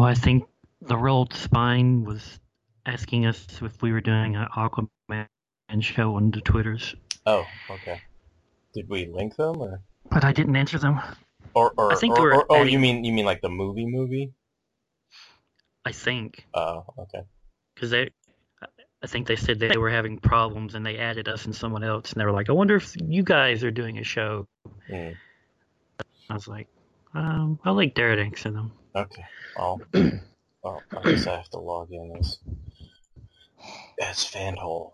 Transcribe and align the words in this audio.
Oh, 0.00 0.04
I 0.04 0.14
think 0.14 0.44
the 0.80 0.96
Rolled 0.96 1.34
Spine 1.34 2.04
was 2.04 2.40
asking 2.86 3.26
us 3.26 3.46
if 3.60 3.82
we 3.82 3.92
were 3.92 4.00
doing 4.00 4.34
an 4.34 4.46
Aquaman 4.56 5.26
show 5.80 6.14
on 6.16 6.30
the 6.30 6.40
Twitters, 6.40 6.94
Oh, 7.26 7.44
okay. 7.68 8.00
Did 8.72 8.88
we 8.88 9.04
link 9.12 9.36
them 9.36 9.60
or 9.60 9.82
but 10.10 10.24
I 10.24 10.32
didn't 10.32 10.56
answer 10.56 10.78
them. 10.78 10.98
or 11.52 11.74
or, 11.76 11.92
I 11.92 11.96
think 11.96 12.18
or, 12.18 12.32
or- 12.34 12.46
oh 12.48 12.62
you 12.62 12.78
mean 12.78 13.04
you 13.04 13.12
mean 13.12 13.26
like 13.26 13.42
the 13.42 13.50
movie 13.50 13.84
movie? 13.84 14.32
I 15.84 15.92
think 15.92 16.46
Oh, 16.54 16.82
okay. 16.98 17.20
because 17.74 17.90
they, 17.90 18.08
I 19.02 19.06
think 19.06 19.26
they 19.26 19.36
said 19.36 19.58
they 19.58 19.76
were 19.76 19.90
having 19.90 20.16
problems 20.16 20.76
and 20.76 20.86
they 20.86 20.96
added 20.96 21.28
us 21.28 21.44
and 21.44 21.54
someone 21.54 21.84
else, 21.84 22.12
and 22.12 22.20
they 22.22 22.24
were 22.24 22.32
like, 22.32 22.48
"I 22.48 22.52
wonder 22.52 22.76
if 22.76 22.96
you 22.96 23.22
guys 23.22 23.62
are 23.64 23.70
doing 23.70 23.98
a 23.98 24.04
show." 24.04 24.46
Hmm. 24.88 25.10
I 26.30 26.32
was 26.34 26.48
like, 26.48 26.68
um, 27.12 27.58
"I'll 27.66 27.74
link 27.74 27.92
Derek 27.94 28.38
to 28.38 28.50
them." 28.50 28.72
Okay. 28.94 29.24
Well, 29.56 29.80
well, 30.62 30.82
I 30.96 31.02
guess 31.02 31.26
I 31.26 31.36
have 31.36 31.50
to 31.50 31.58
log 31.58 31.90
in 31.92 32.16
as 32.18 32.38
as 34.00 34.18
Fanhole. 34.24 34.90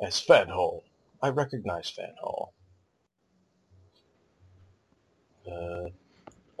As 0.00 0.20
Fanhole. 0.24 0.82
I 1.22 1.30
recognize 1.30 1.90
Fanhole. 1.90 2.50
Uh, 5.46 5.88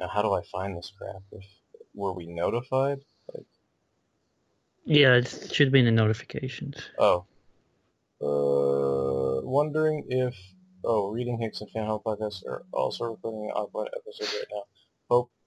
now 0.00 0.08
how 0.08 0.22
do 0.22 0.32
I 0.32 0.42
find 0.50 0.76
this 0.76 0.92
crap? 0.96 1.22
If, 1.30 1.44
were 1.94 2.12
we 2.12 2.26
notified? 2.26 3.00
Like, 3.34 3.46
Yeah, 4.84 5.14
it 5.14 5.52
should 5.52 5.70
be 5.70 5.80
in 5.80 5.84
the 5.84 5.90
notifications. 5.92 6.76
oh. 6.98 7.24
Uh, 8.20 9.46
wondering 9.46 10.04
if 10.08 10.34
oh, 10.84 11.10
Reading 11.10 11.38
Hicks 11.38 11.60
and 11.60 11.70
Fanhole 11.70 12.02
podcast 12.02 12.44
are 12.46 12.64
also 12.72 13.04
recording 13.04 13.48
an 13.48 13.56
Aquaman 13.56 13.86
episode 13.96 14.34
right 14.36 14.46
now. 14.52 14.62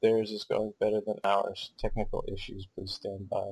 Theirs 0.02 0.32
is 0.32 0.44
going 0.44 0.74
better 0.80 1.00
than 1.06 1.20
ours. 1.24 1.72
Technical 1.78 2.24
issues, 2.28 2.68
please 2.76 2.92
stand 2.92 3.30
by. 3.30 3.52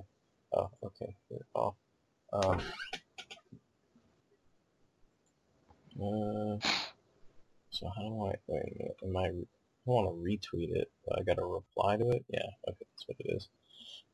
Oh, 0.52 0.72
okay, 0.84 1.16
here, 1.30 1.46
off. 1.54 1.76
Um, 2.34 2.60
uh, 6.02 6.58
so 7.70 7.90
how 7.96 8.02
do 8.02 8.26
I, 8.26 8.34
wait 8.48 8.64
a 8.64 8.78
minute, 8.78 8.98
am 9.04 9.18
I, 9.18 9.28
I 9.28 9.46
want 9.86 10.08
to 10.08 10.14
retweet 10.24 10.76
it, 10.76 10.92
but 11.08 11.20
I 11.20 11.24
gotta 11.24 11.46
reply 11.46 11.98
to 11.98 12.10
it? 12.10 12.26
Yeah, 12.30 12.48
okay, 12.68 12.86
that's 12.96 13.08
what 13.08 13.18
it 13.20 13.36
is. 13.36 13.48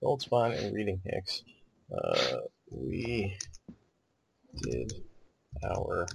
Rolled 0.02 0.22
Spine 0.22 0.54
and 0.54 0.76
Reading 0.76 1.02
Hicks. 1.06 1.44
Uh, 1.92 2.38
we 2.70 3.38
did 4.62 4.92
our 5.64 6.06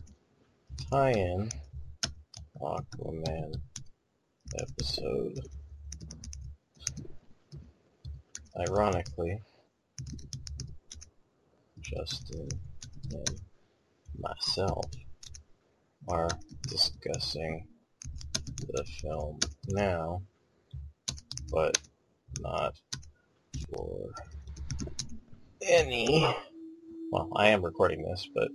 tie-in 0.90 1.48
Aquaman 2.60 3.54
episode. 4.60 5.40
Ironically, 8.68 9.40
Justin 11.80 12.48
and 13.10 13.40
myself 14.18 14.84
are 16.08 16.28
discussing 16.68 17.66
the 18.68 18.84
film 19.00 19.38
now, 19.68 20.22
but 21.50 21.78
not 22.40 22.74
for 23.72 24.10
any. 25.62 26.34
Well, 27.10 27.30
I 27.34 27.48
am 27.48 27.64
recording 27.64 28.02
this, 28.02 28.28
but 28.34 28.48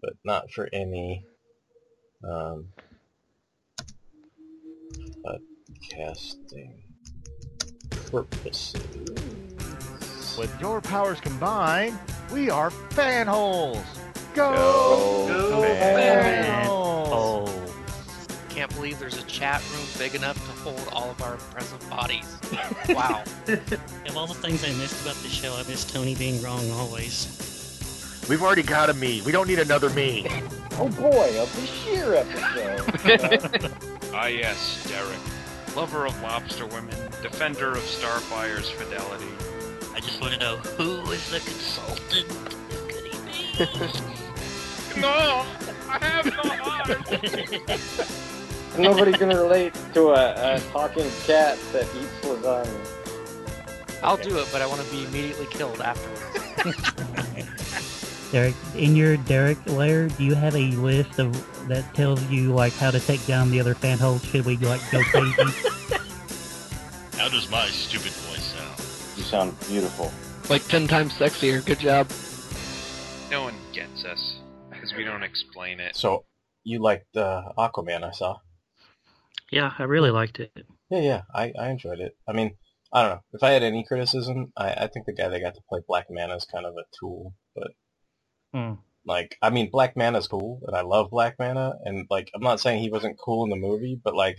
but 0.00 0.14
not 0.24 0.50
for 0.52 0.68
any 0.72 1.24
um, 2.24 2.68
podcasting 5.24 6.82
purposes. 8.10 9.39
With 10.40 10.58
your 10.58 10.80
powers 10.80 11.20
combined, 11.20 11.98
we 12.32 12.48
are 12.48 12.70
fanholes. 12.70 13.84
Go, 14.32 15.26
Go 15.28 15.60
fanholes. 15.60 17.08
Oh, 17.12 17.72
Can't 18.48 18.74
believe 18.74 18.98
there's 18.98 19.18
a 19.18 19.22
chat 19.24 19.62
room 19.70 19.84
big 19.98 20.14
enough 20.14 20.36
to 20.36 20.52
hold 20.62 20.88
all 20.92 21.10
of 21.10 21.20
our 21.20 21.36
present 21.36 21.90
bodies. 21.90 22.38
Wow. 22.88 23.22
of 23.48 24.16
all 24.16 24.26
the 24.26 24.32
things 24.32 24.64
I 24.64 24.68
missed 24.78 25.02
about 25.02 25.16
the 25.16 25.28
show, 25.28 25.52
I 25.56 25.62
miss 25.68 25.84
Tony 25.84 26.14
being 26.14 26.42
wrong 26.42 26.70
always. 26.70 28.24
We've 28.26 28.42
already 28.42 28.62
got 28.62 28.88
a 28.88 28.94
me. 28.94 29.20
We 29.20 29.32
don't 29.32 29.46
need 29.46 29.58
another 29.58 29.90
me. 29.90 30.26
Oh 30.78 30.88
boy, 30.88 31.28
a 31.38 31.44
Bashir 31.44 32.16
episode. 32.16 33.72
Ah 34.14 34.28
yes, 34.28 34.88
Derek. 34.88 35.76
Lover 35.76 36.06
of 36.06 36.22
lobster 36.22 36.64
women, 36.66 36.96
defender 37.20 37.72
of 37.72 37.82
Starfire's 37.82 38.70
fidelity. 38.70 39.26
I 40.00 40.02
just 40.02 40.18
want 40.18 40.32
to 40.32 40.40
know 40.40 40.56
who 40.56 41.10
is 41.10 41.28
the 41.28 41.40
consultant? 41.40 42.26
Who 42.70 42.86
could 42.88 43.04
he 43.04 43.18
be? 43.26 43.66
No! 45.00 45.44
I 45.88 45.98
have 46.00 46.24
no 46.24 46.42
heart! 46.42 46.88
Nobody 48.78 49.12
can 49.12 49.28
relate 49.28 49.74
to 49.92 50.12
a, 50.12 50.56
a 50.56 50.60
talking 50.72 51.08
cat 51.26 51.58
that 51.72 51.84
eats 51.94 52.24
lasagna. 52.24 54.00
I'll 54.02 54.16
do 54.16 54.38
it, 54.38 54.48
but 54.50 54.62
I 54.62 54.66
want 54.66 54.80
to 54.80 54.90
be 54.90 55.04
immediately 55.04 55.46
killed 55.46 55.82
afterwards. 55.82 56.82
Derek, 58.32 58.54
in 58.74 58.96
your 58.96 59.18
Derek 59.18 59.58
layer, 59.66 60.08
do 60.08 60.24
you 60.24 60.34
have 60.34 60.56
a 60.56 60.70
list 60.70 61.18
of 61.18 61.68
that 61.68 61.94
tells 61.94 62.24
you 62.30 62.54
like 62.54 62.72
how 62.72 62.90
to 62.90 63.00
take 63.00 63.24
down 63.26 63.50
the 63.50 63.60
other 63.60 63.74
fan 63.74 63.98
holes? 63.98 64.24
Should 64.24 64.46
we 64.46 64.56
like 64.56 64.80
go 64.90 65.02
crazy? 65.02 65.42
How 67.18 67.28
does 67.28 67.50
my 67.50 67.66
stupid 67.66 68.12
voice 68.12 68.14
sound? 68.14 68.19
You 69.16 69.22
sound 69.22 69.58
beautiful. 69.68 70.12
like 70.48 70.66
10 70.68 70.86
times 70.88 71.12
sexier. 71.14 71.64
Good 71.64 71.78
job. 71.80 72.08
No 73.30 73.42
one 73.42 73.54
gets 73.72 74.04
us, 74.04 74.36
because 74.70 74.92
we 74.94 75.04
don't 75.04 75.22
explain 75.22 75.78
it. 75.80 75.94
So 75.96 76.24
you 76.64 76.80
liked 76.80 77.16
uh, 77.16 77.52
Aquaman? 77.58 78.02
I 78.02 78.10
saw. 78.12 78.38
Yeah, 79.50 79.72
I 79.78 79.84
really 79.84 80.10
liked 80.10 80.40
it. 80.40 80.52
Yeah, 80.90 81.00
yeah, 81.00 81.22
I, 81.34 81.52
I 81.58 81.70
enjoyed 81.70 82.00
it. 82.00 82.16
I 82.28 82.32
mean, 82.32 82.56
I 82.92 83.02
don't 83.02 83.10
know. 83.12 83.20
If 83.32 83.42
I 83.42 83.50
had 83.50 83.62
any 83.62 83.84
criticism, 83.84 84.52
I, 84.56 84.72
I 84.72 84.86
think 84.88 85.06
the 85.06 85.12
guy 85.12 85.28
that 85.28 85.40
got 85.40 85.54
to 85.54 85.60
play 85.68 85.80
Black 85.86 86.06
Manta 86.10 86.34
is 86.36 86.44
kind 86.44 86.66
of 86.66 86.74
a 86.74 86.84
tool. 86.98 87.34
But 87.54 87.68
Hmm. 88.52 88.74
like, 89.04 89.36
I 89.40 89.50
mean, 89.50 89.70
Black 89.70 89.96
Manta's 89.96 90.26
cool, 90.26 90.60
and 90.66 90.74
I 90.76 90.80
love 90.80 91.10
Black 91.10 91.36
Manta, 91.38 91.74
and 91.84 92.06
like, 92.10 92.30
I'm 92.34 92.42
not 92.42 92.58
saying 92.58 92.80
he 92.82 92.90
wasn't 92.90 93.18
cool 93.18 93.44
in 93.44 93.50
the 93.50 93.56
movie, 93.56 94.00
but 94.02 94.16
like, 94.16 94.38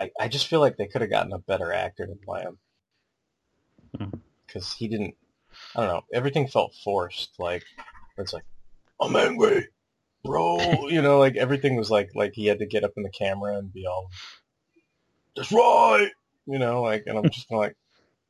I, 0.00 0.10
I 0.18 0.28
just 0.28 0.46
feel 0.46 0.60
like 0.60 0.76
they 0.78 0.86
could 0.86 1.02
have 1.02 1.10
gotten 1.10 1.32
a 1.34 1.38
better 1.38 1.72
actor 1.72 2.06
to 2.06 2.14
play 2.24 2.40
him. 2.40 2.58
Mm. 3.98 4.20
because 4.46 4.72
he 4.72 4.88
didn't. 4.88 5.14
I 5.76 5.80
don't 5.80 5.88
know. 5.88 6.04
Everything 6.12 6.48
felt 6.48 6.74
forced. 6.82 7.30
Like 7.38 7.64
it's 8.18 8.32
like, 8.32 8.44
I'm 9.00 9.14
angry, 9.16 9.68
bro. 10.24 10.88
you 10.88 11.02
know, 11.02 11.18
like 11.18 11.36
everything 11.36 11.76
was 11.76 11.90
like 11.90 12.10
like 12.14 12.32
he 12.34 12.46
had 12.46 12.58
to 12.58 12.66
get 12.66 12.84
up 12.84 12.92
in 12.96 13.02
the 13.02 13.10
camera 13.10 13.56
and 13.56 13.72
be 13.72 13.86
all, 13.86 14.10
that's 15.36 15.52
right. 15.52 16.10
You 16.46 16.58
know, 16.58 16.82
like, 16.82 17.04
and 17.06 17.16
I'm 17.18 17.30
just 17.30 17.48
kinda 17.48 17.60
like, 17.60 17.76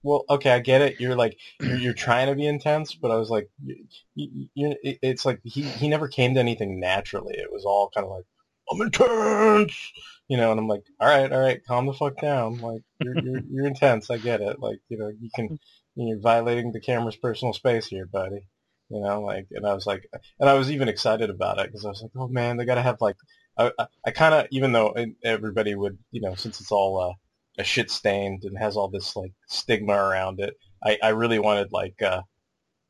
well, 0.03 0.25
okay, 0.29 0.51
I 0.51 0.59
get 0.61 0.83
it. 0.83 1.01
You're 1.01 1.17
like, 1.17 1.39
you're, 1.61 1.77
you're 1.77 1.95
trying 1.95 2.29
to 2.29 2.35
be 2.35 2.47
intense, 2.47 2.95
but 2.95 3.11
I 3.11 3.17
was 3.17 3.31
like, 3.31 3.49
you, 3.65 3.87
you, 4.15 4.49
you, 4.55 4.77
it's 4.83 5.25
like 5.25 5.41
he 5.45 5.63
he 5.63 5.89
never 5.89 6.09
came 6.09 6.35
to 6.35 6.41
anything 6.41 6.79
naturally. 6.79 7.35
It 7.37 7.51
was 7.51 7.65
all 7.65 7.91
kind 7.93 8.05
of 8.05 8.11
like, 8.11 8.25
I'm 8.71 8.81
intense. 8.81 9.93
You 10.29 10.39
know, 10.39 10.51
and 10.53 10.59
I'm 10.59 10.69
like, 10.69 10.85
all 11.01 11.09
right, 11.09 11.31
all 11.31 11.41
right, 11.41 11.61
calm 11.67 11.87
the 11.87 11.93
fuck 11.93 12.19
down. 12.19 12.59
Like, 12.61 12.83
you're 13.01 13.19
you're, 13.19 13.41
you're 13.51 13.67
intense. 13.67 14.11
I 14.11 14.17
get 14.17 14.41
it. 14.41 14.59
Like, 14.59 14.79
you 14.89 14.99
know, 14.99 15.09
you 15.09 15.29
can 15.35 15.59
you're 15.97 16.19
violating 16.19 16.73
the 16.73 16.81
camera's 16.81 17.17
personal 17.17 17.53
space 17.53 17.87
here, 17.87 18.07
buddy. 18.07 18.47
You 18.91 19.01
know, 19.01 19.23
like, 19.23 19.47
and 19.51 19.67
I 19.67 19.75
was 19.75 19.87
like, 19.87 20.07
and 20.39 20.49
I 20.49 20.55
was 20.55 20.71
even 20.71 20.89
excited 20.89 21.31
about 21.31 21.59
it 21.59 21.67
because 21.67 21.85
I 21.85 21.89
was 21.89 22.03
like, 22.03 22.11
oh 22.17 22.29
man, 22.29 22.57
they 22.57 22.65
got 22.65 22.75
to 22.77 22.83
have 22.83 23.01
like, 23.01 23.17
I, 23.57 23.71
I, 23.79 23.87
I 24.07 24.11
kind 24.11 24.35
of, 24.35 24.47
even 24.51 24.73
though 24.73 24.95
everybody 25.25 25.75
would, 25.75 25.99
you 26.11 26.21
know, 26.21 26.35
since 26.35 26.61
it's 26.61 26.71
all 26.71 27.01
uh, 27.01 27.13
a 27.59 27.65
shit 27.65 27.91
stained 27.91 28.45
and 28.45 28.59
has 28.59 28.77
all 28.77 28.89
this 28.89 29.17
like 29.17 29.33
stigma 29.49 29.95
around 29.95 30.41
it, 30.41 30.55
I, 30.85 30.99
I 31.03 31.09
really 31.11 31.39
wanted 31.39 31.73
like, 31.73 32.01
uh, 32.03 32.23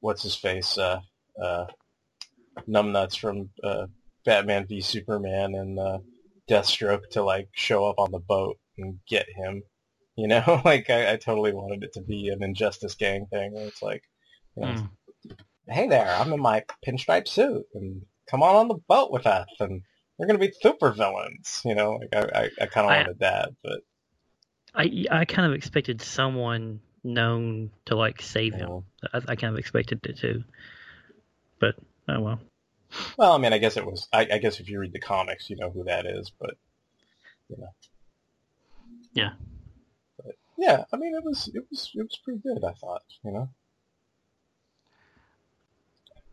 what's 0.00 0.22
his 0.24 0.34
face, 0.34 0.76
uh, 0.76 1.00
uh, 1.40 1.66
numbnuts 2.68 3.16
from 3.18 3.50
uh, 3.62 3.86
Batman 4.24 4.66
v 4.66 4.80
Superman 4.80 5.54
and 5.54 5.78
uh, 5.78 5.98
Deathstroke 6.48 7.08
to 7.10 7.22
like 7.22 7.48
show 7.52 7.86
up 7.86 7.98
on 7.98 8.10
the 8.10 8.18
boat 8.18 8.58
and 8.78 8.98
get 9.08 9.26
him. 9.28 9.62
You 10.16 10.28
know, 10.28 10.62
like 10.64 10.90
I, 10.90 11.12
I 11.12 11.16
totally 11.16 11.52
wanted 11.52 11.82
it 11.84 11.92
to 11.94 12.00
be 12.00 12.28
an 12.28 12.42
Injustice 12.42 12.94
Gang 12.94 13.26
thing. 13.26 13.52
Where 13.52 13.66
it's 13.66 13.82
like, 13.82 14.02
you 14.56 14.62
know, 14.62 14.72
Hmm. 14.74 15.32
hey 15.68 15.88
there, 15.88 16.08
I'm 16.08 16.32
in 16.32 16.40
my 16.40 16.64
pinstripe 16.86 17.28
suit, 17.28 17.66
and 17.74 18.02
come 18.30 18.42
on 18.42 18.54
on 18.56 18.68
the 18.68 18.78
boat 18.88 19.10
with 19.10 19.26
us, 19.26 19.48
and 19.60 19.82
we're 20.18 20.26
gonna 20.26 20.38
be 20.38 20.52
super 20.60 20.90
villains. 20.92 21.60
You 21.64 21.74
know, 21.74 21.92
like 21.92 22.14
I, 22.14 22.40
I, 22.42 22.50
I 22.62 22.66
kind 22.66 22.86
of 22.86 22.90
wanted 22.96 23.18
that, 23.20 23.50
but 23.62 23.80
I 24.74 25.04
I 25.10 25.24
kind 25.24 25.46
of 25.46 25.54
expected 25.54 26.00
someone 26.02 26.80
known 27.02 27.70
to 27.86 27.96
like 27.96 28.22
save 28.22 28.54
him. 28.54 28.68
you 28.68 28.84
I, 29.12 29.18
I 29.28 29.36
kind 29.36 29.52
of 29.52 29.58
expected 29.58 30.04
it 30.06 30.18
too, 30.18 30.44
but 31.58 31.74
oh 32.08 32.20
well. 32.20 32.40
Well, 33.18 33.32
I 33.32 33.38
mean, 33.38 33.52
I 33.52 33.58
guess 33.58 33.76
it 33.76 33.84
was. 33.86 34.08
I, 34.12 34.26
I 34.32 34.38
guess 34.38 34.60
if 34.60 34.68
you 34.68 34.78
read 34.78 34.92
the 34.92 35.00
comics, 35.00 35.48
you 35.50 35.56
know 35.56 35.70
who 35.70 35.84
that 35.84 36.06
is, 36.06 36.30
but 36.38 36.54
you 37.48 37.56
know, 37.58 37.68
Yeah. 39.12 39.32
But 40.22 40.34
Yeah, 40.58 40.84
I 40.92 40.96
mean 40.96 41.14
it 41.14 41.24
was 41.24 41.48
it 41.54 41.64
was 41.70 41.90
it 41.94 42.02
was 42.02 42.18
pretty 42.24 42.40
good. 42.40 42.64
I 42.64 42.72
thought, 42.72 43.02
you 43.24 43.32
know. 43.32 43.48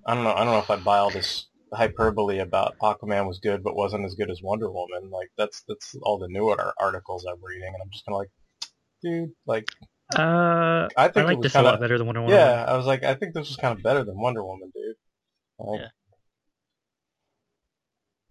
I 0.06 0.16
don't 0.16 0.24
know. 0.24 0.34
I 0.34 0.44
don't 0.44 0.54
know 0.54 0.60
if 0.60 0.70
I 0.72 0.78
buy 0.78 0.98
all 0.98 1.12
this 1.12 1.46
hyperbole 1.74 2.40
about 2.40 2.78
Aquaman 2.80 3.28
was 3.28 3.40
good 3.40 3.64
but 3.64 3.76
wasn't 3.76 4.04
as 4.04 4.16
good 4.16 4.30
as 4.32 4.42
Wonder 4.42 4.70
Woman. 4.70 5.10
Like 5.12 5.32
that's 5.38 5.62
that's 5.68 5.96
all 6.02 6.18
the 6.18 6.28
new 6.28 6.50
ar- 6.50 6.74
articles 6.80 7.26
I'm 7.26 7.44
reading, 7.44 7.68
and 7.74 7.82
I'm 7.82 7.90
just 7.92 8.06
kind 8.06 8.16
of 8.16 8.20
like, 8.20 8.32
dude, 9.04 9.32
like 9.46 9.68
Uh, 10.18 10.88
I 10.98 11.06
I 11.06 11.08
think 11.10 11.24
it 11.24 11.28
like 11.28 11.38
was 11.38 11.44
this 11.44 11.54
kind 11.54 11.66
a 11.66 11.70
lot 11.70 11.76
of 11.76 11.82
better 11.82 11.98
than 11.98 12.08
Wonder 12.08 12.22
Woman. 12.22 12.36
yeah. 12.36 12.66
I 12.68 12.76
was 12.76 12.86
like, 12.86 13.04
I 13.04 13.14
think 13.16 13.34
this 13.34 13.48
was 13.48 13.58
kind 13.58 13.78
of 13.78 13.84
better 13.84 14.04
than 14.04 14.18
Wonder 14.20 14.44
Woman, 14.44 14.72
dude. 14.74 14.96
Like, 15.60 15.80
Yeah. 15.82 15.88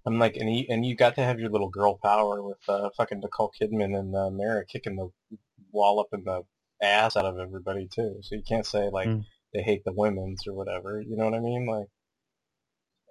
I'm 0.06 0.19
like, 0.19 0.37
and 0.37 0.55
you 0.55 0.64
and 0.69 0.85
you 0.87 0.97
got 0.97 1.14
to 1.17 1.23
have 1.23 1.38
your 1.38 1.50
little 1.50 1.69
girl 1.69 1.99
power 2.02 2.43
with 2.43 2.58
uh, 2.69 2.88
fucking 2.97 3.20
Nicole 3.20 3.52
Kidman 3.61 3.99
and 3.99 4.17
uh, 4.17 4.31
Mera 4.31 4.64
kicking 4.64 4.97
the 4.97 5.08
wall 5.73 6.00
up 6.00 6.08
in 6.12 6.25
the 6.25 6.43
ass 6.82 7.17
out 7.17 7.26
of 7.26 7.38
everybody 7.38 7.87
too. 7.94 8.17
So 8.23 8.35
you 8.35 8.43
can't 8.47 8.67
say 8.67 8.88
like 8.91 9.08
Mm. 9.08 9.25
they 9.52 9.62
hate 9.62 9.82
the 9.85 9.93
women's 9.93 10.47
or 10.47 10.55
whatever. 10.55 11.00
You 11.00 11.17
know 11.17 11.25
what 11.26 11.35
I 11.35 11.41
mean? 11.41 11.67
Like, 11.67 11.87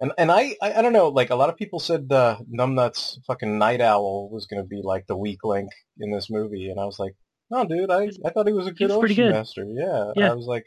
and 0.00 0.12
and 0.18 0.32
I 0.32 0.56
I, 0.60 0.74
I 0.74 0.82
don't 0.82 0.92
know. 0.92 1.08
Like 1.08 1.30
a 1.30 1.36
lot 1.36 1.48
of 1.48 1.56
people 1.56 1.78
said 1.78 2.08
uh, 2.10 2.38
Numbnuts 2.52 3.18
fucking 3.26 3.58
Nite 3.58 3.80
Owl 3.82 4.28
was 4.30 4.46
gonna 4.46 4.64
be 4.64 4.80
like 4.82 5.06
the 5.06 5.16
weak 5.16 5.44
link 5.44 5.70
in 5.98 6.10
this 6.10 6.28
movie, 6.30 6.70
and 6.70 6.80
I 6.80 6.86
was 6.86 6.98
like, 6.98 7.14
no, 7.50 7.64
dude, 7.64 7.90
I 7.90 8.10
I 8.24 8.30
thought 8.30 8.46
he 8.48 8.52
was 8.52 8.66
a 8.66 8.72
good 8.72 8.90
pretty 8.90 9.14
ocean 9.14 9.24
good. 9.26 9.32
master. 9.34 9.64
Yeah, 9.68 10.12
Yeah. 10.16 10.32
I 10.32 10.34
was 10.34 10.46
like, 10.46 10.64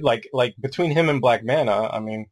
like 0.00 0.28
like 0.32 0.54
between 0.60 0.92
him 0.92 1.08
and 1.10 1.20
Black 1.20 1.44
Manta, 1.44 1.90
I 1.92 2.00
mean. 2.00 2.26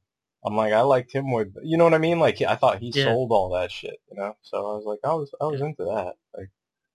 I'm 0.46 0.56
like, 0.56 0.72
I 0.72 0.82
liked 0.82 1.12
him 1.12 1.32
with, 1.32 1.56
you 1.62 1.76
know 1.76 1.84
what 1.84 1.94
I 1.94 1.98
mean? 1.98 2.20
Like, 2.20 2.40
I 2.40 2.54
thought 2.54 2.78
he 2.78 2.92
Yeah. 2.94 3.06
sold 3.06 3.32
all 3.32 3.50
that 3.50 3.72
shit, 3.72 3.98
you 4.10 4.16
know? 4.16 4.36
So 4.42 4.58
I 4.58 4.74
was 4.76 4.84
like, 4.84 5.00
I 5.04 5.12
was, 5.14 5.34
I 5.40 5.44
was 5.46 5.60
into 5.60 5.84
that. 5.84 6.14
Like, 6.36 6.50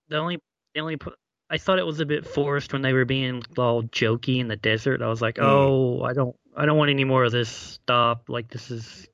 The 0.07 0.17
only, 0.17 0.39
the 0.73 0.79
only, 0.79 0.97
I 1.49 1.57
thought 1.57 1.77
it 1.77 1.85
was 1.85 1.99
a 1.99 2.05
bit 2.05 2.25
forced 2.25 2.71
when 2.71 2.81
they 2.81 2.93
were 2.93 3.03
being 3.03 3.43
all 3.57 3.83
jokey 3.83 4.39
in 4.39 4.47
the 4.47 4.55
desert. 4.55 5.01
I 5.01 5.07
was 5.09 5.21
like, 5.21 5.35
Mm. 5.35 5.43
oh, 5.43 6.01
I 6.03 6.13
don't, 6.13 6.35
I 6.55 6.65
don't 6.65 6.77
want 6.77 6.91
any 6.91 7.03
more 7.03 7.25
of 7.25 7.33
this. 7.33 7.49
Stop. 7.49 8.29
Like 8.29 8.49
this 8.49 8.71
is, 8.71 9.07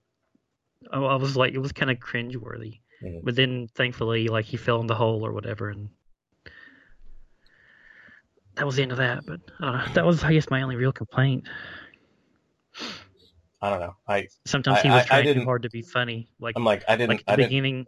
I 0.91 0.99
I 0.99 1.15
was 1.15 1.35
like, 1.35 1.53
it 1.53 1.59
was 1.59 1.71
kind 1.71 1.89
of 1.89 1.97
cringeworthy. 1.97 2.79
Mhm. 3.03 3.21
But 3.23 3.35
then, 3.35 3.67
thankfully, 3.73 4.27
like 4.27 4.45
he 4.45 4.57
fell 4.57 4.79
in 4.81 4.87
the 4.87 4.95
hole 4.95 5.25
or 5.25 5.31
whatever, 5.33 5.69
and 5.69 5.89
that 8.55 8.65
was 8.65 8.75
the 8.75 8.81
end 8.83 8.91
of 8.91 8.97
that. 8.99 9.25
But 9.25 9.39
know. 9.59 9.83
That 9.93 10.05
was, 10.05 10.23
I 10.23 10.33
guess, 10.33 10.49
my 10.49 10.61
only 10.61 10.75
real 10.75 10.91
complaint. 10.91 11.47
I 13.61 13.69
don't 13.69 13.79
know. 13.79 13.95
I, 14.07 14.27
Sometimes 14.45 14.81
he 14.81 14.89
was 14.89 14.97
I- 15.09 15.19
I 15.19 15.21
trying 15.23 15.33
too 15.33 15.45
hard 15.45 15.63
to 15.63 15.69
be 15.69 15.81
funny. 15.81 16.29
Like, 16.39 16.55
I'm 16.55 16.63
like, 16.63 16.83
I 16.87 16.95
didn't, 16.95 17.09
like 17.09 17.19
at 17.21 17.25
the 17.25 17.31
I 17.31 17.35
didn't, 17.37 17.49
beginning. 17.49 17.85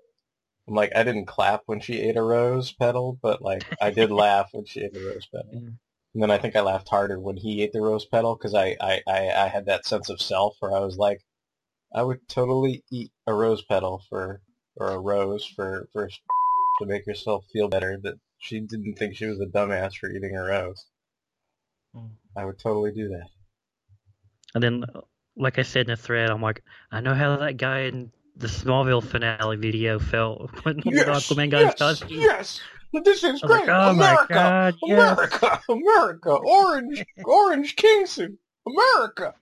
I'm 0.68 0.75
like, 0.75 0.92
I 0.95 1.04
didn't 1.04 1.25
clap 1.25 1.63
when 1.66 1.80
she 1.80 2.00
ate 2.00 2.16
a 2.16 2.21
rose 2.21 2.71
petal, 2.71 3.18
but 3.21 3.42
like, 3.42 3.63
I 3.81 3.89
did 3.92 4.12
laugh 4.12 4.50
when 4.51 4.66
she 4.66 4.81
ate 4.81 4.95
a 4.95 5.00
rose 5.00 5.27
petal. 5.33 5.50
And 6.13 6.24
then 6.24 6.31
I 6.31 6.38
think 6.38 6.56
I 6.56 6.62
laughed 6.62 6.89
harder 6.89 7.19
when 7.19 7.38
he 7.38 7.62
ate 7.62 7.71
the 7.74 7.81
rose 7.81 8.06
petal 8.06 8.36
because 8.36 8.54
I, 8.54 8.75
I, 8.81 9.01
I, 9.07 9.30
I 9.30 9.48
had 9.48 9.66
that 9.66 9.86
sense 9.86 10.10
of 10.10 10.21
self 10.21 10.56
where 10.60 10.75
I 10.75 10.80
was 10.80 10.98
like, 10.98 11.21
I 11.94 12.04
would 12.04 12.27
totally 12.27 12.83
eat 12.92 13.12
a 13.25 13.33
rose 13.33 13.63
petal 13.63 14.04
for, 14.10 14.42
or 14.75 14.89
a 14.92 15.00
rose 15.00 15.45
for, 15.45 15.88
for 15.92 16.07
to 16.07 16.86
make 16.86 17.06
herself 17.06 17.45
feel 17.51 17.68
better 17.68 18.00
that 18.04 18.15
she 18.39 18.60
didn't 18.60 18.95
think 18.95 19.15
she 19.15 19.25
was 19.25 19.39
a 19.39 19.45
dumbass 19.45 19.95
for 19.95 20.10
eating 20.10 20.36
a 20.36 20.44
rose. 20.44 20.86
Mm. 21.95 22.12
I 22.38 22.45
would 22.45 22.60
totally 22.60 22.92
do 22.92 23.10
that. 23.10 23.27
And 24.56 24.63
then, 24.63 24.86
like 25.39 25.57
I 25.57 25.63
said 25.63 25.88
in 25.88 25.91
the 25.91 25.97
thread, 25.97 26.30
I'm 26.30 26.41
like, 26.41 26.63
I 26.91 27.01
know 27.01 27.13
how 27.15 27.38
that 27.38 27.57
guy 27.57 27.81
in 27.81 28.12
the 28.36 28.47
Smallville 28.47 29.03
finale 29.03 29.57
video 29.57 30.00
felt 30.00 30.50
when, 30.63 30.80
when 30.83 30.95
the 30.95 31.03
Aquaman 31.06 31.50
got 31.50 31.65
his 31.65 31.75
costume. 31.75 32.09
yes. 32.19 32.59
This 33.03 33.24
is 33.24 33.41
great. 33.41 33.68
like, 33.68 33.69
oh 33.69 33.89
America, 33.91 34.25
my 34.30 34.36
god, 34.36 34.75
yes. 34.81 35.13
America, 35.13 35.62
America, 35.69 36.30
orange, 36.31 37.06
orange 37.24 37.75
king 37.75 38.06
suit, 38.07 38.38
America. 38.68 39.33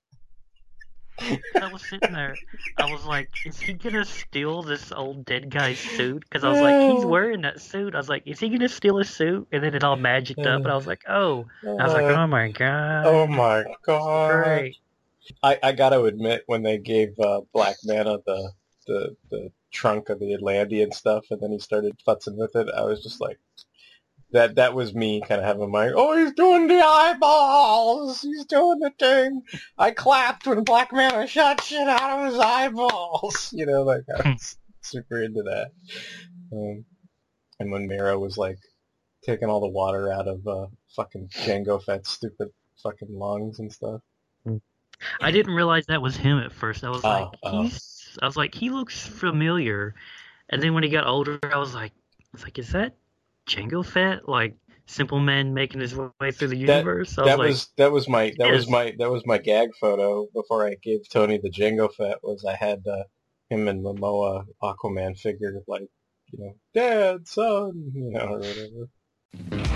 I 1.19 1.71
was 1.71 1.81
sitting 1.89 2.11
there. 2.11 2.35
I 2.77 2.91
was 2.91 3.05
like, 3.05 3.29
is 3.45 3.57
he 3.59 3.73
gonna 3.73 4.05
steal 4.05 4.61
this 4.63 4.91
old 4.91 5.25
dead 5.25 5.49
guy's 5.49 5.79
suit? 5.79 6.23
Because 6.29 6.43
I 6.43 6.49
was 6.51 6.59
like, 6.61 6.91
he's 6.95 7.05
wearing 7.05 7.41
that 7.41 7.59
suit. 7.61 7.95
I 7.95 7.97
was 7.97 8.09
like, 8.09 8.23
is 8.27 8.39
he 8.39 8.49
gonna 8.49 8.69
steal 8.69 8.97
his 8.97 9.09
suit? 9.09 9.47
And 9.51 9.63
then 9.63 9.73
it 9.73 9.83
all 9.83 9.95
magicked 9.95 10.45
up, 10.45 10.59
and 10.61 10.67
I 10.67 10.75
was 10.75 10.85
like, 10.85 11.03
oh. 11.07 11.45
I 11.63 11.85
was 11.85 11.93
like, 11.93 12.03
Uh, 12.03 12.21
oh 12.21 12.27
my 12.27 12.51
god. 12.51 13.05
oh 13.05 13.27
my 13.27 13.63
god. 13.83 14.43
Great. 14.43 14.77
I, 15.43 15.59
I 15.61 15.71
got 15.73 15.89
to 15.89 16.03
admit, 16.03 16.43
when 16.47 16.63
they 16.63 16.77
gave 16.77 17.19
uh, 17.19 17.41
Black 17.53 17.75
Manta 17.83 18.21
the, 18.25 18.51
the 18.87 19.15
the 19.29 19.51
trunk 19.71 20.09
of 20.09 20.19
the 20.19 20.33
Atlantean 20.33 20.91
stuff, 20.91 21.25
and 21.31 21.41
then 21.41 21.51
he 21.51 21.59
started 21.59 21.99
futzing 22.07 22.37
with 22.37 22.55
it, 22.55 22.67
I 22.75 22.83
was 22.83 23.03
just 23.03 23.19
like, 23.21 23.37
that 24.31 24.55
that 24.55 24.73
was 24.73 24.93
me 24.93 25.21
kind 25.21 25.39
of 25.39 25.47
having 25.47 25.71
my, 25.71 25.91
oh, 25.93 26.17
he's 26.17 26.33
doing 26.33 26.67
the 26.67 26.81
eyeballs, 26.81 28.21
he's 28.21 28.45
doing 28.45 28.79
the 28.79 28.91
thing. 28.99 29.41
I 29.77 29.91
clapped 29.91 30.47
when 30.47 30.63
Black 30.63 30.91
Manta 30.91 31.27
shot 31.27 31.63
shit 31.63 31.87
out 31.87 32.19
of 32.19 32.31
his 32.31 32.39
eyeballs. 32.39 33.53
You 33.53 33.65
know, 33.65 33.83
like 33.83 34.03
I 34.13 34.31
was 34.31 34.57
super 34.81 35.21
into 35.21 35.43
that. 35.43 35.71
Um, 36.51 36.85
and 37.59 37.71
when 37.71 37.87
Mera 37.87 38.19
was 38.19 38.37
like 38.37 38.59
taking 39.23 39.49
all 39.49 39.59
the 39.59 39.67
water 39.67 40.11
out 40.11 40.27
of 40.27 40.45
uh, 40.47 40.67
fucking 40.95 41.29
Jango 41.29 41.83
Fett's 41.83 42.09
stupid 42.09 42.49
fucking 42.83 43.09
lungs 43.11 43.59
and 43.59 43.71
stuff. 43.71 44.01
I 45.21 45.31
didn't 45.31 45.53
realize 45.53 45.85
that 45.87 46.01
was 46.01 46.15
him 46.17 46.39
at 46.39 46.51
first. 46.51 46.83
I 46.83 46.89
was 46.89 47.03
Oh, 47.03 47.09
like, 47.09 47.27
oh. 47.43 47.63
he's. 47.63 48.17
I 48.21 48.25
was 48.25 48.35
like, 48.37 48.55
he 48.55 48.69
looks 48.69 49.05
familiar. 49.05 49.93
And 50.49 50.61
then 50.61 50.73
when 50.73 50.83
he 50.83 50.89
got 50.89 51.05
older, 51.05 51.39
I 51.53 51.57
was 51.57 51.75
like, 51.75 51.91
I 51.91 52.27
was 52.33 52.43
like, 52.43 52.57
is 52.57 52.71
that 52.71 52.95
Jango 53.47 53.85
Fett? 53.85 54.27
Like 54.27 54.55
Simple 54.87 55.19
Man 55.19 55.53
making 55.53 55.81
his 55.81 55.95
way 55.95 56.31
through 56.31 56.47
the 56.47 56.65
That- 56.65 56.77
universe? 56.77 57.17
I 57.17 57.21
was 57.21 57.29
that 57.29 57.37
like, 57.39 57.47
was 57.49 57.67
that 57.77 57.91
was 57.91 58.07
my 58.09 58.33
that 58.39 58.51
was 58.51 58.69
my 58.69 58.93
that 58.97 59.11
was 59.11 59.25
my 59.25 59.37
gag 59.37 59.69
photo 59.79 60.27
before 60.33 60.65
I 60.65 60.75
gave 60.81 61.07
Tony 61.09 61.37
the 61.37 61.49
Jango 61.51 61.93
Fett 61.93 62.23
was 62.23 62.43
I 62.45 62.55
had 62.55 62.85
uh, 62.87 63.03
him 63.49 63.67
and 63.67 63.83
Momoa 63.83 64.45
Aquaman 64.63 65.17
figure 65.19 65.61
like 65.67 65.87
you 66.31 66.39
know 66.39 66.55
dad 66.73 67.27
son 67.27 67.91
you 67.93 68.11
know 68.11 68.19
or 68.19 68.39
whatever. 68.39 69.66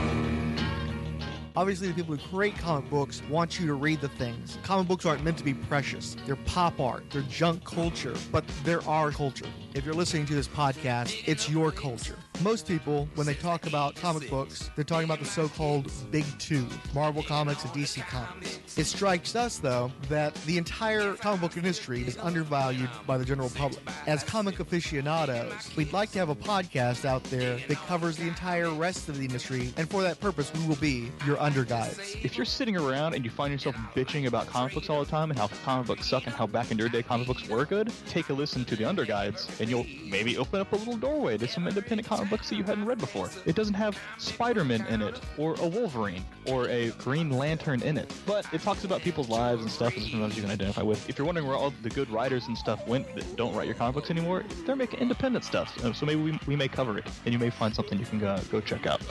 Obviously, 1.54 1.90
the 1.90 1.94
people 1.94 2.16
who 2.16 2.30
create 2.30 2.58
comic 2.58 2.90
books 2.90 3.22
want 3.30 3.60
you 3.60 3.68
to 3.68 3.74
read 3.74 4.00
the 4.00 4.08
things. 4.08 4.58
Comic 4.64 4.88
books 4.88 5.06
aren't 5.06 5.24
meant 5.24 5.38
to 5.38 5.44
be 5.44 5.54
precious. 5.54 6.16
They're 6.26 6.38
pop 6.38 6.80
art, 6.80 7.04
they're 7.10 7.24
junk 7.24 7.66
culture, 7.66 8.16
but 8.32 8.46
they're 8.64 8.84
our 8.88 9.12
culture. 9.12 9.46
If 9.74 9.86
you're 9.86 9.96
listening 9.96 10.26
to 10.26 10.34
this 10.34 10.50
podcast, 10.50 11.24
it's 11.26 11.50
your 11.50 11.72
culture. 11.72 12.18
Most 12.44 12.68
people, 12.68 13.08
when 13.16 13.26
they 13.26 13.36
talk 13.36 13.68
about 13.68 13.96
comic 13.96 14.30
books, 14.30 14.70
they're 14.76 14.84
talking 14.84 15.06
about 15.06 15.20
the 15.20 15.26
so 15.26 15.48
called 15.48 15.90
Big 16.12 16.26
Two 16.40 16.68
Marvel 16.94 17.24
Comics 17.24 17.64
and 17.64 17.72
DC 17.72 18.06
Comics. 18.08 18.78
It 18.78 18.86
strikes 18.86 19.34
us, 19.36 19.60
though, 19.60 19.90
that 20.10 20.36
the 20.46 20.58
entire 20.58 21.14
comic 21.14 21.40
book 21.40 21.56
industry 21.56 22.02
is 22.02 22.18
undervalued 22.18 22.90
by 23.08 23.18
the 23.18 23.24
general 23.24 23.50
public. 23.50 23.82
As 24.08 24.24
comic 24.24 24.60
aficionados, 24.60 25.74
we'd 25.78 25.94
like 25.94 26.12
to 26.12 26.20
have 26.20 26.30
a 26.30 26.36
podcast 26.36 27.06
out 27.06 27.24
there 27.26 27.58
that 27.70 27.78
covers 27.88 28.18
the 28.18 28.28
entire 28.28 28.72
rest 28.72 29.08
of 29.08 29.20
the 29.20 29.24
industry, 29.24 29.72
and 29.78 29.90
for 29.90 30.02
that 30.02 30.20
purpose, 30.20 30.52
we 30.54 30.68
will 30.68 30.76
be 30.78 31.12
your 31.26 31.38
underguides. 31.38 32.26
If 32.26 32.36
you're 32.36 32.46
sitting 32.46 32.76
around 32.76 33.14
and 33.14 33.24
you 33.24 33.32
find 33.32 33.54
yourself 33.54 33.76
bitching 33.96 34.28
about 34.28 34.48
comic 34.48 34.74
books 34.74 34.90
all 34.90 35.02
the 35.02 35.10
time 35.10 35.30
and 35.30 35.40
how 35.40 35.48
comic 35.64 35.88
books 35.88 36.10
suck 36.10 36.26
and 36.26 36.36
how 36.36 36.48
back 36.48 36.72
in 36.72 36.78
your 36.78 36.90
day 36.90 37.04
comic 37.04 37.28
books 37.28 37.48
were 37.48 37.64
good, 37.66 37.90
take 38.10 38.30
a 38.30 38.34
listen 38.34 38.66
to 38.66 38.76
the 38.76 38.84
Underguides 38.84 39.61
and 39.62 39.70
you'll 39.70 39.86
maybe 40.04 40.38
open 40.38 40.60
up 40.60 40.74
a 40.74 40.76
little 40.76 40.98
doorway 40.98 41.38
to 41.38 41.48
some 41.48 41.68
independent 41.68 42.08
comic 42.08 42.30
books 42.32 42.50
that 42.50 42.56
you 42.56 42.64
hadn't 42.64 42.84
read 42.84 42.98
before. 42.98 43.30
It 43.46 43.56
doesn't 43.56 43.76
have 43.76 43.98
Spider-Man 44.18 44.88
in 44.88 45.04
it, 45.04 45.22
or 45.38 45.54
a 45.62 45.68
Wolverine, 45.68 46.26
or 46.48 46.68
a 46.68 46.90
Green 46.92 47.30
Lantern 47.30 47.84
in 47.84 47.96
it, 47.96 48.12
but 48.26 48.52
it 48.52 48.62
talks 48.62 48.86
about 48.86 49.02
people's 49.02 49.30
lives 49.30 49.62
and 49.62 49.70
stuff 49.70 49.96
and 49.96 50.04
sometimes 50.06 50.36
you 50.36 50.42
can 50.42 50.52
identify 50.52 50.82
with. 50.82 51.08
If 51.08 51.20
you're 51.20 51.28
wondering 51.28 51.48
where 51.48 51.56
all 51.56 51.72
the 51.84 51.92
good 51.92 52.10
writers 52.10 52.48
and 52.48 52.58
stuff 52.58 52.86
went 52.88 53.14
that 53.16 53.36
don't 53.36 53.54
write 53.56 53.68
your 53.68 53.76
comic 53.76 53.94
books 53.94 54.10
anymore, 54.10 54.44
they're 54.66 54.76
making 54.76 55.00
independent 55.00 55.46
stuff. 55.46 55.78
Uh, 55.86 55.94
So 55.94 56.08
maybe 56.08 56.22
we, 56.22 56.40
we 56.48 56.56
may 56.56 56.68
cover 56.68 56.98
it, 56.98 57.06
and 57.26 57.34
you 57.34 57.38
may 57.38 57.52
find 57.52 57.76
something 57.76 58.00
you 58.00 58.06
can 58.06 58.18
go, 58.18 58.40
go 58.50 58.62
check 58.62 58.88
out. 58.88 59.02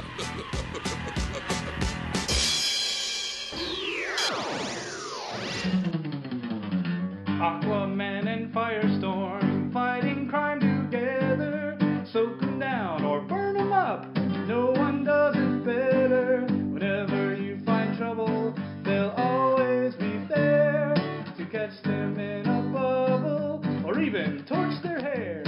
Aquaman 7.40 8.26
and 8.26 8.52
Firestorm 8.52 9.72
fighting 9.72 10.09
crime 10.30 10.60
together. 10.60 11.76
Soak 12.12 12.40
'em 12.42 12.60
down 12.60 13.04
or 13.04 13.20
burn 13.20 13.56
'em 13.56 13.72
up. 13.72 14.06
No 14.46 14.70
one 14.70 15.02
does 15.02 15.34
it 15.36 15.64
better. 15.64 16.46
Whenever 16.72 17.34
you 17.34 17.58
find 17.66 17.96
trouble, 17.98 18.54
they'll 18.84 19.14
always 19.16 19.94
be 19.96 20.18
there 20.28 20.94
to 21.36 21.44
catch 21.46 21.82
them 21.82 22.20
in 22.20 22.46
a 22.46 22.62
bubble 22.72 23.60
or 23.84 23.98
even 24.00 24.44
torch 24.44 24.80
their 24.82 25.00
hair. 25.00 25.42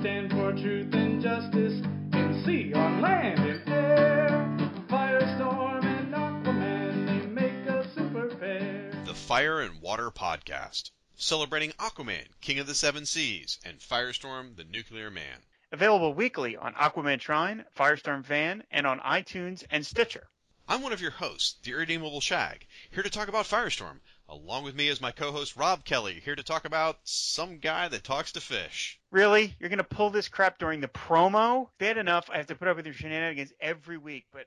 Stand 0.00 0.30
for 0.30 0.52
truth 0.52 0.94
and 0.94 1.20
justice 1.20 1.84
in 2.14 2.42
sea, 2.46 2.72
on 2.72 3.02
land, 3.02 3.40
and 3.40 3.68
air. 3.68 4.28
Firestorm 4.88 5.84
and 5.84 6.14
Aquaman, 6.14 7.06
they 7.06 7.26
make 7.26 7.66
a 7.66 7.86
super 7.94 8.34
pair. 8.36 8.90
The 9.04 9.14
Fire 9.14 9.60
and 9.60 9.82
Water 9.82 10.10
Podcast, 10.10 10.90
celebrating 11.16 11.70
Aquaman, 11.72 12.26
King 12.40 12.58
of 12.58 12.66
the 12.66 12.74
Seven 12.74 13.06
Seas, 13.06 13.58
and 13.64 13.78
Firestorm, 13.78 14.56
the 14.56 14.64
Nuclear 14.64 15.10
Man. 15.10 15.38
Available 15.70 16.14
weekly 16.14 16.56
on 16.56 16.74
Aquaman 16.74 17.20
Shrine, 17.20 17.64
Firestorm 17.76 18.24
Fan, 18.24 18.64
and 18.70 18.86
on 18.86 19.00
iTunes 19.00 19.64
and 19.70 19.86
Stitcher. 19.86 20.28
I'm 20.68 20.82
one 20.82 20.92
of 20.92 21.00
your 21.00 21.10
hosts, 21.10 21.58
the 21.62 21.72
Irredeemable 21.72 22.20
Shag, 22.20 22.66
here 22.90 23.02
to 23.02 23.10
talk 23.10 23.28
about 23.28 23.46
Firestorm. 23.46 24.00
Along 24.28 24.64
with 24.64 24.74
me 24.74 24.88
is 24.88 25.00
my 25.00 25.10
co-host 25.10 25.56
Rob 25.56 25.84
Kelly, 25.84 26.20
here 26.24 26.34
to 26.34 26.42
talk 26.42 26.64
about 26.64 26.98
some 27.04 27.58
guy 27.58 27.88
that 27.88 28.04
talks 28.04 28.32
to 28.32 28.40
fish. 28.40 28.98
Really? 29.10 29.54
You're 29.58 29.68
gonna 29.68 29.84
pull 29.84 30.10
this 30.10 30.28
crap 30.28 30.58
during 30.58 30.80
the 30.80 30.88
promo? 30.88 31.68
Bad 31.78 31.98
enough 31.98 32.30
I 32.32 32.38
have 32.38 32.46
to 32.46 32.54
put 32.54 32.68
up 32.68 32.76
with 32.76 32.86
your 32.86 32.94
shenanigans 32.94 33.52
every 33.60 33.98
week, 33.98 34.26
but 34.32 34.46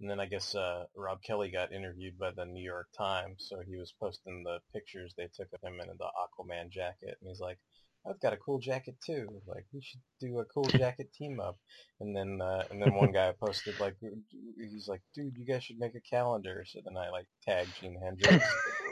And 0.00 0.10
then 0.10 0.20
I 0.20 0.26
guess 0.26 0.54
uh, 0.54 0.84
Rob 0.94 1.22
Kelly 1.22 1.50
got 1.50 1.72
interviewed 1.72 2.18
by 2.18 2.30
the 2.30 2.44
New 2.44 2.62
York 2.62 2.88
Times, 2.96 3.46
so 3.48 3.60
he 3.66 3.76
was 3.76 3.94
posting 3.98 4.42
the 4.44 4.58
pictures 4.72 5.14
they 5.16 5.28
took 5.34 5.48
of 5.54 5.62
him 5.62 5.80
in 5.80 5.88
the 5.88 6.04
Aquaman 6.04 6.68
jacket, 6.70 7.16
and 7.20 7.28
he's 7.28 7.40
like, 7.40 7.58
"I've 8.06 8.20
got 8.20 8.34
a 8.34 8.36
cool 8.36 8.58
jacket 8.58 8.96
too. 9.04 9.26
Like, 9.46 9.64
we 9.72 9.80
should 9.80 10.02
do 10.20 10.38
a 10.38 10.44
cool 10.44 10.64
jacket 10.76 11.14
team 11.14 11.40
up." 11.40 11.56
And 12.00 12.14
then, 12.14 12.42
uh, 12.42 12.64
and 12.70 12.82
then 12.82 12.92
one 12.94 13.10
guy 13.10 13.32
posted 13.40 13.80
like, 13.80 13.96
he's 14.58 14.86
like, 14.86 15.00
"Dude, 15.14 15.34
you 15.38 15.46
guys 15.46 15.64
should 15.64 15.78
make 15.78 15.94
a 15.94 16.00
calendar." 16.14 16.62
So 16.66 16.80
then 16.84 16.98
I 16.98 17.08
like 17.08 17.26
tagged 17.42 17.70
Gene 17.80 17.98
Hendricks. 17.98 18.44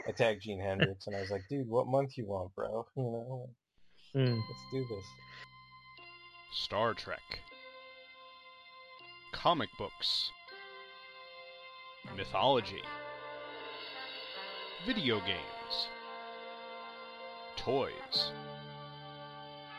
I 0.09 0.13
tagged 0.13 0.41
Gene 0.41 0.61
Hendricks, 0.67 1.07
and 1.07 1.15
I 1.17 1.21
was 1.21 1.31
like, 1.31 1.45
"Dude, 1.51 1.69
what 1.69 1.87
month 1.87 2.17
you 2.17 2.27
want, 2.27 2.55
bro? 2.55 2.87
You 2.97 3.03
know, 3.03 3.51
Hmm. 4.15 4.39
let's 4.39 4.65
do 4.73 4.87
this." 4.89 5.05
Star 6.55 6.95
Trek. 6.95 7.41
Comic 9.33 9.69
books. 9.77 10.31
Mythology. 12.17 12.83
Video 14.87 15.19
games. 15.21 15.89
Toys. 17.57 18.33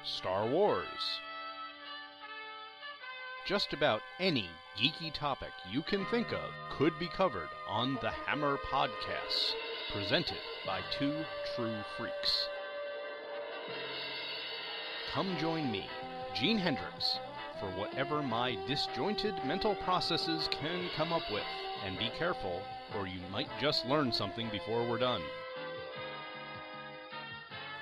Star 0.03 0.48
Wars. 0.48 0.86
Just 3.46 3.74
about 3.74 4.01
any 4.20 4.50
geeky 4.75 5.13
topic 5.13 5.51
you 5.72 5.82
can 5.84 6.05
think 6.08 6.34
of 6.34 6.50
could 6.77 6.98
be 7.00 7.08
covered 7.08 7.50
on 7.70 7.98
the 8.01 8.10
Hammer 8.10 8.58
Podcasts, 8.72 9.53
presented 9.94 10.39
by 10.65 10.82
two 10.98 11.13
true 11.55 11.77
freaks. 11.96 12.48
Come 15.13 15.38
join 15.39 15.72
me, 15.72 15.88
Gene 16.34 16.58
Hendricks, 16.58 17.20
for 17.59 17.67
whatever 17.79 18.21
my 18.21 18.57
disjointed 18.67 19.33
mental 19.45 19.75
processes 19.75 20.50
can 20.51 20.89
come 20.95 21.13
up 21.13 21.29
with. 21.31 21.43
And 21.85 21.97
be 21.97 22.09
careful, 22.17 22.62
or 22.95 23.07
you 23.07 23.19
might 23.31 23.50
just 23.59 23.85
learn 23.85 24.12
something 24.12 24.50
before 24.50 24.83
we're 24.88 24.97
done. 24.97 25.21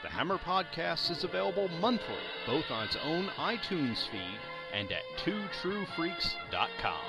The 0.02 0.10
Hammer 0.10 0.38
Podcast 0.38 1.12
is 1.12 1.24
available 1.24 1.70
monthly, 1.80 2.16
both 2.46 2.70
on 2.72 2.86
its 2.86 2.98
own 3.06 3.28
iTunes 3.38 4.08
feed 4.10 4.40
and 4.74 4.92
at 4.92 5.04
twotruefreaks.com. 5.24 7.06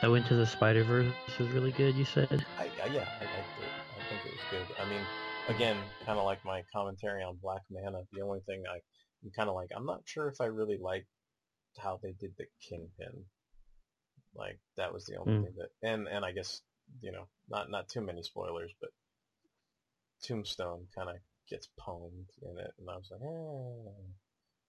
So 0.00 0.14
Into 0.14 0.34
the 0.34 0.46
Spider 0.46 0.82
Verse 0.82 1.06
was 1.38 1.48
really 1.50 1.70
good. 1.70 1.94
You 1.94 2.04
said. 2.04 2.44
I, 2.58 2.64
I 2.64 2.86
yeah, 2.86 3.06
I 3.20 3.24
liked 3.24 3.60
it. 3.60 3.68
I 3.94 4.08
think 4.08 4.26
it 4.26 4.32
was 4.32 4.40
good. 4.50 4.76
I 4.82 4.88
mean, 4.90 5.00
again, 5.48 5.76
kind 6.04 6.18
of 6.18 6.24
like 6.24 6.44
my 6.44 6.62
commentary 6.74 7.22
on 7.22 7.38
Black 7.40 7.62
Manta. 7.70 8.00
The 8.12 8.20
only 8.22 8.40
thing 8.46 8.64
I, 8.68 8.78
I'm 9.24 9.30
kind 9.30 9.48
of 9.48 9.54
like, 9.54 9.70
I'm 9.74 9.86
not 9.86 10.02
sure 10.04 10.28
if 10.28 10.40
I 10.40 10.46
really 10.46 10.78
liked 10.78 11.08
how 11.78 11.98
they 12.02 12.12
did 12.12 12.32
the 12.36 12.46
Kingpin. 12.60 13.24
Like 14.34 14.58
that 14.76 14.92
was 14.92 15.04
the 15.06 15.16
only 15.16 15.32
Hmm. 15.32 15.42
thing 15.42 15.54
that, 15.58 15.70
and 15.82 16.08
and 16.08 16.24
I 16.24 16.32
guess 16.32 16.62
you 17.00 17.12
know, 17.12 17.28
not 17.48 17.70
not 17.70 17.88
too 17.88 18.00
many 18.00 18.22
spoilers, 18.22 18.72
but 18.80 18.90
Tombstone 20.22 20.88
kind 20.94 21.10
of 21.10 21.16
gets 21.48 21.68
pwned 21.78 22.28
in 22.42 22.58
it, 22.58 22.74
and 22.78 22.88
I 22.90 22.96
was 22.96 23.10
like, 23.10 23.20
eh. 23.22 24.02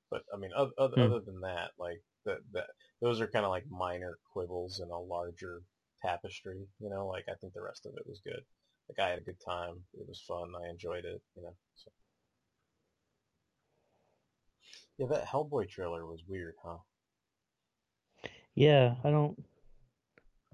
But 0.09 0.23
I 0.33 0.37
mean, 0.37 0.51
other 0.55 0.71
other, 0.77 0.97
Hmm. 0.97 1.01
other 1.01 1.19
than 1.21 1.41
that, 1.41 1.71
like 1.77 2.01
that 2.25 2.39
that 2.53 2.67
those 3.01 3.21
are 3.21 3.27
kind 3.27 3.45
of 3.45 3.51
like 3.51 3.65
minor 3.69 4.17
quibbles 4.33 4.79
in 4.79 4.89
a 4.89 4.99
larger 4.99 5.61
tapestry. 6.01 6.67
You 6.79 6.89
know, 6.89 7.07
like 7.07 7.25
I 7.29 7.35
think 7.35 7.53
the 7.53 7.61
rest 7.61 7.85
of 7.85 7.93
it 7.97 8.07
was 8.07 8.21
good. 8.23 8.43
Like 8.89 8.99
I 8.99 9.09
had 9.11 9.19
a 9.19 9.23
good 9.23 9.39
time. 9.45 9.85
It 9.93 10.07
was 10.07 10.21
fun. 10.27 10.53
I 10.61 10.69
enjoyed 10.69 11.05
it. 11.05 11.21
You 11.35 11.43
know. 11.43 11.55
So. 11.75 11.91
Yeah, 14.97 15.07
that 15.07 15.25
Hellboy 15.27 15.69
trailer 15.69 16.05
was 16.05 16.21
weird, 16.27 16.55
huh? 16.63 16.77
Yeah, 18.55 18.95
I 19.03 19.09
don't. 19.09 19.43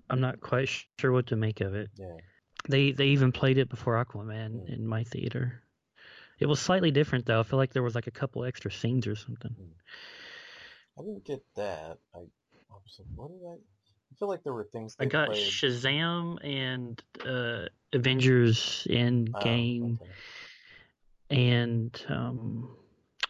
I'm 0.10 0.22
not 0.22 0.40
quite 0.40 0.70
sure 1.00 1.12
what 1.12 1.28
to 1.28 1.36
make 1.36 1.62
of 1.62 1.76
it. 1.76 1.90
Yeah. 1.96 2.18
They 2.68 2.92
they 2.92 3.08
even 3.08 3.32
played 3.32 3.58
it 3.58 3.70
before 3.70 4.04
Aquaman 4.04 4.68
in 4.70 4.88
my 4.88 5.04
theater. 5.04 5.62
It 6.40 6.46
was 6.46 6.60
slightly 6.60 6.92
different 6.92 7.26
though. 7.26 7.40
I 7.40 7.44
feel 7.44 7.60
like 7.60 7.74
there 7.74 7.84
was 7.84 7.96
like 7.96 8.08
a 8.08 8.12
couple 8.12 8.46
extra 8.46 8.72
scenes 8.72 9.08
or 9.08 9.16
something. 9.16 9.56
I 10.98 11.02
didn't 11.02 11.26
get 11.26 11.44
that. 11.56 11.98
I, 12.14 12.20
I 12.20 12.22
was 12.70 13.00
like, 13.00 13.08
what 13.16 13.30
did 13.30 13.46
I? 13.46 13.54
I 13.54 14.16
feel 14.18 14.28
like 14.28 14.44
there 14.44 14.54
were 14.54 14.66
things 14.72 14.96
I 15.00 15.06
got 15.06 15.28
played. 15.28 15.48
Shazam 15.48 16.44
and 16.44 17.02
uh, 17.26 17.68
Avengers 17.94 18.88
Endgame 18.90 20.00
and 21.30 22.06
um, 22.10 22.70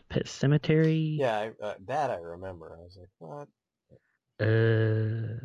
Pet 0.10 0.25
Sematary. 0.25 1.18
Yeah, 1.18 1.38
I, 1.38 1.63
uh, 1.63 1.75
that 1.88 2.10
I 2.10 2.18
remember. 2.18 2.78
I 2.80 2.84
was 2.84 2.98
like, 3.00 3.10
what? 3.20 3.48
Uh, 4.39 5.36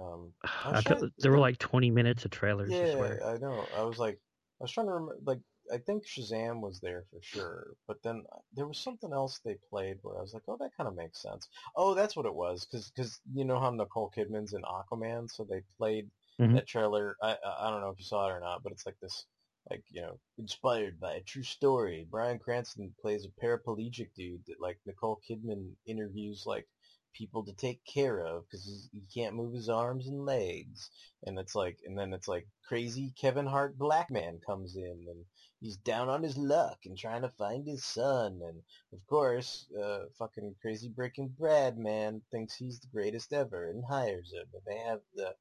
Um, 0.00 0.32
I 0.42 0.80
felt 0.82 0.84
trying- 1.00 1.12
there 1.18 1.32
were 1.32 1.38
like 1.38 1.58
20 1.58 1.90
minutes 1.90 2.24
of 2.24 2.30
trailers. 2.30 2.70
I 2.70 2.84
Yeah, 2.86 2.94
swear. 2.94 3.26
I 3.26 3.38
know. 3.38 3.66
I 3.76 3.82
was 3.82 3.98
like, 3.98 4.16
I 4.60 4.64
was 4.64 4.70
trying 4.72 4.86
to 4.86 4.92
remember. 4.92 5.18
Like, 5.24 5.40
I 5.72 5.78
think 5.78 6.06
Shazam 6.06 6.60
was 6.60 6.80
there 6.80 7.04
for 7.10 7.20
sure, 7.22 7.74
but 7.88 8.02
then 8.02 8.24
there 8.52 8.66
was 8.68 8.78
something 8.78 9.12
else 9.12 9.40
they 9.40 9.56
played 9.68 9.98
where 10.02 10.16
I 10.18 10.20
was 10.20 10.32
like, 10.32 10.44
oh, 10.48 10.56
that 10.58 10.76
kind 10.76 10.86
of 10.86 10.94
makes 10.94 11.20
sense. 11.20 11.48
Oh, 11.74 11.94
that's 11.94 12.14
what 12.14 12.26
it 12.26 12.34
was, 12.34 12.64
because 12.66 12.90
because 12.90 13.20
you 13.34 13.44
know 13.44 13.58
how 13.58 13.70
Nicole 13.70 14.10
Kidman's 14.16 14.52
in 14.54 14.62
Aquaman, 14.62 15.28
so 15.30 15.44
they 15.44 15.62
played 15.76 16.08
Mhm. 16.38 16.54
that 16.54 16.66
trailer. 16.68 17.16
I 17.22 17.32
I 17.44 17.66
I 17.66 17.70
don't 17.70 17.80
know 17.80 17.90
if 17.90 17.98
you 17.98 18.04
saw 18.04 18.28
it 18.28 18.32
or 18.32 18.40
not, 18.40 18.62
but 18.62 18.72
it's 18.72 18.86
like 18.86 18.98
this. 19.00 19.26
Like 19.70 19.84
you 19.90 20.02
know, 20.02 20.18
inspired 20.38 21.00
by 21.00 21.14
a 21.14 21.22
true 21.22 21.42
story. 21.42 22.06
Bryan 22.10 22.38
Cranston 22.38 22.94
plays 23.00 23.24
a 23.26 23.44
paraplegic 23.44 24.14
dude 24.14 24.44
that 24.46 24.60
like 24.60 24.78
Nicole 24.86 25.20
Kidman 25.28 25.72
interviews 25.86 26.44
like 26.46 26.68
people 27.16 27.44
to 27.44 27.52
take 27.52 27.80
care 27.84 28.20
of 28.20 28.44
because 28.44 28.88
he 28.92 29.02
can't 29.14 29.34
move 29.34 29.54
his 29.54 29.68
arms 29.68 30.06
and 30.06 30.24
legs. 30.24 30.90
And 31.24 31.38
it's 31.38 31.54
like, 31.54 31.78
and 31.84 31.98
then 31.98 32.12
it's 32.12 32.28
like 32.28 32.46
crazy 32.68 33.12
Kevin 33.18 33.46
Hart 33.46 33.78
black 33.78 34.10
man 34.10 34.38
comes 34.46 34.76
in 34.76 35.06
and 35.08 35.24
he's 35.60 35.76
down 35.78 36.08
on 36.08 36.22
his 36.22 36.36
luck 36.36 36.78
and 36.84 36.96
trying 36.96 37.22
to 37.22 37.30
find 37.30 37.66
his 37.66 37.84
son. 37.84 38.40
And 38.46 38.62
of 38.92 39.06
course, 39.06 39.66
uh, 39.82 40.04
fucking 40.18 40.56
crazy 40.60 40.88
Breaking 40.88 41.28
Brad 41.38 41.78
man 41.78 42.22
thinks 42.30 42.54
he's 42.54 42.80
the 42.80 42.88
greatest 42.92 43.32
ever 43.32 43.70
and 43.70 43.84
hires 43.88 44.32
him. 44.32 44.46
And 44.52 44.62
they 44.66 44.78
have 44.78 45.00
the 45.14 45.34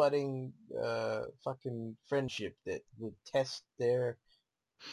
budding, 0.00 0.52
uh, 0.82 1.22
fucking 1.44 1.96
friendship 2.08 2.54
that 2.66 2.82
will 2.98 3.14
test 3.32 3.62
their 3.78 4.18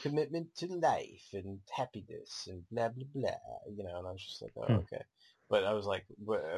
commitment 0.02 0.48
to 0.56 0.68
life 0.68 1.28
and 1.34 1.60
happiness 1.72 2.48
and 2.48 2.64
blah 2.72 2.90
blah 2.90 3.08
blah. 3.14 3.58
You 3.76 3.84
know, 3.84 3.98
and 4.00 4.08
I 4.08 4.12
was 4.12 4.26
just 4.26 4.42
like, 4.42 4.54
oh, 4.58 4.68
Hmm. 4.68 4.84
okay. 4.84 5.04
But 5.50 5.64
I 5.64 5.74
was 5.74 5.86
like, 5.86 6.06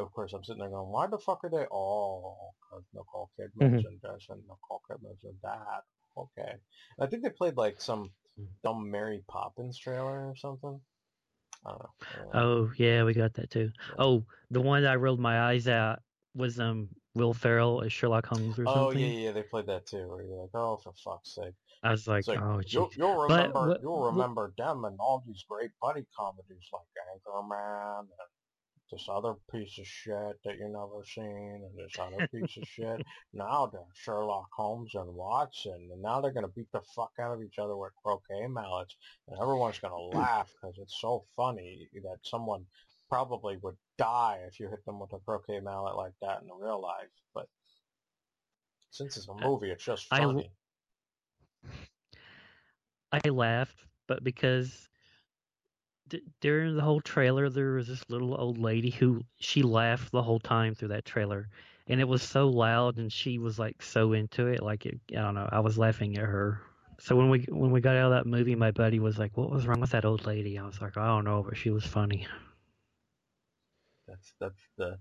of 0.04 0.12
course, 0.14 0.34
I'm 0.34 0.44
sitting 0.44 0.62
there 0.62 0.70
going, 0.70 0.92
why 0.92 1.06
the 1.08 1.20
fuck 1.20 1.44
are 1.44 1.50
they 1.50 1.66
all? 1.66 2.56
Because 2.60 2.86
Nicole 2.94 3.30
Kidman's 3.38 3.84
Mhm. 3.84 3.86
and 3.86 4.02
this 4.02 4.26
and 4.30 4.42
Nicole 4.48 4.82
Kidman's 4.90 5.24
and 5.24 5.40
that. 5.44 5.84
Okay. 6.18 6.54
I 7.00 7.06
think 7.08 7.24
they 7.24 7.30
played 7.30 7.58
like 7.58 7.80
some 7.82 8.12
dumb 8.64 8.90
Mary 8.90 9.24
Poppins 9.28 9.78
trailer 9.78 10.30
or 10.30 10.36
something. 10.36 10.82
I 11.66 11.70
don't 11.70 11.84
know. 11.84 11.94
I 12.02 12.18
don't 12.18 12.34
know. 12.34 12.42
Oh 12.42 12.72
yeah, 12.78 13.04
we 13.04 13.14
got 13.14 13.34
that 13.36 13.52
too. 13.52 13.72
Oh, 13.98 14.26
the 14.50 14.62
one 14.62 14.84
that 14.84 14.92
I 14.92 14.96
rolled 14.96 15.20
my 15.20 15.42
eyes 15.50 15.68
at 15.68 16.02
was 16.36 16.60
um 16.60 16.90
Will 17.16 17.34
Ferrell 17.34 17.82
as 17.84 17.92
Sherlock 17.92 18.28
Holmes 18.28 18.58
or 18.60 18.66
Oh 18.68 18.92
something. 18.92 19.00
yeah, 19.00 19.26
yeah, 19.28 19.32
they 19.32 19.44
played 19.44 19.66
that 19.68 19.86
too. 19.88 20.08
Where 20.08 20.24
you're 20.24 20.42
like, 20.42 20.52
oh, 20.54 20.78
for 20.78 20.94
fuck's 21.04 21.36
sake! 21.36 21.56
I 21.84 21.92
was 21.92 22.08
like, 22.08 22.28
like, 22.28 22.40
oh, 22.40 22.62
you'll, 22.68 22.90
you'll 22.96 23.28
But 23.28 23.38
remember, 23.48 23.68
what- 23.70 23.82
you'll 23.82 24.04
remember 24.04 24.54
them 24.58 24.86
and 24.86 24.98
all 25.00 25.24
these 25.26 25.44
great 25.50 25.72
buddy 25.82 26.06
comedies 26.18 26.68
like 26.72 26.84
Anchorman 27.16 28.00
and 28.02 28.08
this 28.92 29.08
other 29.08 29.36
piece 29.52 29.78
of 29.78 29.86
shit 29.86 30.36
that 30.44 30.58
you 30.58 30.68
never 30.68 31.04
seen 31.06 31.62
and 31.64 31.78
this 31.78 31.96
other 32.00 32.28
piece 32.28 32.58
of 32.58 32.64
shit. 32.68 33.02
Now 33.34 33.68
they're 33.72 33.82
Sherlock 33.94 34.48
Holmes 34.56 34.96
and 34.96 35.14
Watson, 35.14 35.90
and 35.92 36.02
now 36.02 36.20
they're 36.22 36.32
gonna 36.34 36.48
beat 36.48 36.72
the 36.72 36.82
fuck 36.96 37.12
out 37.20 37.32
of 37.34 37.44
each 37.44 37.60
other 37.60 37.78
with 37.78 37.92
croquet 38.04 38.48
mallets, 38.48 38.96
and 39.28 39.40
everyone's 39.40 39.78
gonna 39.80 39.96
laugh 39.96 40.52
because 40.60 40.78
it's 40.80 41.00
so 41.00 41.26
funny 41.36 41.88
that 42.04 42.18
someone 42.24 42.66
probably 43.10 43.58
would 43.58 43.76
die 43.98 44.40
if 44.48 44.60
you 44.60 44.70
hit 44.70 44.86
them 44.86 45.00
with 45.00 45.12
a 45.14 45.20
croquet 45.20 45.60
mallet 45.60 45.96
like 45.96 46.14
that 46.22 46.42
in 46.42 46.50
real 46.60 46.82
life. 46.82 47.10
But 47.34 47.48
since 48.92 49.18
it's 49.18 49.28
a 49.28 49.34
movie, 49.34 49.72
it's 49.72 49.84
just 49.84 50.08
I 50.12 50.20
funny. 50.20 50.52
I 53.12 53.30
laughed, 53.30 53.86
but 54.08 54.24
because 54.24 54.88
d- 56.08 56.22
during 56.42 56.76
the 56.76 56.82
whole 56.82 57.02
trailer 57.02 57.50
there 57.50 57.74
was 57.74 57.88
this 57.88 58.08
little 58.10 58.40
old 58.40 58.58
lady 58.58 58.90
who 58.90 59.24
she 59.40 59.64
laughed 59.64 60.12
the 60.12 60.22
whole 60.24 60.40
time 60.40 60.76
through 60.76 60.90
that 60.90 61.06
trailer, 61.06 61.50
and 61.88 62.00
it 62.00 62.08
was 62.08 62.22
so 62.22 62.48
loud, 62.48 62.98
and 62.98 63.12
she 63.12 63.40
was 63.40 63.58
like 63.58 63.82
so 63.82 64.14
into 64.14 64.48
it, 64.48 64.62
like 64.62 64.86
it, 64.86 65.00
I 65.12 65.22
don't 65.22 65.36
know, 65.36 65.50
I 65.52 65.60
was 65.60 65.78
laughing 65.78 66.18
at 66.18 66.26
her. 66.26 66.62
So 67.00 67.16
when 67.16 67.30
we 67.30 67.46
when 67.50 67.72
we 67.72 67.82
got 67.82 67.96
out 67.96 68.12
of 68.12 68.18
that 68.18 68.30
movie, 68.30 68.56
my 68.56 68.72
buddy 68.72 69.00
was 69.00 69.18
like, 69.18 69.38
"What 69.38 69.50
was 69.50 69.66
wrong 69.68 69.80
with 69.82 69.92
that 69.92 70.06
old 70.06 70.26
lady?" 70.26 70.58
I 70.60 70.66
was 70.66 70.82
like, 70.82 70.98
"I 70.98 71.08
don't 71.08 71.24
know, 71.24 71.44
but 71.44 71.58
she 71.58 71.70
was 71.70 71.86
funny." 71.86 72.28
That's 74.10 74.34
that's 74.40 74.62
the 74.78 75.00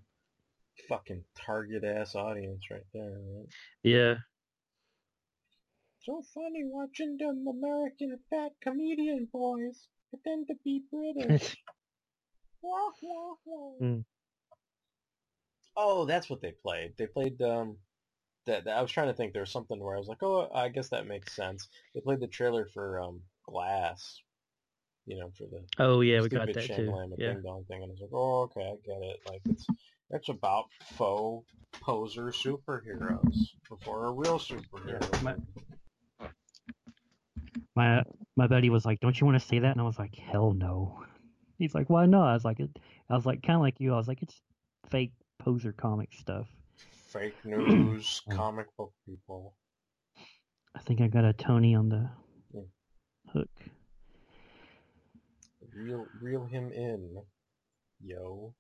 Fucking 0.88 1.25
target 1.35 1.85
ass 1.85 2.15
audience 2.15 2.71
right 2.71 2.87
there, 2.95 3.21
right? 3.21 3.49
Yeah. 3.83 4.15
So 6.00 6.23
funny 6.23 6.65
watching 6.65 7.19
them 7.19 7.47
American 7.47 8.19
fat 8.31 8.53
comedian 8.61 9.27
boys 9.27 9.88
pretend 10.11 10.49
to 10.49 10.55
be 10.65 10.83
British. 10.91 11.57
Wah, 12.62 12.91
wah, 13.03 13.35
wah. 13.45 13.73
Hmm. 13.79 14.00
Oh, 15.77 16.05
that's 16.05 16.29
what 16.31 16.41
they 16.41 16.53
played. 16.53 16.97
They 16.97 17.07
played 17.07 17.41
um 17.43 17.79
that, 18.47 18.65
that- 18.65 18.77
I 18.79 18.83
was 18.83 18.93
trying 18.93 19.09
to 19.09 19.15
think 19.15 19.33
there 19.33 19.43
was 19.43 19.53
something 19.53 19.79
where 19.81 19.95
I 19.97 19.99
was 19.99 20.09
like, 20.09 20.23
"Oh, 20.23 20.49
I 20.53 20.69
guess 20.69 20.91
that 20.91 21.07
makes 21.07 21.35
sense." 21.37 21.69
They 21.95 22.00
played 22.00 22.21
the 22.21 22.29
trailer 22.29 22.67
for 22.67 23.00
um 23.00 23.23
Glass, 23.45 24.23
you 25.09 25.19
know, 25.19 25.31
for 25.37 25.45
the 25.45 25.65
Oh, 25.79 26.00
yeah, 26.03 26.21
we 26.21 26.29
got 26.29 26.47
that 26.47 26.67
too. 26.67 26.73
Shyamalan 26.83 27.15
Yeah. 27.17 27.33
Ding 27.33 27.43
Dong 27.43 27.65
thing, 27.67 27.83
and 27.83 27.91
I 27.91 27.93
was 27.93 28.00
like, 28.00 28.11
"Oh, 28.12 28.43
okay, 28.43 28.61
I 28.61 28.77
get 28.87 29.03
it." 29.03 29.21
Like 29.27 29.41
it's 29.47 29.67
it's 30.11 30.29
about 30.29 30.67
faux 30.97 31.47
poser 31.83 32.27
superheroes 32.27 33.53
before 33.69 34.07
a 34.07 34.12
real 34.12 34.38
superhero. 34.38 35.23
my- 35.23 35.37
My 37.75 38.03
my 38.37 38.47
buddy 38.47 38.71
was 38.71 38.85
like, 38.85 39.00
"Don't 39.00 39.19
you 39.19 39.27
want 39.27 39.41
to 39.41 39.47
say 39.47 39.61
that?" 39.61 39.73
And 39.73 39.81
I 39.81 39.85
was 39.85 39.99
like, 39.99 40.15
"Hell 40.15 40.53
no." 40.53 41.05
He's 41.59 41.75
like, 41.75 41.88
"Why 41.88 42.07
not?" 42.07 42.29
I 42.29 42.35
was 42.35 42.45
like, 42.45 42.61
it, 42.61 42.71
"I 43.09 43.15
was 43.15 43.25
like, 43.25 43.43
kind 43.43 43.57
of 43.57 43.62
like 43.62 43.81
you." 43.81 43.95
I 43.95 43.97
was 43.97 44.09
like, 44.09 44.23
"It's 44.23 44.41
fake 44.91 45.12
poser 45.38 45.73
comic 45.73 46.12
stuff." 46.12 46.49
Fake 47.09 47.37
news, 47.45 48.21
oh. 48.31 48.37
comic 48.37 48.67
book 48.77 48.93
people. 49.07 49.55
I 50.75 50.81
think 50.81 51.00
I 51.00 51.09
got 51.09 51.25
a 51.25 51.33
Tony 51.33 51.75
on 51.75 51.88
the 51.88 52.11
Yeah. 52.53 52.62
hook. 53.33 53.49
Reel 55.78 56.06
reel 56.20 56.44
him 56.44 56.73
in, 56.73 57.23
yo. 58.02 58.52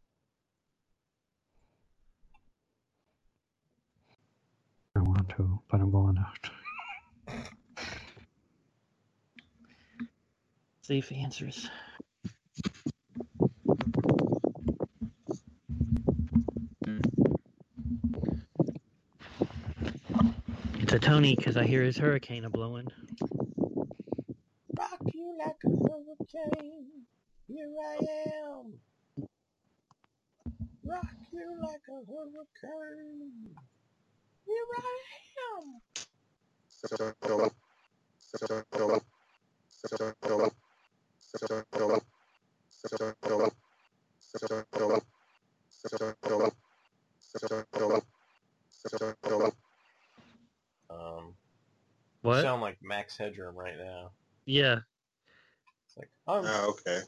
I 4.94 5.00
want 5.00 5.28
to, 5.30 5.58
but 5.68 5.80
I'm 5.80 5.90
going 5.90 6.16
out. 6.16 6.50
See 10.82 10.98
if 10.98 11.08
he 11.08 11.20
answers. 11.20 11.68
It's 20.78 20.92
a 20.92 20.98
Tony 21.00 21.34
because 21.34 21.56
I 21.56 21.64
hear 21.64 21.82
his 21.82 21.98
hurricane 21.98 22.44
a 22.44 22.50
blowing. 22.50 22.86
Rock 24.78 25.00
you 25.12 25.36
like 25.36 25.56
a 25.64 25.68
hurricane. 25.68 26.97
Here 27.48 27.74
I 27.82 27.96
am. 27.96 28.74
Rock 30.84 31.06
you 31.32 31.58
like 31.62 31.80
a 31.88 32.04
hurricane. 32.06 33.56
Here 34.46 34.68
I 34.76 34.98
am. 35.62 35.80
Um, 50.90 51.34
What? 52.22 52.36
You 52.36 52.42
sound 52.42 52.62
like 52.62 52.78
Max 52.82 53.16
Headroom 53.16 53.56
right 53.56 53.76
now. 53.78 54.10
Yeah. 54.44 54.80
It's 56.28 56.44
like, 56.44 56.44
I'm 56.44 56.64
Oh, 56.64 56.76
okay. 56.86 57.00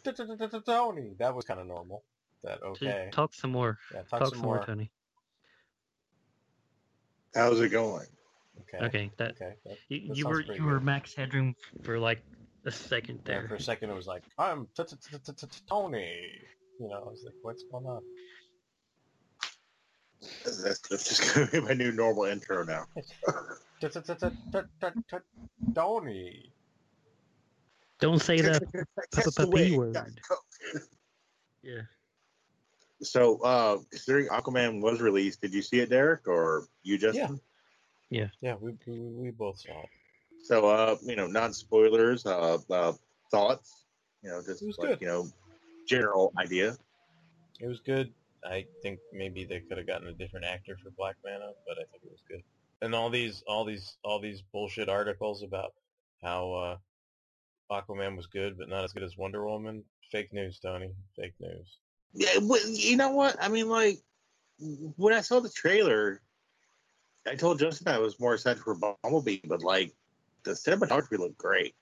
Tony. 0.66 1.14
That 1.18 1.34
was 1.34 1.44
kind 1.44 1.60
of 1.60 1.66
normal. 1.66 2.04
That 2.42 2.62
okay. 2.62 3.08
Talk 3.12 3.34
some 3.34 3.52
more. 3.52 3.78
Yeah, 3.94 4.02
talk 4.02 4.30
some 4.30 4.38
more. 4.38 4.64
Tony. 4.64 4.90
How's 7.34 7.60
it 7.60 7.68
going? 7.68 8.06
Okay. 8.62 8.84
Okay, 8.86 9.10
that 9.18 9.32
Okay. 9.32 9.54
that- 9.64 9.78
you, 9.88 10.08
that 10.08 10.16
you 10.16 10.26
were 10.26 10.42
pretty 10.42 10.54
you 10.54 10.64
were 10.64 10.80
max 10.80 11.14
headroom 11.14 11.54
for 11.82 11.98
like 11.98 12.22
a 12.64 12.70
second 12.70 13.20
there. 13.24 13.36
Yeah, 13.36 13.40
there. 13.40 13.48
for 13.48 13.54
a 13.56 13.60
second 13.60 13.90
it 13.90 13.94
was 13.94 14.06
like, 14.06 14.22
I'm 14.38 14.68
Tony. 15.68 16.16
You 16.78 16.88
know, 16.88 16.94
I 16.94 17.08
was 17.08 17.22
like, 17.24 17.34
what's 17.42 17.64
going 17.70 17.86
on? 17.86 18.02
That's, 20.44 20.80
that's 20.88 21.08
just 21.08 21.34
gonna 21.34 21.46
be 21.46 21.60
my 21.60 21.74
new 21.74 21.92
normal 21.92 22.24
intro 22.24 22.64
now. 22.64 22.86
Tony. 25.74 26.49
Don't 28.00 28.20
say 28.20 28.40
the 28.40 28.60
That's 29.12 29.36
p- 29.36 29.44
the 29.44 29.50
way 29.50 29.70
p 29.70 29.78
word. 29.78 29.96
Yeah. 31.62 31.82
So, 33.02 33.38
uh, 33.42 33.78
considering 33.90 34.28
Aquaman 34.28 34.80
was 34.80 35.00
released, 35.00 35.40
did 35.42 35.52
you 35.52 35.62
see 35.62 35.80
it, 35.80 35.90
Derek, 35.90 36.26
or 36.26 36.66
you, 36.82 36.98
Justin? 36.98 37.40
Yeah. 38.10 38.28
Yeah, 38.40 38.56
we, 38.60 38.76
we, 38.86 38.98
we 38.98 39.30
both 39.30 39.60
saw 39.60 39.80
it. 39.82 39.88
So, 40.42 40.68
uh, 40.68 40.96
you 41.02 41.16
know, 41.16 41.26
non 41.26 41.52
spoilers, 41.52 42.26
uh, 42.26 42.58
uh, 42.70 42.92
thoughts, 43.30 43.84
you 44.22 44.30
know, 44.30 44.42
just 44.44 44.62
like, 44.78 44.90
good. 44.90 45.00
you 45.00 45.06
know, 45.06 45.28
general 45.86 46.32
idea. 46.38 46.76
It 47.60 47.66
was 47.66 47.80
good. 47.80 48.12
I 48.44 48.66
think 48.82 49.00
maybe 49.12 49.44
they 49.44 49.60
could 49.60 49.76
have 49.76 49.86
gotten 49.86 50.08
a 50.08 50.14
different 50.14 50.46
actor 50.46 50.76
for 50.82 50.90
Black 50.90 51.16
Manta, 51.24 51.52
but 51.66 51.76
I 51.78 51.84
think 51.90 52.04
it 52.04 52.10
was 52.10 52.22
good. 52.26 52.42
And 52.82 52.94
all 52.94 53.10
these, 53.10 53.44
all 53.46 53.64
these, 53.64 53.96
all 54.02 54.18
these 54.18 54.42
bullshit 54.52 54.88
articles 54.88 55.42
about 55.42 55.74
how 56.22 56.52
uh, 56.52 56.76
Aquaman 57.70 58.16
was 58.16 58.26
good, 58.26 58.58
but 58.58 58.68
not 58.68 58.84
as 58.84 58.92
good 58.92 59.02
as 59.02 59.16
Wonder 59.16 59.46
Woman. 59.46 59.84
Fake 60.10 60.32
news, 60.32 60.58
Tony. 60.58 60.90
Fake 61.16 61.34
news. 61.40 61.78
Yeah, 62.12 62.38
you 62.66 62.96
know 62.96 63.10
what? 63.10 63.36
I 63.40 63.48
mean, 63.48 63.68
like, 63.68 63.98
when 64.96 65.14
I 65.14 65.20
saw 65.20 65.40
the 65.40 65.48
trailer, 65.48 66.20
I 67.26 67.36
told 67.36 67.60
Justin 67.60 67.88
I 67.88 67.98
was 67.98 68.18
more 68.18 68.34
excited 68.34 68.62
for 68.62 68.74
Bumblebee, 68.74 69.40
but, 69.44 69.62
like, 69.62 69.94
the 70.42 70.52
cinematography 70.52 71.18
looked 71.18 71.38
great. 71.38 71.74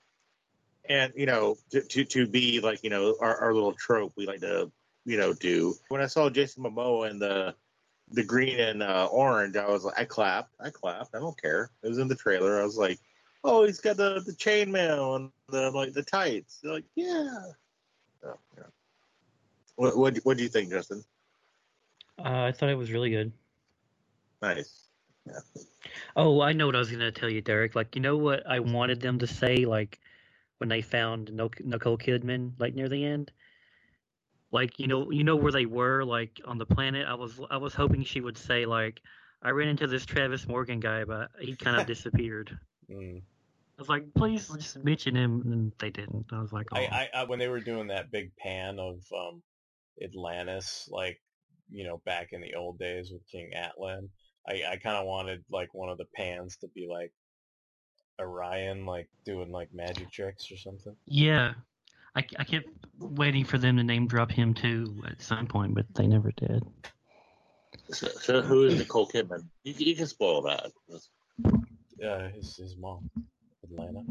And, 0.87 1.11
you 1.15 1.25
know, 1.25 1.57
to, 1.71 1.81
to, 1.81 2.05
to 2.05 2.27
be, 2.27 2.59
like, 2.59 2.83
you 2.83 2.89
know, 2.89 3.15
our, 3.19 3.35
our 3.37 3.53
little 3.53 3.73
trope 3.73 4.13
we 4.15 4.27
like 4.27 4.41
to, 4.41 4.71
you 5.05 5.17
know, 5.17 5.33
do. 5.33 5.75
When 5.87 6.01
I 6.01 6.07
saw 6.07 6.29
Jason 6.29 6.63
Momoa 6.63 7.09
in 7.09 7.19
the 7.19 7.55
the 8.11 8.23
green 8.23 8.59
and 8.59 8.81
uh, 8.81 9.07
orange, 9.11 9.55
I 9.55 9.69
was 9.69 9.83
like, 9.83 9.99
I 9.99 10.03
clapped. 10.03 10.55
I 10.59 10.71
clapped. 10.71 11.13
I 11.15 11.19
don't 11.19 11.39
care. 11.39 11.69
It 11.83 11.89
was 11.89 11.99
in 11.99 12.07
the 12.07 12.15
trailer. 12.15 12.59
I 12.59 12.63
was 12.63 12.75
like, 12.75 12.99
oh, 13.43 13.65
he's 13.65 13.79
got 13.79 13.97
the, 13.97 14.21
the 14.25 14.33
chainmail 14.33 15.15
and 15.15 15.31
the, 15.49 15.71
like, 15.71 15.93
the 15.93 16.03
tights. 16.03 16.59
They're 16.61 16.73
like, 16.73 16.85
yeah. 16.95 17.39
So, 18.21 18.37
yeah. 18.57 18.63
What 19.75 19.95
what 19.95 20.17
what 20.23 20.35
do 20.35 20.43
you 20.43 20.49
think, 20.49 20.69
Justin? 20.71 21.05
Uh, 22.17 22.43
I 22.43 22.51
thought 22.51 22.67
it 22.67 22.77
was 22.77 22.91
really 22.91 23.09
good. 23.09 23.31
Nice. 24.41 24.87
Yeah. 25.25 25.39
Oh, 26.17 26.41
I 26.41 26.51
know 26.51 26.65
what 26.65 26.75
I 26.75 26.79
was 26.79 26.91
gonna 26.91 27.13
tell 27.13 27.29
you, 27.29 27.41
Derek. 27.41 27.75
Like, 27.75 27.95
you 27.95 28.01
know 28.01 28.17
what 28.17 28.45
I 28.45 28.59
wanted 28.59 28.99
them 28.99 29.19
to 29.19 29.27
say, 29.27 29.63
like 29.65 29.99
when 30.57 30.67
they 30.67 30.81
found 30.81 31.31
Nicole 31.31 31.97
Kidman, 31.97 32.51
like 32.59 32.75
near 32.75 32.89
the 32.89 33.05
end. 33.05 33.31
Like, 34.51 34.79
you 34.79 34.87
know, 34.87 35.11
you 35.11 35.23
know 35.23 35.37
where 35.37 35.51
they 35.51 35.65
were, 35.65 36.03
like 36.03 36.41
on 36.45 36.57
the 36.57 36.65
planet. 36.65 37.07
I 37.07 37.13
was, 37.13 37.39
I 37.49 37.57
was 37.57 37.73
hoping 37.73 38.03
she 38.03 38.19
would 38.19 38.37
say, 38.37 38.65
like, 38.65 38.99
I 39.41 39.51
ran 39.51 39.69
into 39.69 39.87
this 39.87 40.05
Travis 40.05 40.47
Morgan 40.47 40.79
guy, 40.79 41.05
but 41.05 41.29
he 41.39 41.55
kind 41.55 41.79
of 41.79 41.87
disappeared. 41.87 42.57
Mm. 42.91 43.21
I 43.21 43.81
was 43.81 43.89
like, 43.89 44.13
please 44.13 44.49
just 44.49 44.83
mention 44.83 45.15
him, 45.15 45.41
and 45.45 45.71
they 45.79 45.89
didn't. 45.89 46.25
I 46.31 46.41
was 46.41 46.51
like, 46.51 46.67
oh. 46.73 46.77
I, 46.77 47.09
I, 47.13 47.21
I 47.21 47.23
when 47.23 47.39
they 47.39 47.47
were 47.47 47.61
doing 47.61 47.87
that 47.87 48.11
big 48.11 48.35
pan 48.35 48.77
of 48.79 48.97
um, 49.17 49.41
Atlantis, 50.03 50.89
like 50.91 51.21
you 51.71 51.85
know, 51.85 52.01
back 52.05 52.29
in 52.33 52.41
the 52.41 52.55
old 52.55 52.79
days 52.79 53.11
with 53.11 53.21
King 53.31 53.51
Atlan, 53.55 54.09
I, 54.47 54.63
I 54.71 54.77
kind 54.77 54.97
of 54.97 55.05
wanted 55.05 55.43
like 55.49 55.73
one 55.73 55.89
of 55.89 55.97
the 55.97 56.07
pans 56.15 56.57
to 56.57 56.67
be 56.69 56.87
like 56.89 57.13
Arion, 58.19 58.85
like 58.85 59.07
doing 59.25 59.51
like 59.51 59.69
magic 59.73 60.11
tricks 60.11 60.51
or 60.51 60.57
something. 60.57 60.95
yeah. 61.05 61.53
I, 62.15 62.25
I 62.39 62.43
kept 62.43 62.67
waiting 62.97 63.45
for 63.45 63.59
them 63.59 63.77
to 63.77 63.83
name 63.83 64.07
drop 64.07 64.31
him 64.31 64.55
too 64.55 65.03
at 65.07 65.21
some 65.21 65.45
point, 65.45 65.75
but 65.75 65.85
they 65.93 66.07
never 66.07 66.31
did. 66.31 66.63
So, 67.91 68.07
so 68.07 68.41
who 68.41 68.63
is 68.63 68.79
Nicole 68.79 69.07
Kidman? 69.07 69.45
You, 69.63 69.73
can- 69.75 69.87
you 69.87 69.95
can 69.95 70.07
spoil 70.07 70.41
that. 70.41 70.71
Uh, 72.03 72.29
his 72.29 72.55
his 72.55 72.77
mom, 72.77 73.09
Atlanna. 73.65 74.03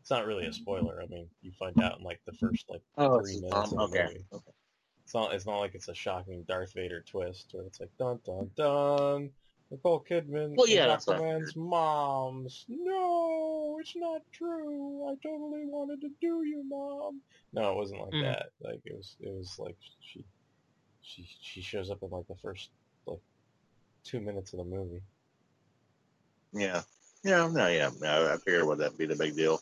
It's 0.00 0.10
not 0.10 0.26
really 0.26 0.46
a 0.46 0.52
spoiler. 0.52 1.00
I 1.02 1.06
mean, 1.06 1.28
you 1.42 1.52
find 1.58 1.80
out 1.80 1.98
in 1.98 2.04
like 2.04 2.20
the 2.26 2.32
first 2.32 2.66
like 2.68 2.82
Oh, 2.98 3.20
three 3.20 3.40
minutes 3.40 3.72
of 3.72 3.78
the 3.78 3.84
Okay, 3.98 4.04
movie. 4.04 4.24
It's 5.04 5.14
not. 5.14 5.32
It's 5.32 5.46
not 5.46 5.58
like 5.58 5.74
it's 5.74 5.88
a 5.88 5.94
shocking 5.94 6.44
Darth 6.48 6.74
Vader 6.74 7.02
twist 7.02 7.50
where 7.52 7.64
it's 7.64 7.80
like 7.80 7.90
dun 7.98 8.20
dun 8.24 8.50
dun. 8.56 9.30
Nicole 9.70 10.04
Kidman 10.08 10.54
Well, 10.56 10.68
yeah, 10.68 10.82
is 10.82 10.86
that's 10.88 11.06
what 11.06 11.16
I 11.16 11.20
Aquaman's 11.20 11.56
mom's. 11.56 12.66
No, 12.68 13.78
it's 13.80 13.94
not 13.96 14.20
true. 14.32 15.08
I 15.08 15.14
totally 15.26 15.64
wanted 15.66 16.02
to 16.02 16.08
do 16.20 16.44
you, 16.44 16.62
mom. 16.68 17.22
No, 17.54 17.70
it 17.72 17.76
wasn't 17.76 18.02
like 18.02 18.12
Mm. 18.12 18.22
that. 18.22 18.46
Like 18.60 18.80
it 18.84 18.94
was. 18.94 19.16
It 19.20 19.32
was 19.32 19.58
like 19.58 19.76
she, 20.00 20.24
she, 21.00 21.26
she 21.40 21.62
shows 21.62 21.90
up 21.90 22.02
in 22.02 22.10
like 22.10 22.26
the 22.28 22.36
first 22.42 22.70
like 23.06 23.20
two 24.04 24.20
minutes 24.20 24.52
of 24.52 24.58
the 24.58 24.64
movie. 24.64 25.02
Yeah. 26.52 26.82
Yeah, 27.24 27.48
no, 27.52 27.68
yeah. 27.68 27.90
no, 28.00 28.32
I 28.32 28.36
figured 28.38 28.66
would 28.66 28.78
that 28.78 28.98
be 28.98 29.06
the 29.06 29.16
big 29.16 29.36
deal. 29.36 29.60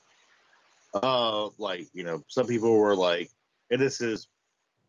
Uh, 0.95 1.51
like, 1.59 1.89
you 1.93 2.05
know, 2.05 2.23
some 2.29 2.47
people 2.47 2.77
were 2.77 2.97
like, 2.97 3.31
and 3.71 3.81
this 3.81 3.99
has 3.99 4.27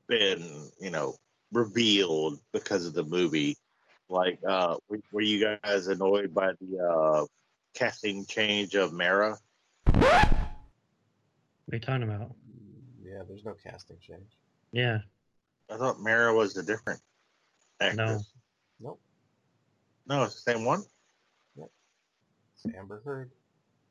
been, 0.08 0.70
you 0.80 0.90
know, 0.90 1.16
revealed 1.52 2.40
because 2.54 2.86
of 2.86 2.94
the 2.94 3.04
movie. 3.04 3.58
Like, 4.10 4.40
uh, 4.48 4.78
were, 4.90 5.00
were 5.12 5.22
you 5.22 5.58
guys 5.64 5.88
annoyed 5.88 6.34
by 6.34 6.54
the 6.60 6.80
uh, 6.80 7.26
casting 7.74 8.26
change 8.26 8.76
of 8.76 8.94
Mera? 8.94 9.38
What 9.86 11.76
are 11.76 11.78
you 11.78 11.80
talking 11.80 12.04
about? 12.04 12.34
Yeah, 13.04 13.22
there's 13.28 13.46
no 13.46 13.54
casting 13.54 13.98
change. 14.00 14.38
Yeah. 14.72 15.00
I 15.70 15.78
thought 15.78 16.02
Mera 16.02 16.34
was 16.34 16.58
a 16.58 16.64
different 16.64 17.00
actress. 17.80 17.98
No. 18.80 18.90
Nope. 18.90 19.02
No, 20.08 20.24
it's 20.24 20.44
the 20.44 20.52
same 20.52 20.66
one. 20.66 20.84
It's 22.64 22.76
Amber 22.78 23.02
Heard. 23.04 23.32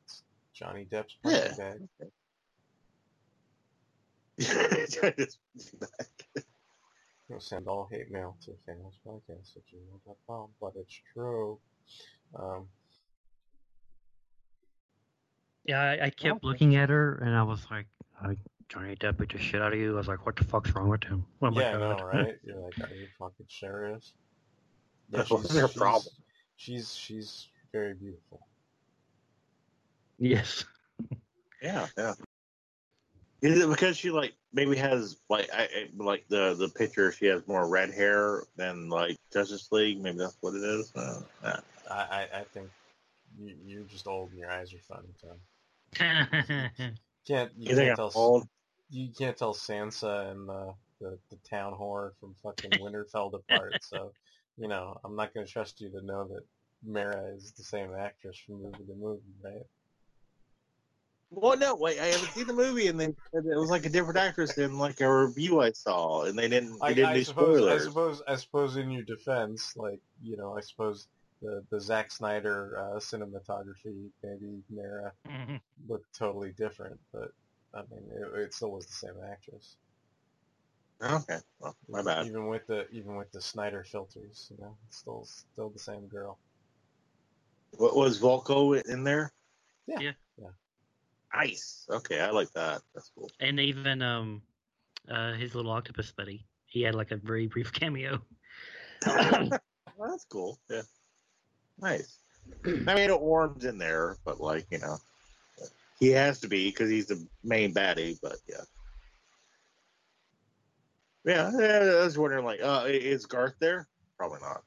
It's 0.04 0.22
Johnny 0.52 0.87
Depp's 0.90 1.16
Yeah. 1.24 1.48
punching 1.56 1.88
bag. 1.98 2.11
We'll 7.28 7.40
send 7.40 7.68
all 7.68 7.88
hate 7.90 8.11
mail 8.11 8.37
to 8.44 8.52
Famous 8.66 8.94
Podcast 9.06 9.56
at 9.56 9.62
gmail.com, 9.66 10.48
but 10.61 10.72
it's 10.76 11.00
true. 11.12 11.59
Um, 12.35 12.68
Yeah, 15.64 15.80
I, 15.80 16.06
I 16.06 16.11
kept 16.11 16.42
looking 16.42 16.74
at 16.76 16.88
her 16.88 17.16
and 17.16 17.37
I 17.37 17.42
was 17.44 17.64
like, 17.70 17.87
I, 18.20 18.37
Johnny 18.68 18.96
Depp 18.96 19.18
beat 19.18 19.30
the 19.33 19.38
shit 19.38 19.61
out 19.62 19.72
of 19.72 19.78
you. 19.78 19.92
I 19.94 19.96
was 19.98 20.09
like, 20.09 20.24
what 20.26 20.35
the 20.35 20.42
fuck's 20.44 20.74
wrong 20.74 20.88
with 20.88 21.04
him? 21.04 21.24
What 21.38 21.52
my 21.52 21.61
yeah, 21.61 21.76
I 21.76 21.78
know, 21.78 21.96
God. 21.96 22.04
right? 22.06 22.38
You're 22.44 22.56
like, 22.59 22.80
are 22.80 22.94
you 22.94 23.06
fucking 23.18 23.46
serious? 23.48 24.14
Yeah, 25.11 25.24
What's 25.28 25.52
their 25.52 25.68
problem? 25.68 26.12
She's 26.56 26.94
she's 26.94 27.48
very 27.72 27.94
beautiful. 27.94 28.40
Yes. 30.20 30.64
Yeah, 31.62 31.87
yeah. 31.96 32.14
Is 33.42 33.59
it 33.59 33.68
because 33.70 33.96
she 33.96 34.11
like 34.11 34.35
maybe 34.52 34.76
has 34.76 35.16
like 35.30 35.48
I, 35.52 35.62
I 35.62 35.88
like 35.96 36.26
the 36.28 36.54
the 36.54 36.68
picture 36.68 37.11
she 37.11 37.26
has 37.26 37.46
more 37.48 37.66
red 37.68 37.90
hair 37.90 38.44
than 38.56 38.90
like 38.90 39.16
Justice 39.33 39.72
League? 39.72 40.00
Maybe 40.00 40.18
that's 40.18 40.37
what 40.42 40.54
it 40.54 40.62
is. 40.62 40.92
Uh, 40.94 41.22
yeah. 41.42 41.61
I, 41.90 41.94
I, 41.94 42.28
I 42.40 42.44
think 42.52 42.68
you, 43.38 43.54
you're 43.64 43.85
just 43.85 44.06
old 44.06 44.30
and 44.30 44.38
your 44.38 44.50
eyes 44.50 44.74
are 44.74 44.78
funny, 44.78 45.09
Tom. 45.20 45.38
Can't 47.26 47.50
you 47.56 47.70
You 47.70 47.76
can't 47.76 47.96
tell 47.96 48.12
old? 48.14 48.46
you 48.90 49.09
can't 49.16 49.37
tell 49.37 49.54
Sansa 49.54 50.30
and 50.30 50.48
the, 50.48 50.74
the 51.00 51.18
the 51.30 51.37
town 51.48 51.72
whore 51.72 52.12
from 52.20 52.35
fucking 52.42 52.70
Winterfell 52.78 53.33
apart. 53.35 53.76
So 53.80 54.12
you 54.59 54.68
know 54.68 55.00
I'm 55.02 55.16
not 55.16 55.33
going 55.33 55.46
to 55.46 55.52
trust 55.52 55.80
you 55.80 55.88
to 55.90 56.04
know 56.04 56.24
that 56.28 56.44
Mera 56.85 57.35
is 57.35 57.52
the 57.52 57.62
same 57.62 57.94
actress 57.94 58.37
from 58.38 58.62
movie 58.62 58.85
to 58.87 58.94
movie, 58.94 59.22
right? 59.42 59.64
Well, 61.31 61.57
no, 61.57 61.77
wait. 61.77 62.01
I 62.01 62.07
haven't 62.07 62.33
seen 62.33 62.47
the 62.47 62.53
movie, 62.53 62.88
and 62.88 62.99
they 62.99 63.07
it 63.07 63.16
was 63.33 63.71
like 63.71 63.87
a 63.87 63.88
different 63.88 64.19
actress 64.19 64.55
than 64.55 64.79
like 64.79 65.01
a 65.01 65.27
review 65.27 65.61
I 65.61 65.71
saw, 65.71 66.25
and 66.25 66.37
they 66.37 66.49
didn't. 66.49 66.81
They 66.81 66.88
I, 66.88 66.93
didn't 66.93 67.11
I 67.11 67.14
do 67.14 67.25
suppose 67.25 67.66
I 67.69 67.79
suppose 67.79 68.23
I 68.27 68.35
suppose 68.35 68.77
in 68.77 68.90
your 68.90 69.05
defense, 69.05 69.75
like 69.77 70.01
you 70.23 70.37
know, 70.37 70.57
I 70.57 70.61
suppose 70.61 71.07
the 71.40 71.62
the 71.71 71.81
Zack 71.81 72.11
Snyder 72.11 72.77
uh, 72.79 72.99
cinematography 72.99 74.09
maybe 74.25 74.62
Mera 74.71 75.12
looked 75.88 76.19
totally 76.19 76.51
different, 76.51 76.99
but 77.12 77.31
I 77.75 77.83
mean 77.83 78.05
it, 78.11 78.38
it 78.40 78.55
still 78.55 78.73
was 78.73 78.87
the 78.87 78.93
same 78.93 79.14
actress. 79.31 79.77
Okay, 81.01 81.38
well, 81.61 81.77
my 81.88 82.03
bad. 82.03 82.27
Even 82.27 82.49
with 82.49 82.66
the 82.66 82.88
even 82.90 83.14
with 83.14 83.31
the 83.31 83.40
Snyder 83.40 83.85
filters, 83.85 84.51
you 84.51 84.62
know, 84.62 84.77
it's 84.88 84.99
still 84.99 85.25
still 85.25 85.71
the 85.71 85.79
same 85.79 86.09
girl. 86.09 86.38
What 87.77 87.95
was 87.95 88.19
Vulko 88.21 88.83
in 88.85 89.05
there? 89.05 89.33
Yeah. 89.87 90.01
Yeah. 90.01 90.12
Nice. 91.35 91.87
Okay, 91.90 92.21
I 92.21 92.31
like 92.31 92.53
that. 92.53 92.83
That's 92.95 93.11
cool. 93.16 93.31
And 93.40 93.61
even 93.61 94.03
um, 94.03 94.43
uh, 95.09 95.35
his 95.35 95.55
little 95.55 95.71
octopus 95.71 96.12
buddy, 96.12 96.47
he 96.66 96.83
had 96.83 96.95
like 96.95 97.11
a 97.11 97.16
very 97.16 97.47
brief 97.47 97.73
cameo. 97.73 98.23
Well, 99.97 100.12
that's 100.12 100.25
cool. 100.25 100.59
Yeah. 100.71 100.81
Nice. 101.79 102.21
I 102.64 102.71
mean, 102.71 102.97
it 102.97 103.11
Orm's 103.11 103.66
in 103.66 103.77
there, 103.77 104.16
but 104.25 104.40
like 104.40 104.64
you 104.71 104.79
know, 104.79 104.97
he 105.99 106.09
has 106.09 106.40
to 106.40 106.49
be 106.49 106.71
because 106.71 106.88
he's 106.88 107.07
the 107.07 107.23
main 107.45 107.75
baddie. 107.75 108.19
But 108.23 108.37
yeah. 108.49 108.64
Yeah, 111.27 111.51
I 111.55 112.03
was 112.03 112.16
wondering, 112.16 112.47
like, 112.47 112.62
uh, 112.62 112.85
is 112.87 113.27
Garth 113.27 113.57
there? 113.61 113.87
Probably 114.16 114.40
not. 114.40 114.62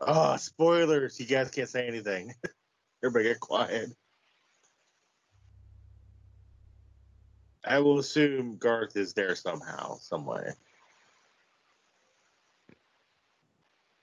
Oh, 0.00 0.36
spoilers! 0.36 1.18
You 1.18 1.26
guys 1.26 1.50
can't 1.50 1.68
say 1.68 1.88
anything. 1.88 2.32
Everybody 3.02 3.24
get 3.30 3.40
quiet. 3.40 3.90
I 7.64 7.78
will 7.78 7.98
assume 7.98 8.56
Garth 8.56 8.96
is 8.96 9.12
there 9.12 9.34
somehow, 9.34 9.96
some 9.98 10.24
way. 10.24 10.52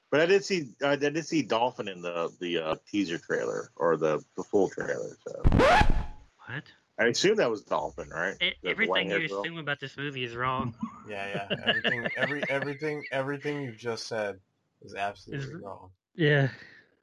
But 0.10 0.22
I 0.22 0.26
did 0.26 0.46
see 0.46 0.70
I 0.84 0.96
did 0.96 1.24
see 1.26 1.42
Dolphin 1.42 1.88
in 1.88 2.02
the 2.02 2.32
the 2.40 2.60
uh, 2.60 2.76
teaser 2.90 3.18
trailer 3.18 3.72
or 3.76 3.98
the 3.98 4.24
the 4.36 4.44
full 4.44 4.70
trailer. 4.70 5.18
So 5.28 5.44
What? 5.44 6.64
I 7.00 7.06
assume 7.08 7.36
that 7.38 7.52
was 7.52 7.64
Dolphin, 7.64 8.10
right? 8.10 8.36
The 8.40 8.54
everything 8.70 8.86
you 8.86 8.90
white-haired 8.90 9.30
girl? 9.30 9.42
assume 9.42 9.58
about 9.58 9.80
this 9.80 9.98
movie 9.98 10.24
is 10.24 10.36
wrong. 10.36 10.74
Yeah, 11.10 11.48
yeah. 11.50 11.64
Everything 11.66 12.06
every 12.18 12.44
everything 12.50 13.02
everything 13.14 13.62
you 13.62 13.72
just 13.72 14.08
said 14.08 14.42
is 14.82 14.94
absolutely 14.94 15.54
Is- 15.56 15.62
wrong. 15.64 15.92
Yeah. 16.16 16.50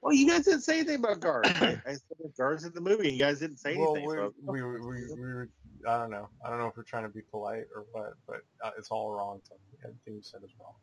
Well, 0.05 0.13
you 0.13 0.29
guys 0.29 0.45
didn't 0.45 0.61
say 0.61 0.81
anything 0.81 0.97
about 0.97 1.21
Garth. 1.21 1.47
I, 1.63 1.81
I 1.87 1.93
said 1.93 2.01
that 2.23 2.37
Garth's 2.37 2.65
in 2.65 2.75
the 2.75 2.81
movie, 2.83 3.11
you 3.11 3.19
guys 3.19 3.39
didn't 3.41 3.57
say 3.57 3.75
Well, 3.75 3.97
anything. 3.97 4.07
we, 4.09 4.15
so- 4.17 4.35
we, 4.45 4.63
we, 4.63 4.81
we, 4.81 5.15
we 5.15 5.21
were, 5.21 5.49
I 5.89 5.99
don't 5.99 6.11
know. 6.11 6.29
I 6.45 6.51
don't 6.51 6.59
know 6.59 6.67
if 6.67 6.77
we're 6.77 6.83
trying 6.83 7.05
to 7.05 7.09
be 7.09 7.23
polite 7.31 7.65
or 7.75 7.87
what, 7.93 8.13
but 8.27 8.41
uh, 8.63 8.71
it's 8.79 8.91
all 8.91 9.11
wrong. 9.13 9.41
Tony. 9.49 9.61
Everything 9.83 10.15
you 10.17 10.23
said 10.23 10.41
is 10.45 10.51
wrong. 10.61 10.75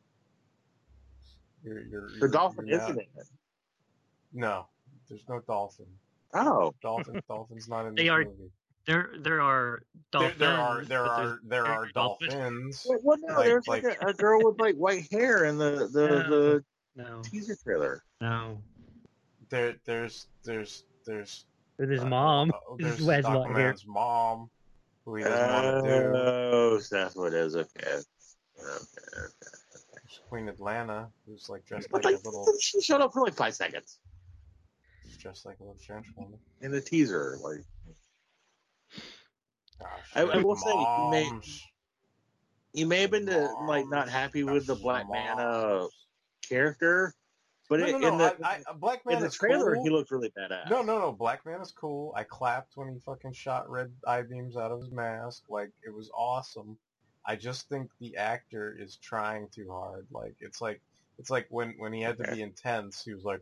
You're, 1.64 1.82
you're, 1.88 2.10
the 2.10 2.16
you're- 2.18 2.32
Dolphin 2.32 2.66
you're 2.68 2.80
isn't 2.82 2.92
in 2.94 3.00
it. 3.00 3.10
No, 4.34 4.66
there's 5.08 5.24
no 5.30 5.40
dolphin. 5.48 5.86
Oh, 6.34 6.74
Dolphin, 6.82 7.22
dolphin's 7.28 7.68
not 7.70 7.86
in 7.86 7.94
They 7.96 8.04
this 8.04 8.10
are 8.12 8.24
movie. 8.24 8.52
There, 8.88 9.10
there 9.20 9.42
are 9.42 9.84
dolphins. 10.12 10.40
there 10.40 10.50
are, 10.50 10.86
there 10.86 11.04
are, 11.06 11.40
there 11.44 11.66
are 11.68 11.88
dolphins. 11.94 12.34
dolphins. 12.34 12.86
Well, 12.90 13.00
well, 13.04 13.18
no, 13.22 13.36
Like- 13.36 13.46
there's 13.46 13.68
like, 13.68 13.84
like- 13.84 14.02
a, 14.02 14.08
a 14.08 14.14
girl 14.14 14.40
with 14.44 14.60
like 14.60 14.76
white 14.78 15.08
hair 15.12 15.46
in 15.46 15.58
the 15.60 15.90
the, 15.92 16.08
the 16.30 16.64
No, 16.96 17.22
teaser 17.22 17.56
trailer. 17.64 18.04
no. 18.22 18.58
There, 19.52 19.76
there's, 19.86 20.28
there's, 20.44 20.84
there's. 21.06 21.46
With 21.78 21.90
his 21.90 22.02
uh, 22.02 22.06
mom. 22.06 22.52
uh, 22.52 22.76
There's 22.80 23.00
is 23.00 23.06
why 23.06 23.18
his 23.18 23.26
white 23.26 23.52
hair. 23.52 23.74
Aquaman's 23.74 23.86
mom, 23.86 24.50
who 25.06 25.16
he 25.16 25.24
doesn't 25.24 25.54
want 25.54 25.86
to 25.86 25.90
do. 25.90 26.14
Oh, 26.16 26.80
so 26.80 26.96
that's 26.96 27.16
what 27.16 27.34
it 27.34 27.36
is. 27.36 27.56
Okay. 27.56 27.68
Okay. 27.86 28.00
okay. 28.60 29.28
There's 29.94 30.22
Queen 30.30 30.48
Atlanna, 30.48 31.10
who's 31.26 31.50
like 31.50 31.66
dressed 31.66 31.90
But 31.92 32.04
like 32.04 32.16
like, 32.16 32.24
a 32.24 32.28
little, 32.28 32.46
she 32.60 32.82
showed 32.82 33.02
up 33.02 33.14
for 33.14 33.22
like 33.22 33.36
five 33.36 33.54
seconds 33.54 34.00
dressed 35.22 35.46
like 35.46 35.60
a 35.60 35.64
little 35.64 35.78
French 35.86 36.08
woman. 36.18 36.40
in 36.62 36.72
the 36.72 36.82
teaser. 36.82 37.38
Like, 37.42 37.64
Gosh, 39.80 39.90
I, 40.16 40.22
I 40.22 40.38
will 40.38 40.56
say, 40.56 40.72
you 40.72 41.08
may 41.12 41.30
moms. 41.30 41.62
you 42.74 42.86
may 42.86 43.02
have 43.02 43.12
been 43.12 43.30
uh, 43.30 43.48
like 43.68 43.88
not 43.88 44.10
happy 44.10 44.44
with 44.44 44.66
the 44.66 44.76
Black 44.76 45.06
Manta 45.10 45.88
character, 46.48 47.14
but 47.72 47.80
No, 47.80 47.86
it, 47.86 47.92
no, 47.94 47.98
no, 48.00 48.08
in 48.10 48.18
the 48.18 48.46
I, 48.46 48.50
I, 48.50 48.62
uh, 48.70 48.74
Black 48.74 49.02
in 49.10 49.22
the 49.22 49.30
trailer 49.30 49.76
cool. 49.76 49.84
he 49.86 49.90
looked 49.90 50.12
really 50.12 50.30
badass. 50.38 50.70
No, 50.70 50.82
no, 50.82 51.00
no. 51.00 51.14
Black 51.14 51.46
Man 51.46 51.62
is 51.62 51.72
cool. 51.72 52.14
I 52.18 52.24
clapped 52.24 52.76
when 52.76 52.92
he 52.92 53.00
fucking 53.00 53.32
shot 53.32 53.70
red 53.72 53.94
eye 54.06 54.24
beams 54.24 54.58
out 54.58 54.72
of 54.74 54.82
his 54.82 54.92
mask. 54.92 55.44
Like 55.48 55.72
it 55.82 55.94
was 55.94 56.12
awesome. 56.14 56.78
I 57.26 57.38
just 57.38 57.70
think 57.70 57.90
the 58.02 58.18
actor 58.18 58.76
is 58.78 58.98
trying 58.98 59.48
too 59.56 59.72
hard. 59.72 60.06
Like 60.12 60.36
it's 60.42 60.60
like 60.60 60.82
it's 61.18 61.30
like 61.30 61.48
when 61.50 61.76
when 61.78 61.94
he 61.94 62.02
had 62.02 62.18
to 62.18 62.30
be 62.36 62.42
intense, 62.42 63.06
he 63.06 63.14
was 63.14 63.24
like, 63.24 63.40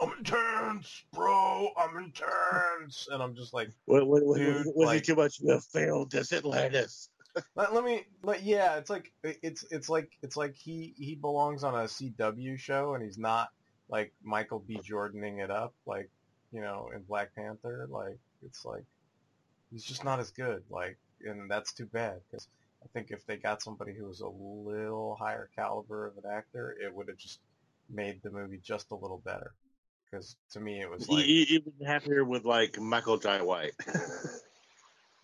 "I'm 0.00 0.10
intense, 0.16 1.04
bro. 1.12 1.68
I'm 1.76 1.98
intense," 1.98 3.08
and 3.12 3.22
I'm 3.22 3.34
just 3.34 3.52
like, 3.52 3.68
What, 3.84 4.06
what, 4.06 4.24
what, 4.24 4.38
Dude, 4.38 4.64
was 4.74 4.86
like- 4.86 5.02
it 5.02 5.04
too 5.04 5.16
much? 5.16 5.38
You 5.40 5.60
failed 5.60 6.10
this 6.10 6.32
Atlantis. 6.32 7.10
Let, 7.54 7.74
let 7.74 7.84
me 7.84 8.04
let 8.22 8.42
yeah 8.42 8.76
it's 8.76 8.90
like 8.90 9.12
it's 9.22 9.64
it's 9.70 9.88
like 9.88 10.10
it's 10.22 10.36
like 10.36 10.54
he 10.56 10.94
he 10.98 11.14
belongs 11.14 11.64
on 11.64 11.74
a 11.74 11.84
cw 11.84 12.58
show 12.58 12.94
and 12.94 13.02
he's 13.02 13.18
not 13.18 13.48
like 13.88 14.12
michael 14.22 14.60
b 14.60 14.78
jordaning 14.78 15.42
it 15.42 15.50
up 15.50 15.74
like 15.86 16.10
you 16.52 16.60
know 16.60 16.90
in 16.94 17.02
black 17.02 17.34
panther 17.34 17.86
like 17.90 18.18
it's 18.44 18.64
like 18.64 18.84
he's 19.70 19.84
just 19.84 20.04
not 20.04 20.20
as 20.20 20.30
good 20.30 20.62
like 20.70 20.98
and 21.24 21.50
that's 21.50 21.72
too 21.72 21.86
bad 21.86 22.20
because 22.30 22.48
i 22.84 22.86
think 22.92 23.10
if 23.10 23.24
they 23.26 23.36
got 23.36 23.62
somebody 23.62 23.92
who 23.92 24.06
was 24.06 24.20
a 24.20 24.28
little 24.28 25.16
higher 25.18 25.48
caliber 25.56 26.06
of 26.06 26.16
an 26.22 26.30
actor 26.30 26.76
it 26.82 26.94
would 26.94 27.08
have 27.08 27.18
just 27.18 27.40
made 27.90 28.20
the 28.22 28.30
movie 28.30 28.60
just 28.62 28.90
a 28.90 28.94
little 28.94 29.22
better 29.24 29.52
because 30.10 30.36
to 30.50 30.60
me 30.60 30.80
it 30.80 30.90
was 30.90 31.08
like 31.08 31.26
you've 31.26 31.62
happier 31.86 32.24
with 32.24 32.44
like 32.44 32.78
Michael 32.78 33.18
Jai 33.18 33.42
White. 33.42 33.72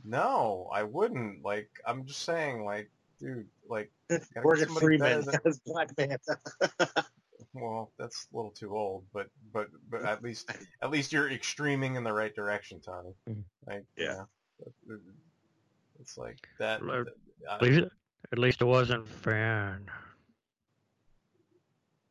no 0.04 0.68
i 0.72 0.82
wouldn't 0.82 1.42
like 1.44 1.68
i'm 1.86 2.04
just 2.04 2.22
saying 2.22 2.64
like 2.64 2.90
dude 3.18 3.46
like 3.68 3.90
gotta 4.08 4.20
get 4.34 4.44
Morgan 4.44 4.64
somebody 4.66 4.86
Freeman 4.98 5.24
than- 5.24 5.40
as 5.46 5.58
Black 5.60 5.90
Manta. 5.96 6.36
Well, 7.54 7.92
that's 7.98 8.26
a 8.32 8.36
little 8.36 8.50
too 8.50 8.76
old, 8.76 9.04
but 9.14 9.28
but 9.52 9.68
but 9.88 10.02
at 10.04 10.22
least 10.22 10.50
at 10.82 10.90
least 10.90 11.12
you're 11.12 11.30
extreming 11.30 11.94
in 11.94 12.02
the 12.04 12.12
right 12.12 12.34
direction, 12.34 12.80
Tommy. 12.80 13.14
Mm-hmm. 13.30 13.40
Like 13.66 13.84
Yeah. 13.96 14.24
you 14.88 15.00
it's 16.00 16.18
like 16.18 16.46
that. 16.58 16.82
Or- 16.82 17.06
I- 17.48 17.54
At 17.54 17.62
least, 17.62 17.80
at 18.32 18.38
least 18.38 18.60
it 18.60 18.64
wasn't 18.64 19.06
fan. 19.08 19.86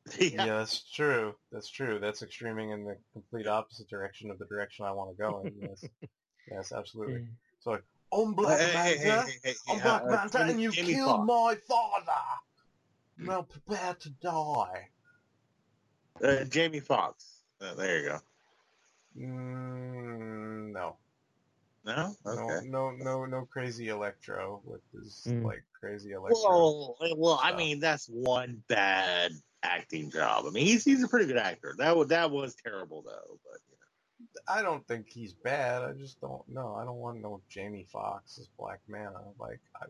yeah. 0.20 0.46
that's 0.46 0.90
true. 0.92 1.36
That's 1.52 1.70
true. 1.70 2.00
That's 2.00 2.22
extreming 2.22 2.70
in 2.72 2.84
the 2.86 2.98
complete 3.14 3.48
opposite 3.48 3.90
direction 3.90 4.32
of 4.32 4.40
the 4.40 4.46
direction 4.46 4.86
I 4.86 4.92
want 4.92 5.16
to 5.16 5.22
go 5.22 5.42
in. 5.42 5.54
Yes, 5.62 5.86
yes, 6.50 6.72
absolutely. 6.72 7.16
Mm. 7.22 7.28
I'm 7.68 8.34
Black 8.34 8.60
Hey, 8.60 8.66
hey, 8.68 8.98
hey, 8.98 9.08
Manta. 9.10 9.32
hey, 9.44 9.54
hey, 9.68 9.80
Black 9.82 10.04
uh, 10.04 10.06
Manta, 10.08 10.40
and 10.42 10.62
you 10.62 10.72
Jamie 10.72 10.94
killed 10.94 11.28
Foxx. 11.28 11.28
my 11.28 11.56
father. 11.68 12.22
Now 13.18 13.42
prepare 13.44 13.94
to 13.96 14.10
die. 14.22 14.90
Uh, 16.24 16.44
Jamie 16.46 16.80
Foxx. 16.80 17.42
Uh, 17.62 17.74
there 17.76 18.00
you 18.00 18.10
go. 18.10 18.20
Mm, 19.18 20.72
no. 20.74 20.98
No. 21.86 22.16
Okay. 22.26 22.68
No, 22.68 22.92
no, 22.92 22.92
no, 22.92 23.26
no 23.26 23.46
crazy 23.46 23.90
Electro 23.90 24.62
with 24.64 24.82
his 24.94 25.24
Mm. 25.28 25.44
like 25.44 25.64
crazy 25.80 26.12
Electro. 26.12 26.42
Well, 26.42 26.98
well, 27.18 27.40
I 27.42 27.56
mean 27.56 27.80
that's 27.80 28.08
one 28.08 28.64
bad 28.70 29.32
acting 29.64 30.10
job. 30.12 30.46
I 30.48 30.52
mean 30.52 30.66
he's 30.66 30.84
he's 30.84 31.04
a 31.04 31.08
pretty 31.08 31.26
good 31.26 31.38
actor. 31.38 31.76
That 31.78 31.98
was 31.98 32.08
that 32.10 32.32
was 32.32 32.56
terrible 32.56 33.02
though. 33.02 33.40
But. 33.44 33.60
I 34.48 34.62
don't 34.62 34.86
think 34.88 35.10
he's 35.10 35.34
bad. 35.34 35.84
I 35.84 35.94
just 35.94 36.20
don't 36.22 36.48
know. 36.50 36.76
I 36.76 36.86
don't 36.86 36.98
want 36.98 37.22
no 37.22 37.42
Jamie 37.50 37.86
Foxx 37.92 38.38
as 38.40 38.48
Black 38.58 38.80
Manta. 38.88 39.22
Like 39.40 39.60
I 39.82 39.86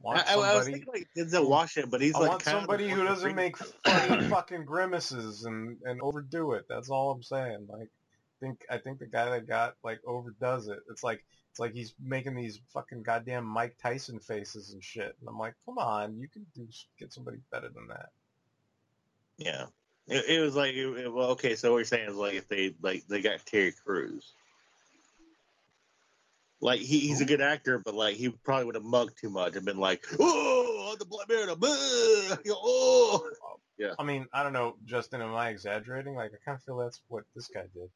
want 0.00 0.18
I, 0.18 0.32
I, 0.32 0.34
I 0.34 0.36
was 0.36 0.64
somebody. 0.64 0.72
thinking 0.72 0.92
like 0.92 1.08
Denzel 1.16 1.48
Washington, 1.48 1.90
but 1.90 2.00
he's 2.00 2.14
I 2.14 2.20
like 2.20 2.30
want 2.30 2.42
somebody 2.42 2.88
who 2.88 3.04
doesn't 3.04 3.34
make 3.34 3.56
funny 3.56 4.28
fucking 4.28 4.64
grimaces 4.64 5.44
and 5.44 5.78
and 5.84 6.00
overdo 6.00 6.52
it. 6.52 6.66
That's 6.68 6.90
all 6.90 7.10
I'm 7.10 7.22
saying. 7.22 7.66
Like, 7.68 7.88
I 7.88 8.44
think 8.44 8.64
I 8.70 8.78
think 8.78 8.98
the 8.98 9.06
guy 9.06 9.30
that 9.30 9.46
got 9.46 9.74
like 9.82 10.00
overdoes 10.06 10.68
it. 10.68 10.78
It's 10.90 11.02
like 11.02 11.24
it's 11.50 11.60
like 11.60 11.72
he's 11.72 11.94
making 12.02 12.34
these 12.34 12.60
fucking 12.72 13.02
goddamn 13.04 13.44
Mike 13.44 13.76
Tyson 13.80 14.18
faces 14.18 14.72
and 14.72 14.82
shit. 14.82 15.16
And 15.20 15.28
I'm 15.28 15.38
like, 15.38 15.54
come 15.64 15.78
on, 15.78 16.18
you 16.18 16.26
can 16.28 16.44
do 16.54 16.66
get 16.98 17.12
somebody 17.12 17.38
better 17.52 17.68
than 17.68 17.86
that. 17.88 18.08
Yeah. 19.38 19.66
It, 20.06 20.24
it 20.28 20.40
was 20.40 20.54
like, 20.54 20.74
it, 20.74 20.86
it- 20.86 21.12
well, 21.12 21.30
okay. 21.30 21.54
So 21.54 21.70
what 21.72 21.78
you're 21.78 21.84
saying 21.84 22.10
is 22.10 22.16
like 22.16 22.34
if 22.34 22.48
they 22.48 22.74
like 22.82 23.06
they 23.08 23.20
got 23.22 23.44
Terry 23.46 23.72
Crews, 23.72 24.32
like 26.60 26.80
he, 26.80 27.00
he's 27.00 27.20
a 27.20 27.24
good 27.24 27.40
actor, 27.40 27.78
but 27.78 27.94
like 27.94 28.16
he 28.16 28.28
probably 28.30 28.66
would 28.66 28.74
have 28.74 28.84
mugged 28.84 29.18
too 29.18 29.30
much 29.30 29.56
and 29.56 29.64
been 29.64 29.78
like, 29.78 30.04
oh, 30.18 30.94
the 30.98 31.04
Black 31.04 31.28
Manta, 31.28 31.56
blah," 31.56 31.70
oh, 32.50 33.28
yeah. 33.78 33.92
I 33.98 34.04
mean, 34.04 34.26
I 34.32 34.42
don't 34.42 34.52
know, 34.52 34.76
Justin. 34.84 35.20
Am 35.20 35.34
I 35.34 35.48
exaggerating? 35.48 36.14
Like, 36.14 36.32
I 36.32 36.36
kind 36.44 36.56
of 36.56 36.62
feel 36.62 36.76
that's 36.78 37.00
what 37.08 37.24
this 37.34 37.48
guy 37.48 37.64
did. 37.74 37.90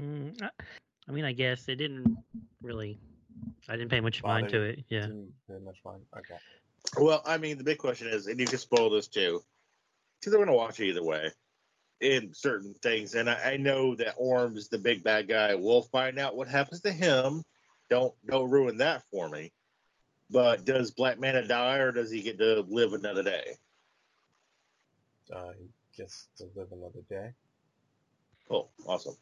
Mm, 0.00 0.42
I- 0.42 0.50
I 1.06 1.12
mean, 1.12 1.26
I 1.26 1.32
guess 1.32 1.68
it 1.68 1.76
didn't 1.76 2.16
really. 2.62 2.98
I 3.68 3.76
didn't 3.76 3.90
pay 3.90 4.00
much 4.00 4.22
mind 4.22 4.48
to 4.50 4.62
it. 4.62 4.84
Yeah. 4.88 5.02
Didn't 5.02 5.34
pay 5.46 5.58
much 5.62 5.76
mind. 5.84 6.00
Okay. 6.16 6.36
Well, 6.98 7.20
I 7.26 7.36
mean, 7.36 7.58
the 7.58 7.64
big 7.64 7.76
question 7.76 8.08
is, 8.08 8.26
and 8.26 8.40
you 8.40 8.46
can 8.46 8.56
spoil 8.58 8.88
this 8.88 9.06
too, 9.06 9.42
because 10.24 10.32
they're 10.32 10.44
going 10.44 10.56
to 10.56 10.56
watch 10.56 10.80
it 10.80 10.86
either 10.86 11.04
way 11.04 11.30
in 12.00 12.32
certain 12.32 12.74
things. 12.82 13.14
And 13.14 13.28
I, 13.28 13.52
I 13.52 13.56
know 13.58 13.94
that 13.96 14.14
Orm's 14.16 14.68
the 14.68 14.78
big 14.78 15.04
bad 15.04 15.28
guy. 15.28 15.54
We'll 15.54 15.82
find 15.82 16.18
out 16.18 16.34
what 16.34 16.48
happens 16.48 16.80
to 16.82 16.92
him. 16.92 17.42
Don't 17.90 18.14
don't 18.26 18.50
ruin 18.50 18.78
that 18.78 19.02
for 19.10 19.28
me. 19.28 19.52
But 20.30 20.64
does 20.64 20.90
Black 20.90 21.20
Manta 21.20 21.46
die, 21.46 21.76
or 21.76 21.92
does 21.92 22.10
he 22.10 22.22
get 22.22 22.38
to 22.38 22.64
live 22.68 22.94
another 22.94 23.22
day? 23.22 23.56
Uh, 25.30 25.52
he 25.58 25.68
gets 25.94 26.28
to 26.38 26.44
live 26.56 26.72
another 26.72 27.02
day. 27.10 27.32
Cool, 28.48 28.70
awesome. 28.86 29.16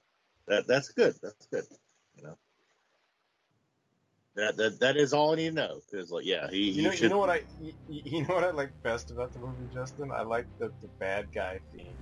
That 0.46 0.68
that's 0.68 0.88
good. 0.90 1.14
That's 1.20 1.46
good. 1.46 1.64
You 2.16 2.22
know. 2.22 2.36
That, 4.34 4.56
that 4.56 4.80
that 4.80 4.96
is 4.96 5.12
all 5.12 5.32
I 5.32 5.36
need 5.36 5.48
to 5.50 5.54
know. 5.54 5.80
Because 5.90 6.10
like, 6.10 6.24
yeah, 6.24 6.48
he, 6.50 6.70
You 6.70 6.72
he 6.72 6.82
know, 6.82 6.90
should. 6.92 7.02
you 7.02 7.08
know 7.10 7.18
what 7.18 7.30
I, 7.30 7.42
you, 7.58 7.72
you 7.86 8.26
know 8.26 8.34
what 8.34 8.44
I 8.44 8.50
like 8.50 8.72
best 8.82 9.10
about 9.10 9.32
the 9.32 9.40
movie, 9.40 9.68
Justin? 9.72 10.10
I 10.14 10.22
like 10.22 10.46
the, 10.58 10.72
the 10.80 10.88
bad 10.98 11.28
guy 11.34 11.60
theme, 11.72 11.98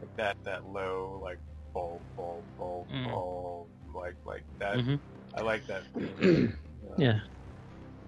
like 0.00 0.10
that 0.16 0.36
that 0.44 0.66
low 0.66 1.20
like 1.22 1.38
bulb 1.72 2.02
bulb 2.16 2.46
bulb 2.58 2.88
Mm. 2.90 3.04
bulb, 3.04 3.68
like 3.94 4.16
like 4.26 4.44
that. 4.60 4.78
Mhm. 4.78 5.00
I 5.34 5.42
like 5.42 5.66
that 5.66 5.84
theme. 5.96 6.58
Uh, 6.84 6.94
Yeah. 6.98 7.20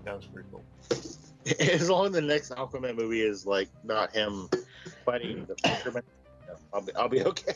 that 0.05 0.15
was 0.15 0.27
pretty 0.27 0.47
cool. 0.53 0.67
as 1.61 1.89
long 1.89 2.07
as 2.07 2.13
the 2.13 2.21
next 2.21 2.51
Aquaman 2.51 2.95
movie 2.95 3.23
is 3.23 3.47
like 3.47 3.71
not 3.83 4.13
him 4.13 4.49
fighting 5.07 5.47
the 5.47 5.57
fisherman, 5.57 6.03
I'll 6.75 6.83
be 6.83 6.95
I'll 6.95 7.09
be 7.09 7.25
okay. 7.25 7.55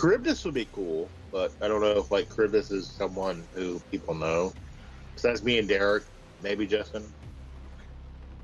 Charybdis 0.00 0.44
would 0.44 0.54
be 0.54 0.68
cool, 0.72 1.12
but 1.32 1.52
I 1.60 1.68
don't 1.68 1.80
know 1.80 1.98
if 1.98 2.10
like 2.10 2.34
Charybdis 2.34 2.70
is 2.70 2.90
someone 2.90 3.48
who 3.52 3.80
people 3.90 4.14
know. 4.14 4.52
Besides 5.14 5.42
me 5.42 5.58
and 5.58 5.68
Derek, 5.68 6.04
maybe 6.40 6.66
Justin. 6.66 7.12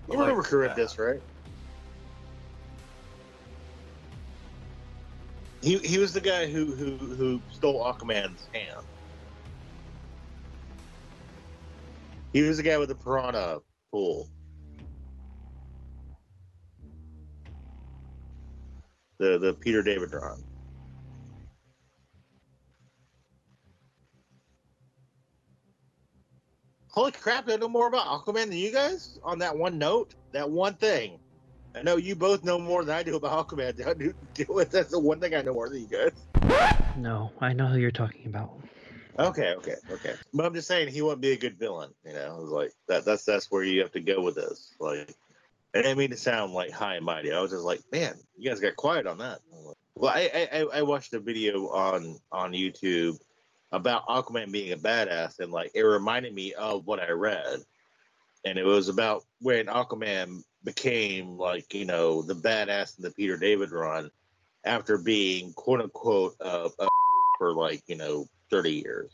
You 0.09 0.14
I 0.14 0.17
like 0.17 0.29
remember 0.29 0.49
Charybdis, 0.49 0.99
right? 0.99 1.21
He 5.62 5.79
he 5.79 5.99
was 5.99 6.12
the 6.12 6.21
guy 6.21 6.47
who 6.47 6.75
who 6.75 6.97
who 7.14 7.43
stole 7.49 7.85
Aquaman's 7.85 8.49
hand. 8.53 8.87
He 12.33 12.43
was 12.43 12.57
the 12.57 12.62
guy 12.64 12.77
with 12.79 12.88
the 12.88 12.97
piranha 12.97 13.61
pool. 13.93 14.29
The 19.19 19.38
the 19.38 19.55
Peter 19.55 19.83
David 19.83 20.12
run. 20.12 20.43
Holy 26.94 27.11
crap! 27.11 27.48
I 27.48 27.57
know 27.57 27.66
more 27.68 27.88
about 27.88 28.07
Aquaman 28.07 28.44
than 28.46 28.52
you 28.52 28.70
guys 28.70 29.18
on 29.24 29.40
that 29.40 29.57
one 29.57 29.78
note. 29.78 30.14
That 30.30 30.48
one 30.48 30.74
thing. 30.74 31.18
I 31.74 31.83
know 31.83 31.96
you 31.96 32.14
both 32.14 32.44
know 32.44 32.57
more 32.57 32.85
than 32.85 32.94
I 32.94 33.02
do 33.02 33.16
about 33.16 33.48
Aquaman. 33.48 33.85
I 33.88 33.94
do 33.94 34.14
deal 34.33 34.46
with 34.54 34.70
that's 34.70 34.92
the 34.92 35.00
one 35.00 35.18
thing 35.18 35.35
I 35.35 35.42
know 35.42 35.54
more 35.54 35.68
than 35.68 35.80
you 35.80 35.88
guys. 35.88 36.85
No, 36.96 37.33
I 37.40 37.52
know 37.52 37.66
who 37.66 37.78
you're 37.78 37.90
talking 37.90 38.26
about. 38.26 38.52
Okay, 39.18 39.54
okay, 39.54 39.74
okay. 39.90 40.14
But 40.33 40.46
I'm 40.46 40.54
just 40.54 40.68
saying 40.68 40.87
he 40.87 41.02
wouldn't 41.02 41.20
be 41.20 41.33
a 41.33 41.37
good 41.37 41.59
villain. 41.59 41.90
You 42.07 42.12
know, 42.12 42.38
like 42.48 42.70
that. 42.87 43.04
That's 43.04 43.24
that's 43.24 43.50
where 43.50 43.64
you 43.64 43.80
have 43.80 43.90
to 43.92 44.00
go 44.00 44.20
with 44.22 44.37
this. 44.37 44.72
Like, 44.78 45.12
I 45.74 45.83
didn't 45.83 45.98
mean 45.98 46.11
to 46.11 46.16
sound 46.16 46.52
like 46.52 46.70
high 46.70 46.94
and 46.94 47.04
mighty. 47.04 47.33
I 47.33 47.40
was 47.40 47.50
just 47.50 47.64
like, 47.64 47.80
man, 47.90 48.14
you 48.38 48.48
guys 48.48 48.61
got 48.61 48.76
quiet 48.76 49.09
on 49.09 49.18
that. 49.18 49.40
Well, 49.96 50.12
I, 50.14 50.30
I 50.33 50.59
I- 50.61 50.78
I 50.78 50.83
watched 50.83 51.12
a 51.14 51.18
video 51.18 51.70
on 51.70 52.20
on 52.30 52.52
YouTube 52.52 53.18
about 53.75 54.07
Aquaman 54.07 54.53
being 54.53 54.73
a 54.73 54.77
badass, 54.77 55.41
and 55.41 55.51
like 55.51 55.73
it 55.75 55.83
reminded 55.83 56.33
me 56.33 56.55
of 56.55 56.87
what 56.87 57.01
I 57.01 57.11
read, 57.11 57.61
and 58.45 58.57
it 58.57 58.65
was 58.65 58.89
about 58.89 59.25
when 59.41 59.67
Aquaman 59.67 60.45
became 60.63 61.37
like 61.37 61.75
you 61.75 61.85
know 61.85 62.23
the 62.23 62.35
badass 62.35 62.97
in 62.97 63.03
the 63.03 63.11
Peter 63.11 63.37
David 63.37 63.73
run 63.73 64.11
after 64.65 64.97
being 64.97 65.53
quote 65.55 65.81
unquote 65.81 66.37
uh, 66.41 66.69
for 67.39 67.53
like 67.53 67.83
you 67.89 67.97
know 67.97 68.27
30 68.51 68.73
years. 68.73 69.11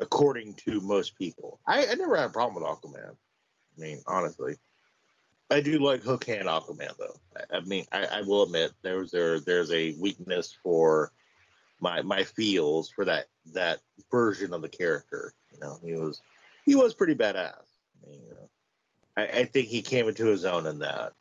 According 0.00 0.54
to 0.64 0.80
most 0.80 1.18
people. 1.18 1.60
I, 1.66 1.84
I 1.84 1.94
never 1.94 2.16
had 2.16 2.30
a 2.30 2.32
problem 2.32 2.62
with 2.62 2.70
aquaman. 2.70 3.10
I 3.10 3.80
mean 3.80 4.00
honestly. 4.06 4.54
I 5.50 5.60
do 5.60 5.80
like 5.80 6.02
hook 6.02 6.24
hand 6.26 6.46
aquaman 6.46 6.96
though. 6.96 7.16
I, 7.36 7.56
I 7.56 7.60
mean 7.62 7.84
I, 7.90 8.06
I 8.06 8.20
will 8.22 8.44
admit 8.44 8.70
there's 8.82 9.10
there 9.10 9.40
there's 9.40 9.72
a 9.72 9.96
weakness 9.98 10.56
for 10.62 11.12
my 11.80 12.02
my 12.02 12.24
feels 12.24 12.90
for 12.90 13.04
that 13.04 13.26
that 13.52 13.80
version 14.10 14.52
of 14.52 14.62
the 14.62 14.68
character 14.68 15.32
you 15.52 15.60
know 15.60 15.78
he 15.82 15.94
was 15.94 16.20
he 16.64 16.74
was 16.74 16.94
pretty 16.94 17.14
badass 17.14 17.54
I, 18.04 18.10
mean, 18.10 18.20
you 18.26 18.34
know, 18.34 18.48
I, 19.16 19.40
I 19.40 19.44
think 19.44 19.68
he 19.68 19.82
came 19.82 20.08
into 20.08 20.26
his 20.26 20.44
own 20.44 20.66
in 20.66 20.80
that 20.80 21.12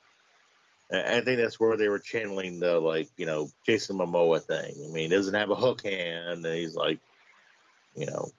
I 0.92 1.18
I 1.18 1.22
think 1.22 1.40
that's 1.40 1.60
where 1.60 1.78
they 1.78 1.90
were 1.90 2.00
channeling 2.00 2.60
the 2.60 2.80
like, 2.80 3.10
you 3.18 3.26
know, 3.26 3.50
Jason 3.66 3.98
Momoa 3.98 4.42
thing. 4.42 4.74
I 4.84 4.92
mean, 4.92 5.10
he 5.10 5.16
doesn't 5.16 5.34
have 5.34 5.52
a 5.52 5.56
hook 5.56 5.84
hand, 5.84 6.46
and 6.46 6.56
he's 6.56 6.76
like, 6.76 7.00
you 7.96 8.06
know, 8.06 8.32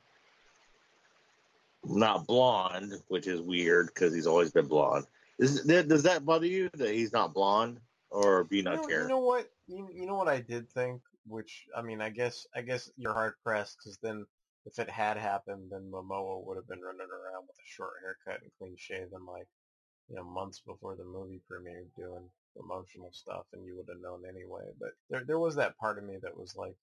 not 1.84 2.26
blonde, 2.26 2.94
which 3.08 3.26
is 3.26 3.40
weird 3.40 3.86
because 3.86 4.14
he's 4.14 4.26
always 4.26 4.50
been 4.50 4.66
blonde. 4.66 5.06
Is, 5.38 5.62
does 5.62 6.02
that 6.02 6.26
bother 6.26 6.46
you 6.46 6.68
that 6.74 6.92
he's 6.92 7.12
not 7.12 7.32
blonde, 7.32 7.80
or 8.10 8.44
do 8.44 8.56
you 8.56 8.62
not 8.62 8.74
you 8.74 8.82
know, 8.82 8.86
care? 8.86 9.02
You 9.02 9.08
know 9.08 9.18
what? 9.18 9.50
You, 9.68 9.88
you 9.94 10.06
know 10.06 10.16
what 10.16 10.28
I 10.28 10.40
did 10.40 10.68
think, 10.70 11.00
which 11.26 11.66
I 11.76 11.82
mean, 11.82 12.00
I 12.00 12.10
guess 12.10 12.46
I 12.54 12.62
guess 12.62 12.90
you're 12.96 13.14
hard 13.14 13.34
pressed 13.44 13.78
because 13.78 13.98
then 13.98 14.26
if 14.66 14.78
it 14.78 14.90
had 14.90 15.16
happened, 15.16 15.70
then 15.70 15.90
Momoa 15.90 16.44
would 16.44 16.56
have 16.56 16.68
been 16.68 16.82
running 16.82 17.08
around 17.10 17.46
with 17.48 17.56
a 17.58 17.66
short 17.66 17.94
haircut 18.02 18.42
and 18.42 18.52
clean 18.58 18.76
shaven, 18.78 19.24
like 19.26 19.48
you 20.08 20.16
know, 20.16 20.24
months 20.24 20.60
before 20.60 20.96
the 20.96 21.04
movie 21.04 21.42
premiered, 21.50 21.90
doing 21.96 22.30
promotional 22.56 23.12
stuff, 23.12 23.46
and 23.52 23.64
you 23.64 23.76
would 23.76 23.88
have 23.88 24.00
known 24.00 24.24
anyway. 24.28 24.70
But 24.78 24.92
there 25.08 25.24
there 25.24 25.38
was 25.38 25.56
that 25.56 25.78
part 25.78 25.98
of 25.98 26.04
me 26.04 26.18
that 26.22 26.36
was 26.36 26.54
like, 26.56 26.76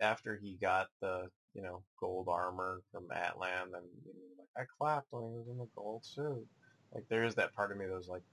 after 0.00 0.36
he 0.36 0.56
got 0.56 0.88
the 1.00 1.30
you 1.54 1.62
know 1.62 1.84
gold 2.00 2.28
armor 2.28 2.82
from 2.92 3.08
Atlan, 3.10 3.76
and 3.76 3.88
you 4.06 4.14
know, 4.14 4.34
like 4.38 4.48
I 4.56 4.64
clapped 4.78 5.08
when 5.12 5.24
he 5.24 5.38
was 5.38 5.48
in 5.48 5.58
the 5.58 5.68
gold 5.76 6.04
suit. 6.04 6.48
Like 6.92 7.06
there 7.08 7.24
is 7.24 7.34
that 7.36 7.54
part 7.54 7.72
of 7.72 7.78
me 7.78 7.86
that 7.86 7.94
was 7.94 8.08
like, 8.08 8.24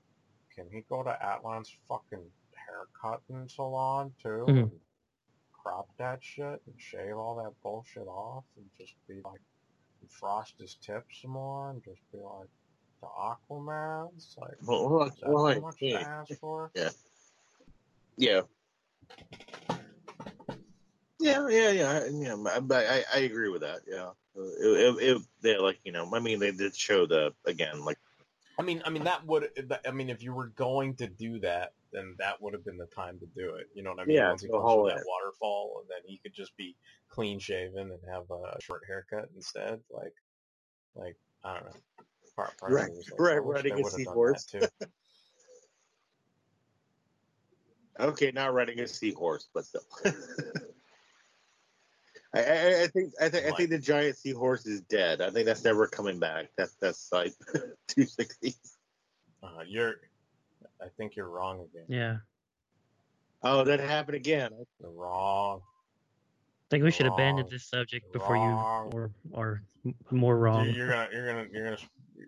can 0.56 0.70
he 0.72 0.82
go 0.90 1.04
to 1.04 1.12
Atlan's 1.24 1.76
fucking 1.88 2.32
haircutting 2.56 3.50
salon 3.50 4.14
too? 4.22 4.62
Mhm. 4.64 4.82
Crop 5.64 5.90
that 5.98 6.24
shit 6.24 6.62
and 6.66 6.76
shave 6.78 7.16
all 7.16 7.36
that 7.36 7.54
bullshit 7.62 8.08
off 8.08 8.44
and 8.58 8.66
just 8.80 8.94
be 9.08 9.16
like, 9.24 9.42
frost 10.10 10.56
his 10.60 10.76
tips 10.76 11.22
some 11.22 11.32
more 11.32 11.70
and 11.70 11.84
just 11.84 12.02
be 12.12 12.18
like, 12.18 12.50
the 13.02 13.08
Aquaman? 13.08 14.10
It's 14.16 14.36
like, 14.40 14.56
Well, 14.66 14.90
well, 14.90 15.04
is 15.08 15.14
well, 15.22 15.38
too 15.38 15.44
like, 15.44 15.62
much 15.62 15.80
to 15.80 15.94
ask 15.94 16.40
for? 16.40 16.72
Yeah. 16.76 16.90
Yeah. 18.18 18.42
Yeah, 21.20 21.48
yeah, 21.50 21.70
yeah, 21.70 22.06
yeah. 22.12 22.60
But 22.62 22.88
I, 22.88 23.04
I 23.14 23.20
agree 23.20 23.50
with 23.50 23.62
that. 23.62 23.82
Yeah, 23.88 24.10
it, 24.36 24.98
it, 24.98 25.04
it, 25.04 25.22
they 25.42 25.58
like 25.60 25.78
you 25.84 25.92
know, 25.92 26.10
I 26.12 26.20
mean, 26.20 26.40
they 26.40 26.52
did 26.52 26.76
show 26.76 27.06
the 27.06 27.32
again, 27.46 27.86
like 27.86 28.00
I 28.58 28.64
mean, 28.64 28.82
I 28.86 28.90
mean 28.90 29.04
that 29.04 29.26
would. 29.26 29.50
I 29.86 29.92
mean, 29.92 30.10
if 30.10 30.24
you 30.24 30.34
were 30.34 30.48
going 30.48 30.96
to 30.96 31.08
do 31.08 31.40
that, 31.40 31.74
then 31.92 32.16
that 32.20 32.42
would 32.42 32.54
have 32.54 32.66
been 32.66 32.78
the 32.78 32.88
time 32.88 33.20
to 33.20 33.26
do 33.28 33.56
it. 33.56 33.68
You 33.74 33.84
know 33.84 33.92
what 33.92 34.00
I 34.00 34.06
mean? 34.06 34.16
Yeah, 34.16 34.30
Once 34.30 34.42
he 34.42 34.48
comes 34.50 34.62
from 34.74 34.88
that 34.88 34.98
in. 34.98 35.04
waterfall, 35.06 35.82
and 35.82 35.90
then 35.90 36.00
he 36.06 36.18
could 36.18 36.34
just 36.34 36.56
be 36.58 36.76
clean 37.10 37.40
shaven 37.40 37.92
and 37.92 38.00
have 38.12 38.24
a 38.32 38.60
short 38.62 38.84
haircut 38.88 39.30
instead. 39.36 39.80
Like, 39.92 40.14
like 40.96 41.18
I 41.44 41.56
don't 41.56 41.66
know. 41.66 41.72
Part, 42.36 42.58
part 42.58 42.72
Right, 42.72 42.90
like, 42.90 43.20
right, 43.20 43.38
riding 43.44 43.74
they 43.74 43.82
a 43.82 43.84
would 43.84 43.92
have 43.94 44.04
done 44.04 44.06
seahorse. 44.06 44.46
too. 44.46 44.62
okay, 48.00 48.32
not 48.32 48.54
riding 48.54 48.80
a 48.80 48.88
seahorse, 48.88 49.48
but 49.54 49.66
still. 49.66 49.82
I, 52.34 52.40
I, 52.40 52.84
I 52.84 52.88
think 52.88 53.14
I 53.20 53.28
think 53.28 53.46
I 53.46 53.52
think 53.52 53.70
the 53.72 53.80
giant 53.80 54.16
seahorse 54.16 54.66
is 54.66 54.80
dead. 54.82 55.22
I 55.22 55.30
think 55.32 55.46
that's 55.46 55.66
never 55.66 55.86
coming 55.88 56.18
back. 56.18 56.48
That's 56.58 56.74
that's 56.76 57.12
like 57.12 57.34
two 57.88 58.06
sixty. 58.06 58.56
Uh, 59.44 59.64
you're. 59.68 59.96
I 60.82 60.88
think 60.98 61.16
you're 61.16 61.30
wrong 61.30 61.62
again. 61.62 61.86
Yeah. 61.88 62.18
Oh, 63.44 63.64
that 63.64 63.80
happened 63.80 64.16
again. 64.16 64.52
You're 64.80 64.92
wrong. 64.92 65.62
I 65.64 66.68
think 66.70 66.84
we 66.84 66.92
should 66.92 67.08
abandon 67.08 67.48
this 67.50 67.66
subject 67.66 68.14
before 68.14 68.36
Wrong. 68.36 68.92
you 68.92 68.98
or 68.98 69.12
or 69.34 69.64
more 70.10 70.38
wrong. 70.38 70.66
You're, 70.68 70.76
you're 70.76 70.90
gonna, 70.90 71.08
you're 71.12 71.26
gonna, 71.26 71.48
you're 71.52 71.64
gonna, 71.66 71.78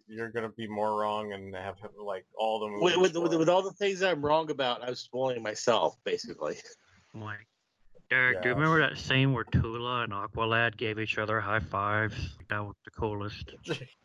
you're 0.08 0.30
gonna 0.30 0.50
be 0.50 0.68
more 0.68 1.00
wrong 1.00 1.32
and 1.34 1.56
have 1.56 1.78
like 1.98 2.26
all 2.38 2.60
the. 2.60 2.84
With, 2.84 2.98
with, 2.98 3.16
with, 3.16 3.36
with 3.36 3.50
all 3.50 3.62
the 3.62 3.72
things 3.72 4.02
I'm 4.04 4.24
wrong 4.24 4.52
about, 4.52 4.84
I'm 4.84 4.96
spoiling 4.96 5.42
myself, 5.42 5.96
basically. 6.04 6.58
Like, 7.16 7.48
Derek, 8.10 8.42
do 8.42 8.50
you 8.50 8.56
remember 8.56 8.82
that 8.82 8.98
scene 8.98 9.34
where 9.34 9.44
Tula 9.44 10.04
and 10.04 10.12
Aqualad 10.12 10.78
gave 10.78 11.00
each 11.00 11.18
other 11.18 11.40
high 11.40 11.60
fives? 11.60 12.38
That 12.50 12.66
was 12.66 12.76
the 12.86 12.92
coolest. 12.92 13.54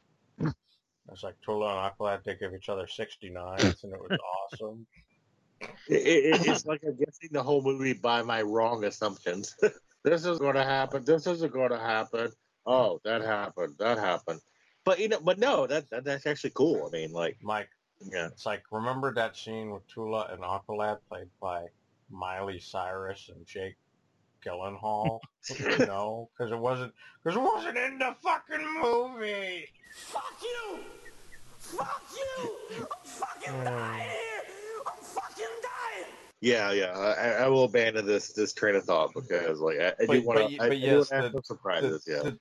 It's 1.11 1.23
like 1.23 1.35
Tula 1.45 1.69
and 1.69 1.93
Aqualad 1.93 2.25
they 2.25 2.35
give 2.37 2.55
each 2.55 2.69
other 2.69 2.87
69s, 2.87 3.61
and 3.85 3.93
it 3.93 4.01
was 4.01 4.19
awesome. 4.53 4.87
It, 5.61 5.69
it, 5.89 6.47
it's 6.47 6.67
like 6.67 6.83
I'm 6.87 6.97
guessing 6.97 7.31
the 7.33 7.43
whole 7.43 7.63
movie 7.63 7.95
by 7.95 8.23
my 8.23 8.43
wrong 8.43 8.85
assumptions. 8.85 9.57
this 10.05 10.25
is 10.25 10.39
going 10.39 10.55
to 10.55 10.65
happen. 10.65 11.05
This 11.05 11.27
isn't 11.27 11.53
going 11.53 11.71
to 11.71 11.79
happen. 11.79 12.31
Oh, 12.67 13.01
that 13.05 13.23
happened. 13.23 13.75
That 13.79 13.99
happened. 13.99 14.41
But 14.85 14.99
you 14.99 15.09
know, 15.09 15.21
but 15.21 15.39
no, 15.39 15.67
that, 15.67 15.91
that 15.91 16.05
that's 16.05 16.27
actually 16.27 16.51
cool. 16.55 16.87
I 16.87 16.91
mean, 16.91 17.13
like, 17.13 17.37
Mike, 17.43 17.69
yeah, 18.01 18.27
it's 18.27 18.47
like 18.47 18.63
remember 18.71 19.13
that 19.15 19.37
scene 19.37 19.71
with 19.71 19.87
Tula 19.89 20.29
and 20.31 20.43
Aqualad 20.43 20.99
played 21.09 21.29
by 21.41 21.67
Miley 22.11 22.59
Cyrus 22.59 23.31
and 23.35 23.45
Jake 23.47 23.77
Gyllenhaal? 24.45 25.21
no, 25.87 26.29
because 26.37 26.53
it 26.53 26.59
wasn't 26.59 26.93
because 27.23 27.37
it 27.37 27.41
wasn't 27.43 27.77
in 27.79 27.99
the 27.99 28.15
fucking 28.23 28.67
movie. 28.83 29.67
Fuck 29.95 30.35
you! 30.43 30.79
Fuck 31.59 32.03
you! 32.17 32.51
I'm 32.81 32.87
fucking 33.05 33.65
dying 33.65 34.01
here! 34.01 34.43
I'm 34.87 35.03
fucking 35.03 35.45
dying! 35.63 36.13
yeah, 36.41 36.71
yeah. 36.73 36.93
I, 36.97 37.45
I 37.45 37.49
will 37.49 37.65
abandon 37.65 38.07
this 38.07 38.33
this 38.33 38.53
train 38.53 38.75
of 38.77 38.85
thought 38.85 39.13
because, 39.15 39.61
like, 39.61 39.79
I, 39.79 39.89
I 39.89 40.07
But- 40.07 40.13
do 40.15 40.23
want 40.23 40.39
to. 40.39 40.45
y- 40.45 40.57
I, 40.61 40.65
I 40.65 40.69
but 40.69 40.75
do 40.75 40.77
yes, 40.81 41.11
wanna 41.11 41.23
have 41.25 41.33
the- 41.33 41.37
some 41.39 41.43
surprises. 41.45 42.05
the, 42.05 42.13
yeah. 42.13 42.23
the, 42.23 42.39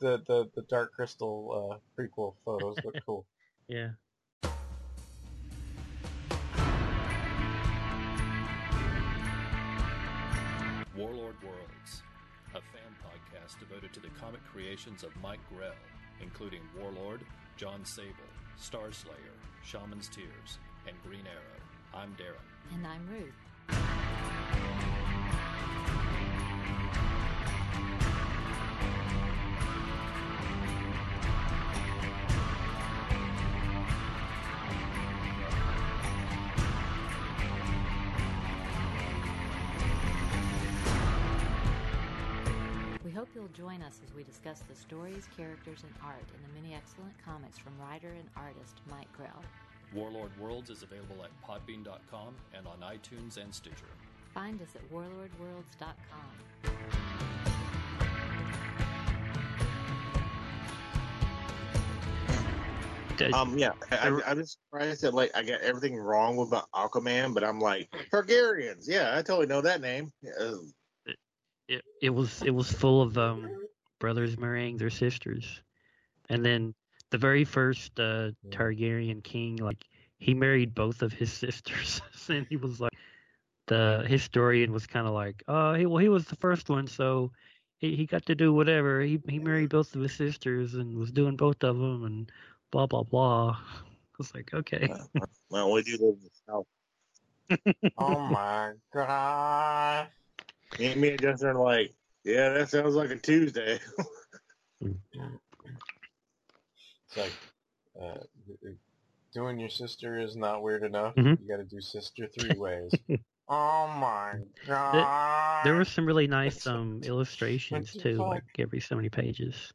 the, 0.00 0.22
the, 0.26 0.50
the 0.56 0.62
Dark 0.62 0.92
Crystal 0.94 1.80
uh, 1.98 2.00
prequel 2.00 2.34
photos 2.44 2.76
look 2.84 2.94
cool. 3.04 3.26
Yeah. 3.68 3.90
Worlds, 11.42 12.02
a 12.50 12.60
fan 12.60 12.94
podcast 13.04 13.58
devoted 13.58 13.92
to 13.92 14.00
the 14.00 14.08
comic 14.20 14.40
creations 14.50 15.02
of 15.02 15.10
Mike 15.22 15.40
Grell, 15.54 15.72
including 16.20 16.60
Warlord, 16.78 17.20
John 17.56 17.84
Sable, 17.84 18.14
Starslayer, 18.60 19.36
Shaman's 19.62 20.08
Tears, 20.08 20.58
and 20.86 20.96
Green 21.02 21.26
Arrow. 21.26 21.60
I'm 21.94 22.14
Darren. 22.16 22.74
And 22.74 22.86
I'm 22.86 23.06
Ruth. 23.08 25.07
Join 43.68 43.82
us 43.82 44.00
as 44.06 44.14
we 44.14 44.22
discuss 44.22 44.62
the 44.68 44.74
stories, 44.74 45.28
characters, 45.36 45.80
and 45.82 45.92
art 46.02 46.24
in 46.34 46.40
the 46.42 46.60
many 46.60 46.74
excellent 46.74 47.12
comics 47.22 47.58
from 47.58 47.72
writer 47.78 48.08
and 48.08 48.28
artist 48.36 48.80
Mike 48.90 49.12
Grell. 49.14 49.44
Warlord 49.92 50.30
Worlds 50.40 50.70
is 50.70 50.82
available 50.82 51.16
at 51.22 51.30
podbean.com 51.46 52.34
and 52.56 52.66
on 52.66 52.78
iTunes 52.80 53.36
and 53.36 53.54
Stitcher. 53.54 53.84
Find 54.32 54.60
us 54.62 54.68
at 54.74 54.90
warlordworlds.com. 54.90 55.94
Um, 63.34 63.58
yeah, 63.58 63.72
I, 63.90 64.08
I, 64.08 64.30
I'm 64.30 64.38
just 64.38 64.58
surprised 64.62 65.02
that 65.02 65.12
like 65.12 65.36
I 65.36 65.42
got 65.42 65.60
everything 65.60 65.96
wrong 65.96 66.36
with 66.36 66.50
my 66.50 66.62
Aquaman, 66.74 67.34
but 67.34 67.44
I'm 67.44 67.58
like 67.60 67.90
Targaryens. 68.12 68.84
Yeah, 68.86 69.12
I 69.14 69.22
totally 69.22 69.46
know 69.46 69.60
that 69.60 69.80
name. 69.80 70.12
Uh, 70.40 70.52
It 71.68 71.84
it 72.02 72.10
was 72.10 72.42
it 72.42 72.50
was 72.50 72.72
full 72.72 73.02
of 73.02 73.18
um 73.18 73.50
brothers 73.98 74.38
marrying 74.38 74.76
their 74.76 74.90
sisters, 74.90 75.62
and 76.28 76.44
then 76.44 76.74
the 77.10 77.18
very 77.18 77.44
first 77.44 77.98
uh, 77.98 78.30
Targaryen 78.50 79.22
king, 79.22 79.56
like 79.56 79.84
he 80.18 80.34
married 80.34 80.74
both 80.74 81.02
of 81.02 81.12
his 81.12 81.32
sisters, 81.44 82.00
and 82.28 82.46
he 82.48 82.56
was 82.56 82.80
like, 82.80 82.92
the 83.66 84.04
historian 84.06 84.72
was 84.72 84.86
kind 84.86 85.06
of 85.06 85.14
like, 85.14 85.42
oh, 85.48 85.74
he, 85.74 85.86
well, 85.86 85.98
he 85.98 86.08
was 86.08 86.26
the 86.26 86.36
first 86.36 86.68
one, 86.68 86.86
so 86.86 87.30
he, 87.78 87.94
he 87.96 88.06
got 88.06 88.26
to 88.26 88.34
do 88.34 88.52
whatever. 88.52 89.00
He 89.00 89.20
he 89.28 89.38
married 89.38 89.70
both 89.70 89.94
of 89.94 90.02
his 90.02 90.14
sisters 90.14 90.74
and 90.74 90.96
was 90.96 91.12
doing 91.12 91.36
both 91.36 91.62
of 91.62 91.78
them, 91.78 92.04
and 92.04 92.32
blah 92.70 92.86
blah 92.86 93.02
blah. 93.02 93.50
I 93.58 94.18
was 94.18 94.34
like, 94.34 94.52
okay. 94.52 94.92
well, 95.48 95.70
we 95.70 95.82
do 95.82 95.92
live 95.92 96.16
in 96.16 96.20
the 96.24 96.30
South. 96.46 96.66
oh 97.98 98.18
my 98.18 98.72
god! 98.92 100.08
Me, 100.78 100.94
me 100.94 101.08
and 101.10 101.20
Justin 101.20 101.48
are 101.48 101.54
like, 101.54 101.92
yeah, 102.24 102.50
that 102.50 102.68
sounds 102.68 102.94
like 102.94 103.10
a 103.10 103.16
Tuesday. 103.16 103.78
It's 107.08 107.16
like 107.16 107.32
uh, 108.00 108.18
doing 109.32 109.58
your 109.58 109.70
sister 109.70 110.18
is 110.20 110.36
not 110.36 110.62
weird 110.62 110.82
enough. 110.82 111.14
Mhm. 111.16 111.38
You 111.40 111.48
got 111.48 111.56
to 111.56 111.64
do 111.64 111.80
sister 111.80 112.26
three 112.26 112.56
ways. 112.56 112.92
oh 113.48 113.88
my 113.88 114.32
There, 114.32 114.44
god! 114.66 115.64
there 115.64 115.74
were 115.74 115.84
some 115.84 116.04
really 116.06 116.26
nice 116.26 116.66
um 116.66 117.00
illustrations 117.02 117.94
too, 117.94 118.18
fuck? 118.18 118.28
like 118.28 118.44
every 118.58 118.80
so 118.80 118.96
many 118.96 119.08
pages. 119.08 119.72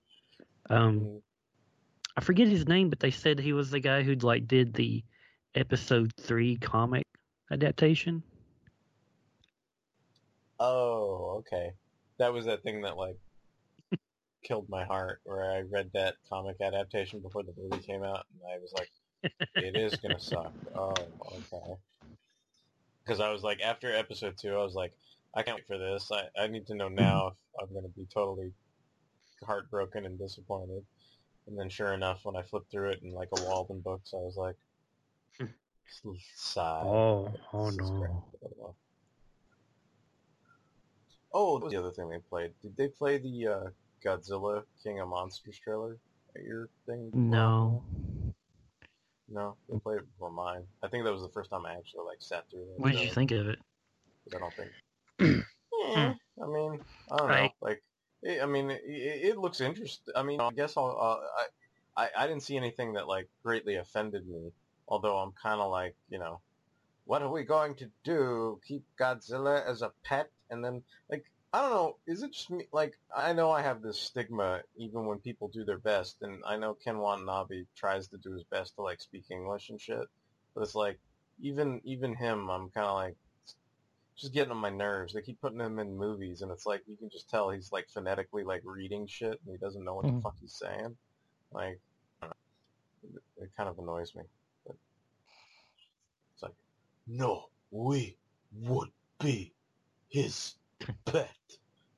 Um, 0.69 1.21
I 2.15 2.21
forget 2.21 2.47
his 2.47 2.67
name, 2.67 2.89
but 2.89 2.99
they 2.99 3.11
said 3.11 3.39
he 3.39 3.53
was 3.53 3.71
the 3.71 3.79
guy 3.79 4.03
who 4.03 4.13
like 4.15 4.47
did 4.47 4.73
the 4.73 5.03
episode 5.55 6.11
three 6.19 6.55
comic 6.57 7.05
adaptation. 7.51 8.23
Oh, 10.63 11.39
okay. 11.39 11.73
That 12.19 12.31
was 12.31 12.45
that 12.45 12.63
thing 12.63 12.83
that 12.83 12.95
like 12.95 13.17
killed 14.45 14.69
my 14.69 14.85
heart, 14.85 15.19
where 15.25 15.51
I 15.51 15.59
read 15.59 15.91
that 15.93 16.15
comic 16.29 16.55
adaptation 16.61 17.19
before 17.19 17.43
the 17.43 17.53
movie 17.57 17.83
came 17.85 18.01
out, 18.01 18.25
and 18.31 18.49
I 18.49 18.59
was 18.59 18.71
like, 18.71 18.89
"It 19.57 19.75
is 19.75 19.97
gonna 19.97 20.21
suck." 20.21 20.53
Oh, 20.73 21.09
okay. 21.33 21.75
Because 23.03 23.19
I 23.19 23.29
was 23.29 23.43
like, 23.43 23.59
after 23.59 23.93
episode 23.93 24.37
two, 24.37 24.53
I 24.53 24.63
was 24.63 24.73
like, 24.73 24.93
"I 25.35 25.43
can't 25.43 25.57
wait 25.57 25.67
for 25.67 25.77
this. 25.77 26.09
I, 26.09 26.29
I 26.41 26.47
need 26.47 26.65
to 26.67 26.75
know 26.75 26.87
now 26.87 27.27
if 27.27 27.33
I'm 27.61 27.73
gonna 27.73 27.89
be 27.89 28.05
totally 28.05 28.53
heartbroken 29.43 30.05
and 30.05 30.17
disappointed." 30.17 30.85
And 31.45 31.59
then, 31.59 31.67
sure 31.67 31.93
enough, 31.93 32.21
when 32.23 32.37
I 32.37 32.43
flipped 32.43 32.71
through 32.71 32.91
it 32.91 33.03
in 33.03 33.11
like 33.11 33.33
a 33.33 33.35
Waldenbooks, 33.35 34.13
I 34.13 34.23
was 34.23 34.37
like, 34.37 34.55
sigh. 36.35 36.83
Oh, 36.85 37.33
oh 37.51 37.69
no. 37.71 38.23
Oh, 41.33 41.59
was 41.59 41.71
the 41.71 41.79
other 41.79 41.91
thing 41.91 42.09
they 42.09 42.19
played. 42.19 42.51
Did 42.61 42.77
they 42.77 42.87
play 42.87 43.17
the 43.17 43.47
uh, 43.47 43.63
Godzilla 44.03 44.63
King 44.83 44.99
of 44.99 45.09
Monsters 45.09 45.59
trailer 45.59 45.97
at 46.35 46.43
your 46.43 46.69
thing? 46.85 47.09
No. 47.13 47.83
No, 49.29 49.55
they 49.69 49.79
played 49.79 49.99
it 49.99 50.11
before 50.13 50.31
mine. 50.31 50.63
I 50.83 50.87
think 50.87 51.05
that 51.05 51.11
was 51.11 51.23
the 51.23 51.29
first 51.29 51.49
time 51.49 51.65
I 51.65 51.73
actually 51.73 52.05
like 52.05 52.17
sat 52.19 52.49
through 52.49 52.61
it. 52.61 52.79
What 52.79 52.91
did 52.91 53.01
you 53.01 53.09
think 53.09 53.31
of 53.31 53.47
it? 53.47 53.59
I 54.33 54.37
don't 54.37 54.53
think. 54.53 55.43
Eh, 55.85 56.13
I 56.41 56.47
mean, 56.47 56.79
I 57.11 57.17
don't 57.17 57.27
know. 57.27 57.49
Like, 57.59 57.83
it, 58.21 58.41
I 58.41 58.45
mean, 58.45 58.69
it, 58.71 58.81
it 58.85 59.37
looks 59.37 59.59
interesting. 59.59 60.13
I 60.15 60.23
mean, 60.23 60.39
I 60.39 60.49
guess 60.51 60.77
I'll. 60.77 60.97
Uh, 60.97 62.01
I, 62.01 62.05
I 62.05 62.23
I 62.23 62.27
didn't 62.27 62.43
see 62.43 62.55
anything 62.55 62.93
that 62.93 63.07
like 63.07 63.27
greatly 63.43 63.75
offended 63.75 64.25
me. 64.25 64.51
Although 64.87 65.17
I'm 65.17 65.33
kind 65.33 65.59
of 65.59 65.71
like, 65.71 65.95
you 66.09 66.19
know, 66.19 66.39
what 67.05 67.21
are 67.21 67.29
we 67.29 67.43
going 67.43 67.75
to 67.75 67.89
do? 68.03 68.61
Keep 68.65 68.85
Godzilla 68.97 69.65
as 69.67 69.81
a 69.81 69.91
pet, 70.03 70.29
and 70.53 70.63
then 70.63 70.83
like 71.09 71.25
I 71.51 71.61
don't 71.61 71.71
know. 71.71 71.97
Is 72.07 72.23
it 72.23 72.31
just 72.31 72.49
me? 72.49 72.67
Like 72.71 72.97
I 73.15 73.33
know 73.33 73.51
I 73.51 73.61
have 73.61 73.81
this 73.81 73.99
stigma 73.99 74.61
even 74.77 75.05
when 75.05 75.19
people 75.19 75.49
do 75.49 75.65
their 75.65 75.77
best, 75.77 76.21
and 76.21 76.41
I 76.45 76.55
know 76.55 76.73
Ken 76.75 76.97
Watanabe 76.97 77.65
tries 77.75 78.07
to 78.09 78.17
do 78.17 78.31
his 78.33 78.43
best 78.45 78.75
to 78.75 78.81
like 78.81 79.01
speak 79.01 79.25
English 79.29 79.69
and 79.69 79.79
shit, 79.79 80.07
but 80.55 80.61
it's 80.61 80.75
like 80.75 80.99
even 81.41 81.81
even 81.83 82.15
him, 82.15 82.49
I'm 82.49 82.69
kind 82.69 82.87
of 82.87 82.95
like 82.95 83.15
just 84.15 84.33
getting 84.33 84.51
on 84.51 84.57
my 84.57 84.69
nerves. 84.69 85.13
They 85.13 85.21
keep 85.21 85.41
putting 85.41 85.59
him 85.59 85.79
in 85.79 85.97
movies, 85.97 86.41
and 86.41 86.51
it's 86.51 86.65
like 86.65 86.81
you 86.87 86.95
can 86.95 87.09
just 87.09 87.29
tell 87.29 87.49
he's 87.49 87.71
like 87.71 87.87
phonetically 87.89 88.43
like 88.43 88.61
reading 88.63 89.07
shit, 89.07 89.39
and 89.45 89.51
he 89.51 89.57
doesn't 89.57 89.83
know 89.83 89.95
what 89.95 90.05
the 90.05 90.11
Mhm. 90.11 90.23
fuck 90.23 90.35
he's 90.39 90.53
saying. 90.53 90.95
Like, 91.51 91.79
I 92.21 92.27
don't 92.27 92.35
know. 93.03 93.19
it, 93.37 93.43
it 93.43 93.49
kind 93.57 93.69
of 93.69 93.77
annoys 93.79 94.15
me. 94.15 94.23
But 94.65 94.75
it's 96.33 96.43
like, 96.43 96.55
no, 97.07 97.45
we 97.71 98.17
would 98.51 98.89
be 99.19 99.52
his 100.13 100.55
pet, 101.05 101.35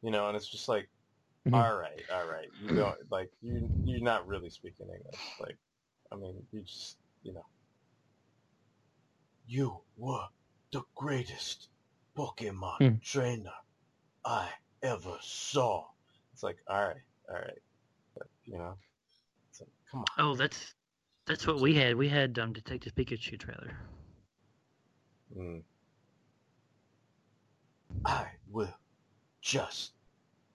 you 0.02 0.12
know, 0.12 0.28
and 0.30 0.38
it's 0.38 0.50
just 0.50 0.70
like, 0.70 0.90
Mhm. 1.48 1.54
all 1.54 1.78
right, 1.78 2.06
all 2.12 2.26
right, 2.26 2.52
you 2.60 2.74
don't 2.76 3.12
like 3.12 3.32
you 3.42 3.72
you're 3.84 4.02
not 4.02 4.28
really 4.28 4.50
speaking 4.50 4.90
English. 4.90 5.36
Like, 5.40 5.58
I 6.12 6.16
mean, 6.18 6.48
you 6.52 6.64
just 6.64 6.98
you 7.24 7.34
know, 7.34 7.46
you 9.48 9.84
were 9.98 10.28
the 10.72 10.84
greatest 10.96 11.70
Pokemon 12.18 12.80
Hmm. 12.80 12.96
trainer 13.02 13.54
I 14.26 14.52
ever 14.84 15.18
saw. 15.22 15.88
It's 16.34 16.44
like, 16.44 16.60
all 16.68 16.88
right, 16.88 17.04
all 17.30 17.36
right, 17.36 17.62
but, 18.16 18.28
you 18.46 18.58
know, 18.58 18.78
it's 19.50 19.62
like, 19.62 19.70
come 19.92 20.02
on. 20.02 20.06
Oh, 20.18 20.36
that's 20.36 20.76
that's 21.28 21.48
what 21.48 21.60
we 21.60 21.76
had. 21.76 21.96
We 21.96 22.10
had 22.10 22.38
um, 22.40 22.54
Detective 22.54 22.96
Pikachu 22.96 23.40
trailer. 23.40 23.78
Mm. 25.36 25.64
I 28.04 28.28
will 28.50 28.74
just 29.42 29.92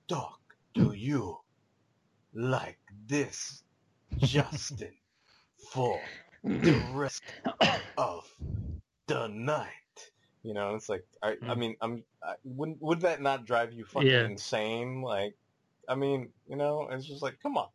talk 0.08 0.40
to 0.74 0.92
you 0.92 1.38
like 2.34 2.78
this, 3.06 3.62
Justin, 4.18 4.94
for 5.72 6.00
the 6.42 6.76
rest 6.94 7.22
of 7.96 8.24
the 9.06 9.28
night. 9.28 9.68
You 10.42 10.54
know, 10.54 10.74
it's 10.74 10.88
like 10.88 11.04
I, 11.22 11.36
I 11.48 11.54
mean, 11.54 11.76
I'm. 11.80 12.02
I, 12.22 12.34
wouldn't 12.44 12.80
would 12.80 13.00
that 13.02 13.20
not 13.20 13.44
drive 13.46 13.72
you 13.72 13.84
fucking 13.84 14.08
Yeah. 14.08 14.24
insane? 14.24 15.02
Like, 15.02 15.34
I 15.88 15.94
mean, 15.94 16.30
you 16.48 16.56
know, 16.56 16.88
it's 16.90 17.06
just 17.06 17.22
like, 17.22 17.38
come 17.42 17.56
on, 17.58 17.68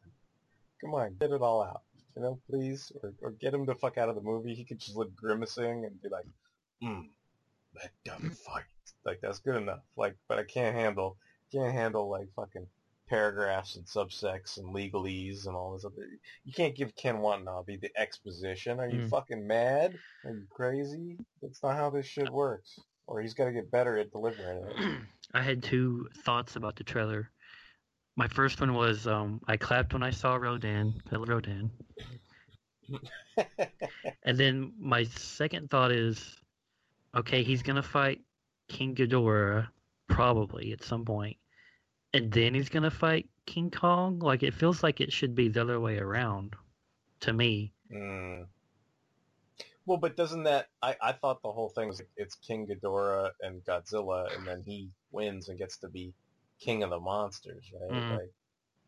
come 0.82 0.94
on, 0.96 1.16
get 1.20 1.32
it 1.32 1.42
all 1.42 1.62
out. 1.64 1.82
You 2.16 2.24
know, 2.24 2.40
please, 2.50 2.92
or 3.04 3.14
or 3.22 3.32
get 3.32 3.54
him 3.54 3.66
the 3.66 3.76
fuck 3.76 3.98
out 3.98 4.10
of 4.10 4.16
the 4.16 4.22
movie. 4.22 4.56
He 4.56 4.64
could 4.66 4.80
just 4.80 4.96
look 4.96 5.16
grimacing 5.16 5.86
and 5.86 6.02
be 6.02 6.10
like, 6.10 6.26
hmm, 6.82 7.02
let 7.76 7.92
them 8.04 8.32
fight. 8.46 8.64
Like 9.06 9.20
that's 9.22 9.40
good 9.40 9.56
enough. 9.56 9.82
Like, 9.96 10.16
but 10.28 10.40
I 10.40 10.44
can't 10.44 10.76
handle 10.76 11.18
can't 11.52 11.74
handle 11.74 12.10
like 12.10 12.28
fucking 12.36 12.68
paragraphs 13.08 13.76
and 13.76 13.86
subsects 13.86 14.58
and 14.58 14.74
legalese 14.74 15.46
and 15.46 15.56
all 15.56 15.74
this 15.74 15.86
other. 15.86 16.08
You 16.44 16.54
can't 16.54 16.76
give 16.76 16.96
Ken 16.96 17.20
Watanabe 17.20 17.78
the 17.78 17.92
exposition. 17.96 18.80
Are 18.80 18.90
you 18.90 19.02
Mm. 19.02 19.10
fucking 19.10 19.46
mad? 19.46 19.98
Are 20.26 20.32
you 20.32 20.48
crazy? 20.50 21.20
That's 21.42 21.62
not 21.62 21.76
how 21.76 21.92
this 21.92 22.08
shit 22.08 22.32
works. 22.32 22.80
Or 23.08 23.22
he's 23.22 23.36
got 23.36 23.46
to 23.46 23.52
get 23.52 23.70
better 23.70 23.98
at 23.98 24.12
delivering 24.12 24.66
it. 24.66 25.02
I 25.34 25.42
had 25.44 25.62
two 25.62 26.08
thoughts 26.24 26.56
about 26.56 26.76
the 26.76 26.84
trailer. 26.84 27.30
My 28.18 28.28
first 28.28 28.60
one 28.60 28.74
was 28.74 29.06
um, 29.06 29.42
I 29.48 29.58
clapped 29.58 29.94
when 29.94 30.02
I 30.02 30.10
saw 30.10 30.36
Rodan, 30.36 31.02
I 31.12 31.18
love 31.18 31.30
Rodan. 31.30 31.70
and 34.24 34.38
then 34.38 34.74
my 34.80 35.04
second 35.04 35.70
thought 35.70 35.92
is, 35.92 36.36
okay, 37.16 37.44
he's 37.44 37.62
gonna 37.62 37.84
fight 37.84 38.22
King 38.68 38.96
Ghidorah 38.96 39.68
probably 40.08 40.72
at 40.72 40.84
some 40.84 41.06
point, 41.06 41.38
and 42.14 42.32
then 42.32 42.54
he's 42.54 42.70
gonna 42.70 42.92
fight 42.92 43.30
King 43.46 43.72
Kong. 43.72 44.20
Like 44.20 44.44
it 44.44 44.54
feels 44.54 44.84
like 44.84 45.02
it 45.02 45.14
should 45.14 45.36
be 45.36 45.50
the 45.50 45.62
other 45.62 45.80
way 45.80 45.98
around, 45.98 46.56
to 47.22 47.34
me. 47.34 47.74
Mm. 47.92 48.48
Well, 49.86 49.98
but 49.98 50.18
doesn't 50.18 50.44
that? 50.44 50.70
I, 50.82 50.96
I 51.02 51.12
thought 51.12 51.44
the 51.44 51.52
whole 51.52 51.70
thing 51.70 51.88
was 51.88 52.02
it's 52.18 52.36
King 52.36 52.68
Ghidorah 52.68 53.32
and 53.42 53.64
Godzilla, 53.64 54.36
and 54.36 54.48
then 54.48 54.64
he 54.66 54.90
wins 55.12 55.50
and 55.50 55.60
gets 55.60 55.78
to 55.78 55.88
be 55.88 56.14
king 56.60 56.84
of 56.84 56.90
the 56.90 57.00
monsters, 57.00 57.66
right? 57.80 57.92
Mm. 57.92 58.12
Like, 58.18 58.32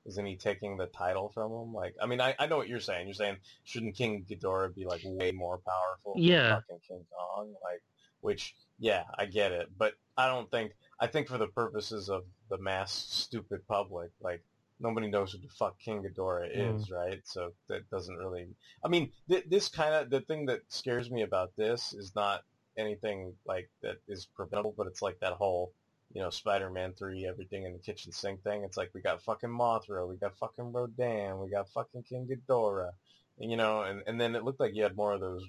isn't 0.05 0.25
he 0.25 0.37
taking 0.37 0.77
the 0.77 0.87
title 0.87 1.29
from 1.33 1.51
him? 1.51 1.73
Like, 1.73 1.95
I 2.01 2.05
mean, 2.05 2.21
I, 2.21 2.33
I 2.39 2.47
know 2.47 2.57
what 2.57 2.69
you're 2.69 2.79
saying. 2.79 3.07
You're 3.07 3.13
saying 3.13 3.37
shouldn't 3.65 3.95
King 3.95 4.25
Ghidorah 4.27 4.73
be 4.73 4.85
like 4.85 5.01
way 5.03 5.31
more 5.31 5.59
powerful? 5.59 6.15
than 6.15 6.23
Yeah. 6.23 6.55
fucking 6.55 6.79
King 6.87 7.05
Kong, 7.15 7.53
like, 7.63 7.83
which 8.21 8.55
yeah, 8.79 9.03
I 9.17 9.25
get 9.25 9.51
it, 9.51 9.69
but 9.77 9.93
I 10.17 10.27
don't 10.27 10.49
think. 10.51 10.73
I 10.99 11.07
think 11.07 11.27
for 11.27 11.37
the 11.37 11.47
purposes 11.47 12.09
of 12.09 12.23
the 12.49 12.57
mass 12.57 12.91
stupid 12.91 13.67
public, 13.67 14.09
like 14.21 14.43
nobody 14.79 15.07
knows 15.07 15.31
who 15.31 15.39
the 15.39 15.47
fuck 15.49 15.77
King 15.79 16.03
Ghidorah 16.03 16.55
Mm. 16.55 16.75
is, 16.75 16.89
right? 16.89 17.21
So 17.25 17.53
that 17.67 17.89
doesn't 17.89 18.17
really. 18.17 18.47
I 18.83 18.87
mean, 18.87 19.11
th- 19.29 19.45
this 19.47 19.69
kind 19.69 19.93
of 19.93 20.09
the 20.09 20.21
thing 20.21 20.45
that 20.47 20.61
scares 20.69 21.09
me 21.11 21.21
about 21.23 21.55
this 21.55 21.93
is 21.93 22.13
not 22.15 22.43
anything 22.77 23.33
like 23.45 23.69
that 23.81 23.97
is 24.07 24.25
preventable, 24.25 24.73
but 24.77 24.87
it's 24.87 25.01
like 25.01 25.19
that 25.19 25.33
whole, 25.33 25.71
you 26.13 26.21
know, 26.21 26.29
Spider-Man 26.29 26.93
three, 26.93 27.27
everything 27.27 27.63
in 27.65 27.73
the 27.73 27.79
kitchen 27.79 28.11
sink 28.11 28.43
thing. 28.43 28.63
It's 28.63 28.77
like 28.77 28.91
we 28.93 29.01
got 29.01 29.21
fucking 29.23 29.49
Mothra, 29.49 30.07
we 30.07 30.15
got 30.15 30.37
fucking 30.37 30.71
Rodan, 30.71 31.39
we 31.39 31.49
got 31.49 31.69
fucking 31.69 32.03
King 32.03 32.27
Ghidorah, 32.27 32.91
you 33.39 33.57
know, 33.57 33.81
and 33.81 34.03
and 34.07 34.19
then 34.19 34.35
it 34.35 34.43
looked 34.43 34.59
like 34.59 34.75
you 34.75 34.83
had 34.83 34.95
more 34.95 35.13
of 35.13 35.21
those 35.21 35.43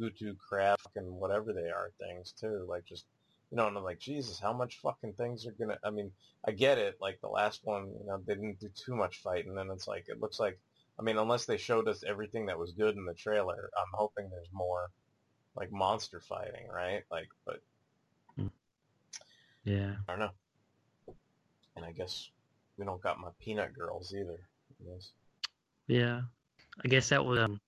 Gutu 0.00 0.36
crap 0.38 0.80
and 0.96 1.06
whatever 1.12 1.52
they 1.52 1.70
are 1.70 1.90
things 2.00 2.32
too, 2.32 2.66
like 2.68 2.84
just. 2.84 3.04
You 3.50 3.56
know, 3.56 3.66
and 3.66 3.76
I'm 3.76 3.84
like, 3.84 3.98
Jesus, 3.98 4.40
how 4.40 4.54
much 4.54 4.78
fucking 4.78 5.12
things 5.12 5.46
are 5.46 5.52
gonna? 5.52 5.76
I 5.84 5.90
mean, 5.90 6.10
I 6.42 6.52
get 6.52 6.78
it. 6.78 6.96
Like 7.02 7.20
the 7.20 7.28
last 7.28 7.60
one, 7.64 7.88
you 8.00 8.06
know, 8.06 8.16
they 8.26 8.32
didn't 8.32 8.60
do 8.60 8.70
too 8.74 8.96
much 8.96 9.20
fighting, 9.20 9.50
and 9.50 9.58
then 9.58 9.68
it's 9.70 9.86
like 9.86 10.06
it 10.08 10.20
looks 10.22 10.40
like. 10.40 10.58
I 10.98 11.02
mean, 11.02 11.18
unless 11.18 11.44
they 11.44 11.58
showed 11.58 11.86
us 11.86 12.02
everything 12.02 12.46
that 12.46 12.58
was 12.58 12.72
good 12.72 12.96
in 12.96 13.04
the 13.04 13.12
trailer, 13.12 13.68
I'm 13.76 13.92
hoping 13.92 14.30
there's 14.30 14.48
more, 14.54 14.90
like 15.54 15.70
monster 15.70 16.20
fighting, 16.20 16.66
right? 16.72 17.02
Like, 17.10 17.28
but 17.44 17.60
mm. 18.38 18.50
Yeah. 19.64 19.96
I 20.08 20.12
don't 20.12 20.20
know. 20.20 21.14
And 21.76 21.84
I 21.84 21.92
guess 21.92 22.30
we 22.76 22.84
don't 22.84 23.02
got 23.02 23.20
my 23.20 23.30
peanut 23.40 23.72
girls 23.74 24.14
either. 24.14 24.38
Yes. 24.84 25.10
Yeah. 25.86 26.22
I 26.84 26.88
guess 26.88 27.08
that 27.10 27.24
was 27.24 27.38
um, 27.38 27.60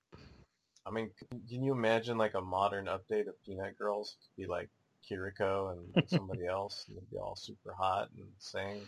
I 0.87 0.91
mean, 0.91 1.11
can 1.19 1.41
can 1.49 1.63
you 1.63 1.73
imagine 1.73 2.19
like 2.19 2.35
a 2.35 2.41
modern 2.41 2.87
update 2.87 3.29
of 3.29 3.43
Peanut 3.45 3.79
Girls? 3.79 4.17
It'd 4.37 4.47
be 4.49 4.51
like 4.51 4.69
Kiriko 5.09 5.73
and 5.73 6.05
somebody 6.09 6.47
else, 6.47 6.87
and 6.89 6.97
they'd 6.97 7.11
be 7.11 7.17
all 7.17 7.37
super 7.37 7.73
hot 7.73 8.09
and 8.17 8.27
sing. 8.39 8.81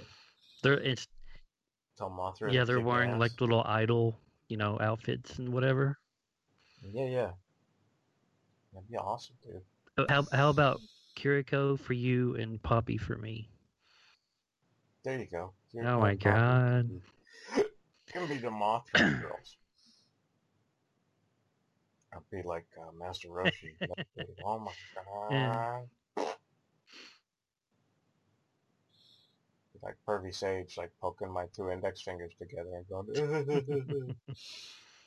they're 0.63 0.75
it's 0.75 1.07
Tell 1.99 2.11
Mothra. 2.11 2.53
yeah 2.53 2.65
they're 2.65 2.81
wearing 2.81 3.13
ass. 3.13 3.21
like 3.21 3.41
little 3.41 3.63
idol 3.65 4.19
you 4.49 4.57
know 4.57 4.79
outfits 4.81 5.39
and 5.39 5.49
whatever. 5.51 5.99
Yeah, 6.93 7.07
yeah. 7.07 7.31
That'd 8.75 8.91
be 8.91 8.97
awesome, 8.97 9.37
dude. 9.47 10.09
How 10.11 10.27
how 10.33 10.51
about 10.51 10.81
Kiriko 11.17 11.79
for 11.81 11.95
you 11.95 12.37
and 12.37 12.63
Poppy 12.63 12.99
for 12.99 13.17
me? 13.17 13.49
There 15.05 15.19
you 15.19 15.27
go. 15.27 15.53
Oh 15.79 16.01
my 16.01 16.15
Poppy. 16.17 16.17
god. 16.17 16.91
Gonna 18.13 18.27
be 18.27 18.37
the 18.39 18.51
Mothra 18.51 19.21
girls. 19.23 19.57
Be 22.31 22.43
like 22.43 22.67
uh, 22.79 22.93
Master 22.99 23.29
Roshi. 23.29 23.75
oh 24.45 24.59
my 24.59 24.73
god. 24.95 25.31
Yeah. 25.31 25.81
Like 29.83 29.97
Pervy 30.09 30.35
Sage, 30.35 30.77
like 30.77 30.91
poking 31.01 31.31
my 31.31 31.47
two 31.55 31.71
index 31.71 32.03
fingers 32.03 32.33
together 32.39 32.71
and 32.75 32.89
going, 32.89 33.07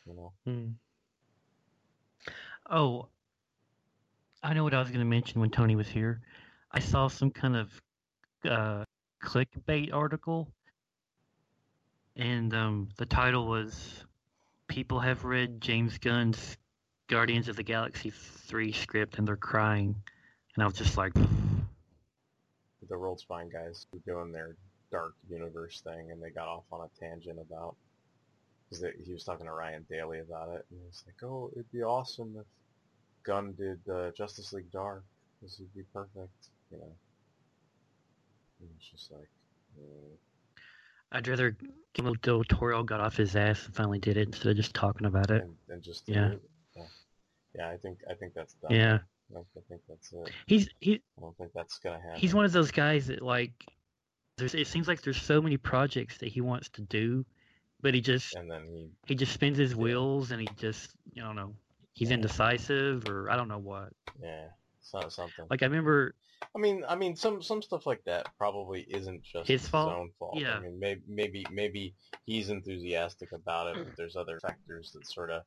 you 0.06 0.14
know. 0.14 0.32
Hmm. 0.46 0.68
Oh, 2.70 3.08
I 4.44 4.54
know 4.54 4.64
what 4.64 4.74
I 4.74 4.80
was 4.80 4.90
going 4.90 5.00
to 5.00 5.06
mention 5.06 5.42
when 5.42 5.50
Tony 5.50 5.76
was 5.76 5.88
here. 5.88 6.22
I 6.72 6.80
saw 6.80 7.08
some 7.08 7.32
kind 7.32 7.56
of 7.56 7.82
uh, 8.48 8.84
clickbait 9.24 9.94
article, 9.94 10.48
and 12.16 12.54
um, 12.54 12.90
the 12.98 13.06
title 13.06 13.48
was 13.48 14.06
"People 14.68 15.00
have 15.00 15.26
read 15.26 15.60
James 15.60 15.98
Gunn's 15.98 16.58
Guardians 17.10 17.48
of 17.48 17.56
the 17.56 17.64
Galaxy 17.64 18.12
3 18.12 18.72
script 18.72 19.18
and 19.18 19.28
they're 19.28 19.36
crying," 19.36 19.96
and 20.56 20.64
I 20.64 20.68
was 20.68 20.76
just 20.76 20.96
like, 20.96 21.14
The 21.14 22.96
Rolled 22.96 23.20
Spine 23.20 23.50
guys 23.50 23.86
were 23.92 24.00
doing 24.06 24.32
their 24.32 24.56
dark 24.92 25.14
universe 25.28 25.82
thing, 25.82 26.12
and 26.12 26.22
they 26.22 26.30
got 26.30 26.48
off 26.48 26.64
on 26.72 26.88
a 26.88 27.00
tangent 27.00 27.40
about 27.40 27.76
because 28.70 28.86
he 29.06 29.12
was 29.14 29.24
talking 29.24 29.46
to 29.48 29.52
Ryan 29.52 29.86
Daly 29.90 30.20
about 30.20 30.50
it, 30.50 30.66
and 30.70 30.80
he 30.80 30.86
was 30.86 31.04
like, 31.06 31.22
"Oh, 31.24 31.50
it'd 31.54 31.72
be 31.72 31.82
awesome 31.82 32.36
if 32.40 32.46
Gunn 33.24 33.54
did 33.54 33.80
uh, 33.90 34.12
Justice 34.12 34.54
League 34.54 34.72
Dark. 34.72 35.04
This 35.42 35.58
would 35.60 35.74
be 35.74 35.84
perfect," 35.94 36.50
you 36.72 36.78
know. 36.78 36.96
And 38.60 38.70
it's 38.78 38.90
just 38.90 39.12
like, 39.12 39.30
I'd 41.12 41.28
rather 41.28 41.56
Guillermo 41.94 42.16
del 42.22 42.44
Toro 42.44 42.84
got 42.84 43.00
off 43.00 43.18
his 43.18 43.36
ass 43.36 43.66
and 43.66 43.76
finally 43.76 44.00
did 44.00 44.18
it 44.18 44.28
instead 44.28 44.52
of 44.52 44.58
just 44.58 44.76
talking 44.76 45.08
about 45.08 45.32
it. 45.32 45.44
and, 45.44 45.56
and 45.70 45.82
just 45.82 46.08
Yeah. 46.08 46.34
it. 46.34 46.42
Yeah, 47.56 47.68
yeah. 47.68 47.70
I 47.70 47.78
think 47.78 48.00
I 48.10 48.14
think 48.14 48.34
that's 48.34 48.54
done. 48.56 48.72
Yeah. 48.72 49.00
I, 49.36 49.40
I 49.40 49.62
think 49.68 49.82
that's 49.88 50.12
it. 50.12 50.32
He's 50.48 50.70
he 50.80 50.96
I 51.18 51.22
don't 51.22 51.38
think 51.38 51.52
that's 51.54 51.78
gonna 51.80 52.02
happen. 52.02 52.20
he's 52.20 52.34
one 52.34 52.46
of 52.46 52.52
those 52.52 52.72
guys 52.72 53.08
that 53.08 53.22
like 53.22 53.52
there's 54.38 54.56
it 54.56 54.68
seems 54.68 54.88
like 54.88 55.02
there's 55.02 55.22
so 55.22 55.42
many 55.42 55.58
projects 55.58 56.18
that 56.20 56.30
he 56.30 56.42
wants 56.42 56.70
to 56.70 56.82
do, 56.82 57.26
but 57.82 57.94
he 57.94 58.02
just 58.02 58.36
and 58.36 58.50
then 58.50 58.66
he 58.68 58.90
he 59.06 59.16
just 59.16 59.34
spins 59.34 59.58
his 59.58 59.76
wheels 59.76 60.32
and 60.32 60.42
he 60.42 60.48
just 60.58 60.92
I 61.16 61.22
don't 61.22 61.36
know 61.36 61.54
he's 61.94 62.12
indecisive 62.12 63.08
or 63.08 63.30
I 63.30 63.36
don't 63.36 63.50
know 63.50 63.60
what. 63.60 63.94
yeah, 64.22 64.48
it's 64.80 64.94
not 64.94 65.12
something. 65.12 65.46
Like 65.50 65.62
I 65.62 65.66
remember 65.68 66.16
I 66.56 66.60
mean, 66.60 66.84
I 66.88 66.96
mean, 66.96 67.16
some 67.16 67.42
some 67.42 67.62
stuff 67.62 67.86
like 67.86 68.04
that 68.06 68.28
probably 68.38 68.82
isn't 68.90 69.24
just 69.24 69.48
His 69.48 69.68
fault? 69.68 69.92
own 69.94 70.10
fault. 70.18 70.38
Yeah. 70.38 70.56
I 70.56 70.60
mean, 70.62 70.80
maybe 70.80 71.02
maybe 71.08 71.46
maybe 71.52 71.94
he's 72.26 72.50
enthusiastic 72.50 73.32
about 73.34 73.76
it, 73.76 73.86
but 73.86 73.94
there's 73.98 74.16
other 74.16 74.40
factors 74.40 74.92
that 74.94 75.06
sort 75.06 75.30
of 75.30 75.44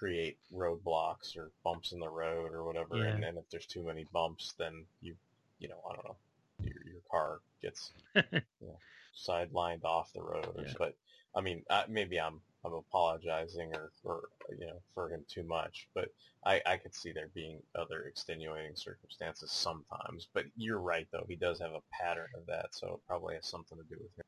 create 0.00 0.38
roadblocks 0.52 1.36
or 1.36 1.50
bumps 1.62 1.92
in 1.92 2.00
the 2.00 2.08
road 2.08 2.52
or 2.54 2.64
whatever. 2.64 2.96
Yeah. 2.96 3.28
And, 3.28 3.36
if 3.36 3.48
there's 3.50 3.66
too 3.66 3.82
many 3.82 4.06
bumps, 4.12 4.54
then 4.58 4.84
you 5.02 5.14
you 5.58 5.68
know 5.68 5.76
I 5.88 5.94
don't 5.94 6.04
know 6.06 6.16
your 6.64 6.82
your 6.86 7.02
car 7.10 7.40
gets 7.60 7.92
you 8.14 8.22
know, 8.62 8.78
sidelined 9.14 9.84
off 9.84 10.12
the 10.14 10.22
road. 10.22 10.54
Yeah. 10.56 10.72
But 10.78 10.96
I 11.36 11.42
mean, 11.42 11.62
I, 11.68 11.84
maybe 11.86 12.18
I'm 12.18 12.40
I'm 12.64 12.72
apologizing 12.72 13.74
or 13.74 13.90
for 14.02 14.30
you 14.58 14.66
know 14.66 14.80
for 14.94 15.10
him 15.10 15.22
too 15.28 15.42
much, 15.42 15.86
but 15.94 16.08
I 16.46 16.62
I 16.64 16.78
could 16.78 16.94
see 16.94 17.12
there 17.12 17.28
being 17.34 17.58
other 17.74 18.04
extenuating 18.04 18.76
circumstances 18.76 19.52
sometimes. 19.52 20.28
But 20.32 20.46
you're 20.56 20.80
right 20.80 21.06
though, 21.12 21.26
he 21.28 21.36
does 21.36 21.60
have 21.60 21.72
a 21.72 21.82
pattern 21.92 22.30
of 22.34 22.46
that, 22.46 22.68
so 22.70 22.94
it 22.94 23.06
probably 23.06 23.34
has 23.34 23.46
something 23.46 23.76
to 23.76 23.84
do 23.84 24.00
with 24.00 24.16
him. 24.16 24.24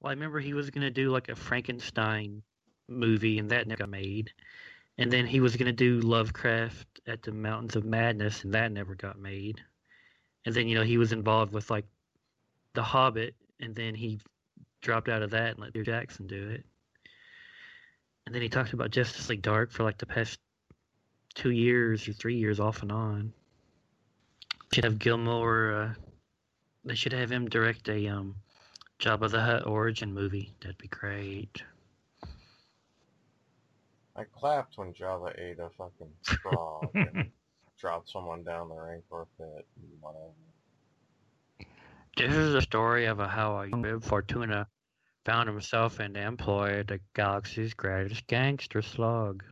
Well, 0.00 0.10
I 0.10 0.14
remember 0.14 0.40
he 0.40 0.54
was 0.54 0.70
gonna 0.70 0.90
do 0.90 1.10
like 1.10 1.28
a 1.28 1.36
Frankenstein 1.36 2.42
movie, 2.88 3.38
and 3.38 3.50
that 3.50 3.66
never 3.66 3.80
got 3.80 3.88
made. 3.88 4.32
And 4.98 5.12
then 5.12 5.26
he 5.26 5.40
was 5.40 5.56
gonna 5.56 5.72
do 5.72 6.00
Lovecraft 6.00 6.86
at 7.06 7.22
the 7.22 7.32
Mountains 7.32 7.76
of 7.76 7.84
Madness, 7.84 8.44
and 8.44 8.54
that 8.54 8.72
never 8.72 8.94
got 8.94 9.18
made. 9.18 9.60
And 10.44 10.54
then 10.54 10.68
you 10.68 10.76
know 10.76 10.84
he 10.84 10.98
was 10.98 11.12
involved 11.12 11.52
with 11.52 11.70
like 11.70 11.86
The 12.74 12.82
Hobbit, 12.82 13.34
and 13.60 13.74
then 13.74 13.94
he 13.94 14.20
dropped 14.80 15.08
out 15.08 15.22
of 15.22 15.30
that 15.30 15.52
and 15.52 15.58
let 15.58 15.72
Peter 15.72 15.84
Jackson 15.84 16.26
do 16.26 16.50
it. 16.50 16.64
And 18.24 18.34
then 18.34 18.42
he 18.42 18.48
talked 18.48 18.72
about 18.72 18.90
Justice 18.90 19.28
League 19.28 19.42
Dark 19.42 19.70
for 19.70 19.84
like 19.84 19.98
the 19.98 20.06
past 20.06 20.38
two 21.34 21.50
years 21.50 22.08
or 22.08 22.12
three 22.12 22.36
years 22.36 22.58
off 22.58 22.82
and 22.82 22.90
on. 22.90 23.32
Should 24.72 24.84
have 24.84 24.98
Guillermo. 24.98 25.84
Uh, 25.84 25.94
they 26.84 26.94
should 26.94 27.12
have 27.12 27.30
him 27.30 27.48
direct 27.48 27.88
a 27.88 28.08
um, 28.08 28.36
Jabba 28.98 29.30
the 29.30 29.40
Hutt 29.40 29.66
origin 29.66 30.12
movie. 30.12 30.54
That'd 30.60 30.78
be 30.78 30.88
great. 30.88 31.62
I 34.16 34.24
clapped 34.24 34.78
when 34.78 34.94
Jabba 34.94 35.38
ate 35.38 35.58
a 35.58 35.68
fucking 35.76 36.10
frog 36.42 36.90
and 36.94 37.30
dropped 37.78 38.10
someone 38.10 38.42
down 38.44 38.70
the 38.70 38.74
Rancor 38.74 39.26
pit 39.36 39.66
and 39.76 39.90
whatever. 40.00 40.32
This 42.16 42.34
is 42.34 42.54
a 42.54 42.62
story 42.62 43.04
of 43.04 43.18
how 43.18 43.58
a 43.58 43.66
young 43.66 44.00
Fortuna 44.00 44.68
found 45.26 45.50
himself 45.50 46.00
in 46.00 46.14
the 46.14 46.22
employ 46.22 46.80
of 46.80 46.86
the 46.86 47.00
galaxy's 47.14 47.74
greatest 47.74 48.26
gangster 48.26 48.80
slug. 48.80 49.44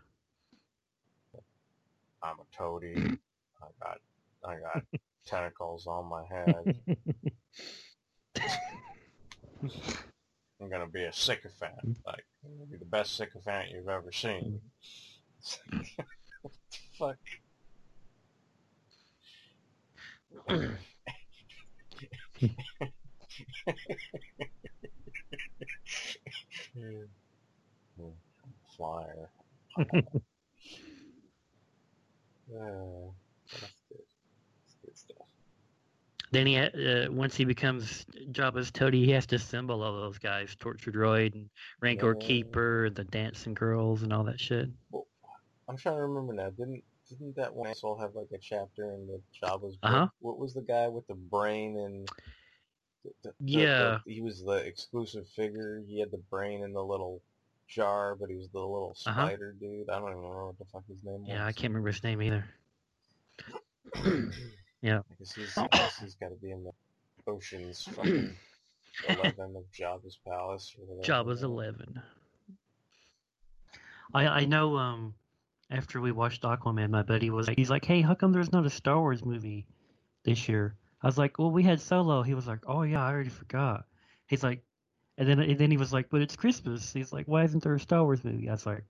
I'm 2.23 2.37
a 2.39 2.57
toady. 2.57 2.95
I 3.63 3.67
got 3.83 3.99
I 4.43 4.57
got 4.57 4.83
tentacles 5.27 5.87
on 5.87 6.07
my 6.07 6.25
head. 6.25 6.79
I'm 10.65 10.71
gonna 10.71 10.87
be 10.87 11.05
a 11.05 11.13
sycophant. 11.13 11.99
Like 12.07 12.25
I'm 12.43 12.57
gonna 12.57 12.71
be 12.71 12.79
the 12.79 12.87
best 12.87 13.19
sycophant 13.19 13.69
you've 13.71 13.87
ever 13.87 14.11
seen. 14.13 14.63
what 16.41 16.55
the 16.71 16.79
fuck? 16.99 17.19
Flyer. 28.75 29.29
Uh, 29.79 29.83
that's 33.53 33.83
good. 33.91 34.07
That's 34.63 34.77
good 34.83 34.97
stuff. 34.97 35.29
Then 36.35 36.47
he, 36.49 36.59
uh, 36.59 37.11
once 37.13 37.37
he 37.37 37.45
becomes 37.45 38.05
Jabba's 38.33 38.71
toady, 38.73 39.05
he 39.05 39.13
has 39.13 39.25
to 39.27 39.37
assemble 39.37 39.83
all 39.83 39.93
those 40.01 40.19
guys: 40.19 40.57
Torture 40.57 40.91
Droid 40.91 41.33
and 41.35 41.49
Rancor 41.81 42.17
Yeah. 42.21 42.27
Keeper, 42.27 42.91
the 42.91 43.05
dancing 43.05 43.55
girls, 43.55 44.03
and 44.03 44.13
all 44.13 44.25
that 44.25 44.41
shit. 44.41 44.69
Well, 44.91 45.07
I'm 45.69 45.77
trying 45.77 45.95
to 45.97 46.03
remember 46.03 46.33
now. 46.33 46.51
Didn't 46.51 46.83
didn't 47.09 47.37
that 47.37 47.55
one 47.55 47.69
asshole 47.69 47.99
have 47.99 48.15
like 48.17 48.27
a 48.35 48.39
chapter 48.39 48.93
in 48.95 49.07
the 49.07 49.21
Jabba's 49.41 49.77
book? 49.77 49.91
Uh-huh. 49.93 50.09
What 50.21 50.39
was 50.39 50.55
the 50.55 50.63
guy 50.63 50.89
with 50.89 51.07
the 51.07 51.15
brain 51.15 51.79
and? 51.79 52.09
The, 53.05 53.11
the- 53.23 53.35
Yeah. 53.39 53.99
the- 54.05 54.13
he 54.13 54.21
was 54.21 54.43
the 54.43 54.57
exclusive 54.67 55.29
figure. 55.29 55.83
He 55.87 56.01
had 56.01 56.11
the 56.11 56.23
brain 56.31 56.65
in 56.65 56.73
the 56.73 56.83
little 56.83 57.23
jar, 57.69 58.17
but 58.17 58.29
he 58.29 58.35
was 58.37 58.49
the 58.49 58.59
little 58.59 58.97
Uh-huh. 59.07 59.27
spider 59.29 59.53
dude. 59.61 59.89
I 59.89 59.99
don't 60.01 60.09
even 60.09 60.17
remember 60.23 60.47
what 60.47 60.59
the 60.59 60.65
fuck 60.73 60.85
his 60.89 61.05
name 61.05 61.21
was. 61.21 61.29
Yeah, 61.29 61.47
I 61.47 61.53
can't 61.53 61.71
remember 61.73 61.91
his 61.93 62.03
name 62.03 62.21
either. 62.23 62.45
yeah. 64.85 65.01
Guess 65.19 65.35
he's, 65.35 65.59
he's 66.01 66.15
got 66.17 66.29
to 66.29 66.35
be 66.43 66.51
in 66.51 66.63
the 66.63 66.73
oceans 67.27 67.89
fucking 67.95 68.37
eleven 69.09 69.57
of 69.57 69.65
Jabba's 69.73 70.19
palace 70.27 70.77
or 70.79 70.85
whatever. 70.85 71.03
Jabba's 71.03 71.43
eleven. 71.43 72.03
I 74.13 74.27
I 74.27 74.45
know. 74.45 74.77
Um, 74.77 75.15
after 75.71 76.03
we 76.03 76.13
watched 76.13 76.43
Aquaman, 76.43 76.91
my 76.91 77.03
buddy 77.03 77.31
was 77.31 77.49
like, 77.49 77.57
he's 77.57 77.71
like, 77.71 77.87
"Hey, 77.87 78.03
how 78.03 78.15
come 78.15 78.33
there's 78.33 78.53
not 78.53 78.67
a 78.67 78.71
Star 78.71 79.01
Wars 79.01 79.25
movie 79.25 79.67
this 80.23 80.51
year?" 80.51 80.77
I 81.03 81.07
was 81.07 81.17
like, 81.17 81.39
"Well, 81.39 81.51
we 81.51 81.63
had 81.63 81.81
Solo." 81.81 82.23
He 82.23 82.35
was 82.35 82.47
like, 82.47 82.61
"Oh 82.67 82.83
yeah, 82.83 83.03
I 83.03 83.11
already 83.11 83.31
forgot." 83.31 83.87
He's 84.27 84.43
like, 84.43 84.63
and 85.17 85.27
then 85.27 85.41
and 85.41 85.59
then 85.59 85.71
he 85.71 85.79
was 85.79 85.95
like, 85.95 86.11
"But 86.11 86.21
it's 86.21 86.37
Christmas." 86.37 86.93
He's 86.93 87.11
like, 87.11 87.27
"Why 87.27 87.45
isn't 87.45 87.63
there 87.63 87.75
a 87.75 87.81
Star 87.81 88.05
Wars 88.05 88.23
movie?" 88.23 88.51
I 88.51 88.53
was 88.53 88.67
like, 88.67 88.85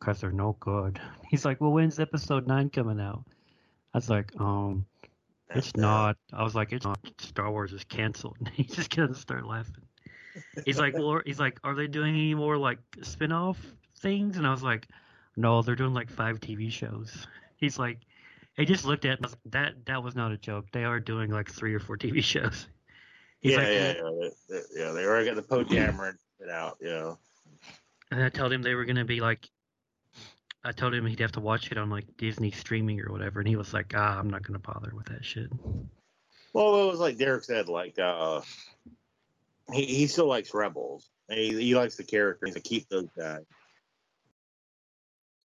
"Cause 0.00 0.22
they're 0.22 0.32
no 0.32 0.56
good." 0.58 0.98
He's 1.28 1.44
like, 1.44 1.60
"Well, 1.60 1.72
when's 1.72 2.00
Episode 2.00 2.46
Nine 2.46 2.70
coming 2.70 2.98
out?" 2.98 3.24
I 3.92 3.98
was 3.98 4.08
like, 4.08 4.32
"Um, 4.40 4.86
it's 5.50 5.76
not." 5.76 6.16
I 6.32 6.42
was 6.42 6.54
like, 6.54 6.72
"It's 6.72 6.84
not. 6.84 6.98
Star 7.18 7.50
Wars 7.50 7.72
is 7.72 7.84
canceled." 7.84 8.36
he 8.52 8.64
just 8.64 8.94
gonna 8.94 9.14
start 9.14 9.46
laughing. 9.46 9.84
He's 10.64 10.78
like, 10.78 10.94
well, 10.98 11.20
he's 11.24 11.40
like, 11.40 11.58
are 11.64 11.74
they 11.74 11.86
doing 11.86 12.14
any 12.14 12.34
more 12.34 12.56
like 12.56 12.78
spin-off 13.02 13.58
things? 14.00 14.36
And 14.36 14.46
I 14.46 14.50
was 14.50 14.62
like, 14.62 14.86
no, 15.36 15.62
they're 15.62 15.76
doing 15.76 15.94
like 15.94 16.10
five 16.10 16.40
TV 16.40 16.70
shows. 16.70 17.26
He's 17.56 17.78
like, 17.78 17.98
he 18.56 18.64
just 18.64 18.84
looked 18.84 19.04
at 19.04 19.20
me, 19.20 19.28
like, 19.28 19.38
that. 19.46 19.86
That 19.86 20.02
was 20.02 20.14
not 20.14 20.32
a 20.32 20.36
joke. 20.36 20.66
They 20.72 20.84
are 20.84 21.00
doing 21.00 21.30
like 21.30 21.50
three 21.50 21.74
or 21.74 21.80
four 21.80 21.96
TV 21.96 22.22
shows. 22.22 22.66
He's 23.40 23.52
yeah, 23.52 23.58
like, 23.58 23.68
yeah, 23.68 23.94
yeah, 24.48 24.60
yeah. 24.76 24.92
They 24.92 25.04
already 25.04 25.26
got 25.26 25.36
the 25.36 25.42
Poe 25.42 25.64
Dameron 25.64 26.16
it 26.40 26.50
out. 26.50 26.76
You 26.80 26.88
know. 26.88 27.18
and 28.10 28.22
I 28.22 28.28
told 28.28 28.52
him 28.52 28.62
they 28.62 28.74
were 28.74 28.84
gonna 28.84 29.04
be 29.04 29.20
like, 29.20 29.48
I 30.68 30.72
told 30.72 30.92
him 30.92 31.06
he'd 31.06 31.20
have 31.20 31.32
to 31.32 31.40
watch 31.40 31.72
it 31.72 31.78
on 31.78 31.88
like 31.88 32.04
Disney 32.18 32.50
streaming 32.50 33.00
or 33.00 33.10
whatever, 33.10 33.40
and 33.40 33.48
he 33.48 33.56
was 33.56 33.72
like, 33.72 33.94
ah, 33.96 34.18
I'm 34.18 34.28
not 34.28 34.42
gonna 34.42 34.58
bother 34.58 34.92
with 34.94 35.06
that 35.06 35.24
shit. 35.24 35.50
Well, 36.52 36.82
it 36.82 36.90
was 36.90 37.00
like 37.00 37.16
Derek 37.16 37.44
said. 37.44 37.70
Like, 37.70 37.98
uh, 37.98 38.42
he 39.72 39.86
he 39.86 40.06
still 40.06 40.26
likes 40.26 40.52
Rebels. 40.52 41.08
He 41.30 41.58
he 41.58 41.74
likes 41.74 41.96
the 41.96 42.04
characters 42.04 42.52
to 42.52 42.60
keep 42.60 42.86
those 42.90 43.08
guys. 43.16 43.46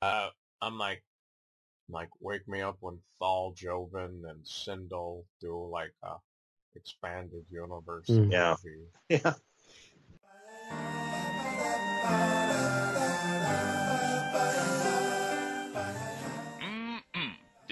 Uh, 0.01 0.28
I'm 0.61 0.78
like, 0.78 1.01
like, 1.89 2.09
wake 2.19 2.45
me 2.45 2.59
up 2.59 2.76
when 2.82 2.99
Thal 3.19 3.53
Joven 3.55 4.26
and 4.28 4.43
Sindel 4.43 5.24
do 5.39 5.69
like 5.71 5.93
a 6.03 6.15
expanded 6.76 7.45
universe 7.49 8.09
Mm. 8.09 8.30
Yeah. 8.30 8.55
movie. 8.61 8.88
Yeah. 9.07 9.34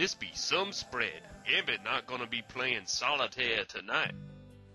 This 0.01 0.15
be 0.15 0.31
some 0.33 0.71
spread. 0.71 1.21
Gambit 1.47 1.83
not 1.83 2.07
gonna 2.07 2.25
be 2.25 2.41
playing 2.41 2.87
solitaire 2.87 3.65
tonight. 3.65 4.15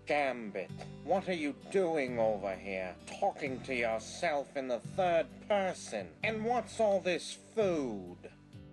Gambit, 0.05 0.71
what 1.03 1.27
are 1.27 1.33
you 1.33 1.53
doing 1.69 2.17
over 2.17 2.55
here? 2.55 2.95
Talking 3.19 3.59
to 3.63 3.75
yourself 3.75 4.55
in 4.55 4.69
the 4.69 4.79
third 4.95 5.25
person. 5.49 6.07
And 6.23 6.45
what's 6.45 6.79
all 6.79 7.01
this 7.01 7.37
food? 7.55 8.15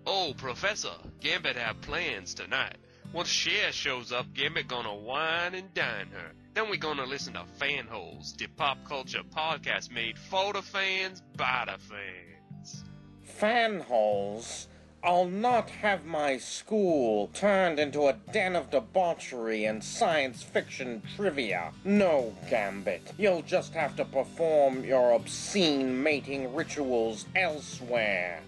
Oh, 0.07 0.33
Professor, 0.37 0.93
Gambit 1.19 1.57
have 1.57 1.81
plans 1.81 2.33
tonight. 2.33 2.77
Once 3.11 3.27
Cher 3.27 3.73
shows 3.73 4.13
up, 4.13 4.33
Gambit 4.33 4.69
gonna 4.69 4.95
wine 4.95 5.55
and 5.55 5.73
dine 5.73 6.07
her. 6.13 6.31
Then 6.53 6.69
we 6.69 6.77
gonna 6.77 7.03
listen 7.03 7.33
to 7.33 7.43
Fan 7.59 7.85
Holes, 7.85 8.33
the 8.37 8.47
pop 8.47 8.77
culture 8.87 9.23
podcast 9.23 9.91
made 9.91 10.17
for 10.17 10.53
the 10.53 10.61
fans 10.61 11.21
by 11.35 11.65
the 11.65 11.77
fans. 11.83 12.85
Fan 13.23 13.81
holes? 13.81 14.69
I'll 15.05 15.27
not 15.27 15.69
have 15.69 16.03
my 16.03 16.37
school 16.39 17.29
turned 17.35 17.77
into 17.79 18.07
a 18.07 18.13
den 18.31 18.55
of 18.55 18.71
debauchery 18.71 19.65
and 19.65 19.83
science 19.83 20.41
fiction 20.41 21.03
trivia. 21.15 21.71
No, 21.83 22.33
Gambit. 22.49 23.13
You'll 23.15 23.43
just 23.43 23.75
have 23.75 23.95
to 23.97 24.05
perform 24.05 24.83
your 24.83 25.11
obscene 25.11 26.01
mating 26.01 26.55
rituals 26.55 27.25
elsewhere. 27.35 28.41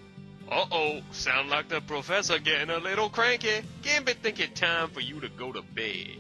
Uh-oh, 0.52 1.02
sound 1.12 1.52
like 1.52 1.68
the 1.68 1.80
professor 1.82 2.40
getting 2.40 2.72
a 2.72 2.80
little 2.80 3.10
cranky. 3.10 3.62
Gambit 3.84 4.18
think 4.24 4.40
it 4.40 4.56
time 4.56 4.90
for 4.90 5.02
you 5.02 5.20
to 5.22 5.30
go 5.30 5.52
to 5.52 5.62
bed. 5.62 6.18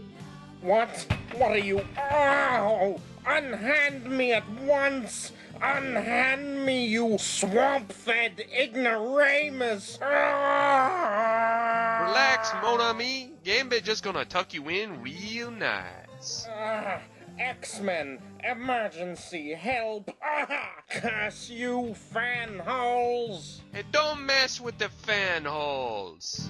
What? 0.61 1.07
What 1.35 1.51
are 1.51 1.57
you? 1.57 1.81
Ow! 1.97 2.99
Unhand 3.27 4.09
me 4.09 4.31
at 4.31 4.49
once! 4.61 5.33
Unhand 5.61 6.65
me, 6.65 6.85
you 6.85 7.17
swamp-fed 7.17 8.45
ignoramus! 8.57 9.97
Relax, 12.07 12.53
mon 12.61 12.79
ami. 12.79 13.33
Gambit 13.43 13.83
just 13.83 14.01
gonna 14.03 14.23
tuck 14.23 14.53
you 14.53 14.69
in 14.69 15.01
real 15.01 15.51
nice. 15.51 16.47
Ah, 16.49 17.01
X-Men, 17.37 18.19
emergency 18.49 19.53
help! 19.53 20.09
Ah, 20.23 20.75
curse 20.89 21.49
you, 21.49 21.95
fan 21.95 22.59
holes! 22.59 23.61
And 23.73 23.91
don't 23.91 24.25
mess 24.25 24.61
with 24.61 24.77
the 24.77 24.87
fan 24.87 25.43
holes. 25.43 26.49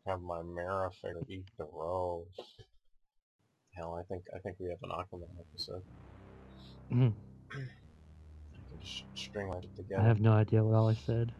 Have 0.05 0.21
my 0.21 0.43
Mera 0.43 0.91
figure 0.91 1.23
eat 1.27 1.45
the 1.57 1.65
rose. 1.73 2.27
Hell, 3.71 3.95
I 3.99 4.03
think 4.03 4.25
I 4.35 4.37
think 4.37 4.57
we 4.59 4.69
have 4.69 4.77
an 4.83 4.91
Aquaman 4.91 5.27
episode. 5.39 5.81
Mhm. 6.91 7.13
I 7.51 7.57
can 7.57 8.79
just 8.83 9.05
string 9.15 9.51
it 9.51 9.97
I 9.97 10.03
have 10.03 10.21
no 10.21 10.33
idea 10.33 10.63
what 10.63 10.75
all 10.75 10.89
I 10.89 10.93
said. 10.93 11.31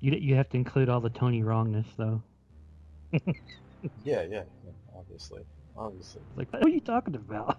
You 0.00 0.12
you 0.12 0.36
have 0.36 0.48
to 0.48 0.56
include 0.56 0.88
all 0.88 1.00
the 1.02 1.10
Tony 1.10 1.42
wrongness 1.42 1.86
though. 1.98 2.22
Yeah, 4.04 4.22
yeah, 4.22 4.42
yeah, 4.64 4.72
obviously, 4.96 5.42
obviously. 5.78 6.22
Like 6.36 6.52
what 6.52 6.64
are 6.64 6.68
you 6.68 6.80
talking 6.80 7.14
about? 7.14 7.58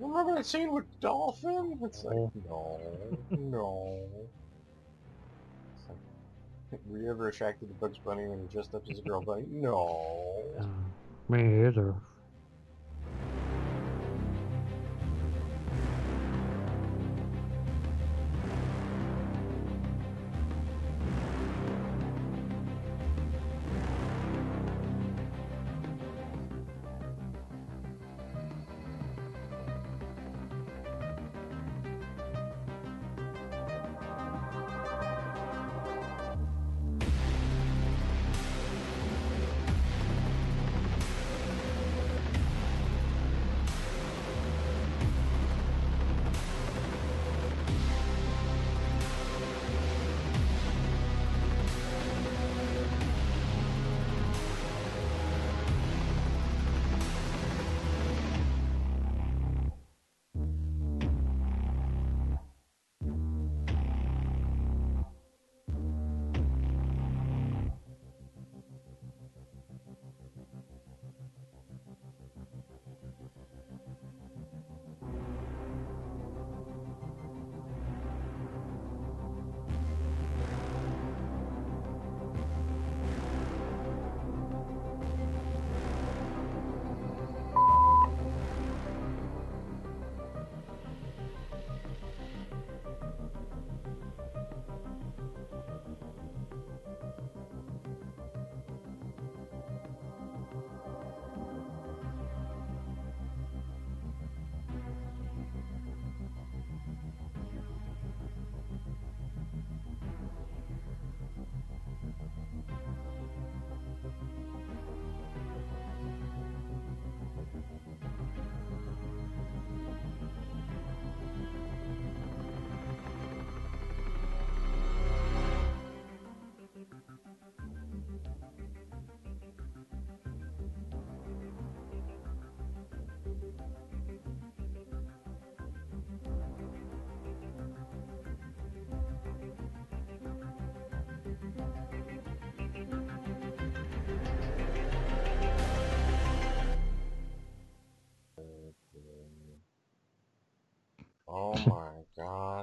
Remember 0.00 0.34
that 0.34 0.46
scene 0.46 0.72
with 0.72 0.84
Dolphin? 1.00 1.78
It's 1.82 2.04
like, 2.04 2.16
oh. 2.16 2.32
no, 2.48 2.80
no. 3.30 3.98
Like, 6.74 6.80
were 6.88 6.98
you 6.98 7.10
ever 7.10 7.28
attracted 7.28 7.68
to 7.68 7.74
Bugs 7.74 7.98
Bunny 8.04 8.26
when 8.26 8.40
he 8.40 8.46
dressed 8.52 8.74
up 8.74 8.82
as 8.90 8.98
a 8.98 9.02
girl 9.02 9.22
bunny? 9.22 9.44
No. 9.48 10.42
Uh, 10.58 10.64
me 11.28 11.66
either. 11.66 11.94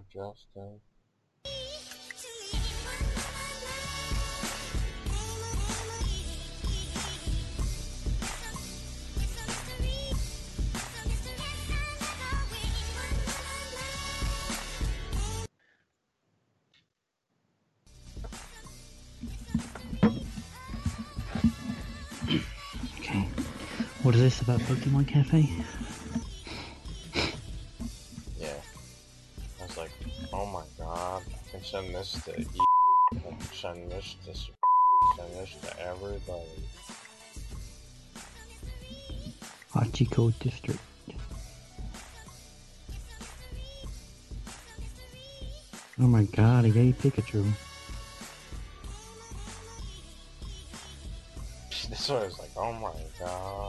Justin. 0.10 0.80
Uh, 20.04 20.10
okay. 23.00 23.28
What 24.04 24.16
is 24.16 24.22
this 24.22 24.42
about 24.42 24.60
Pokemon 24.62 25.08
Cafe? 25.08 25.50
Send 31.72 31.96
this 31.96 32.22
to 32.26 32.38
E. 32.38 32.46
Send 33.54 33.90
this 33.90 34.16
to 34.26 34.36
send 34.36 35.34
this 35.36 35.56
to 35.62 35.88
everybody. 35.88 36.60
Hachiko 39.74 40.38
District. 40.40 40.80
Oh 45.98 46.08
my 46.08 46.24
god, 46.24 46.66
a 46.66 46.70
yay 46.70 46.92
Pikachu. 46.92 47.46
This 51.90 52.10
one 52.10 52.22
I 52.22 52.26
was 52.26 52.40
like, 52.40 52.50
oh 52.58 52.74
my 52.74 52.92
god. 53.18 53.61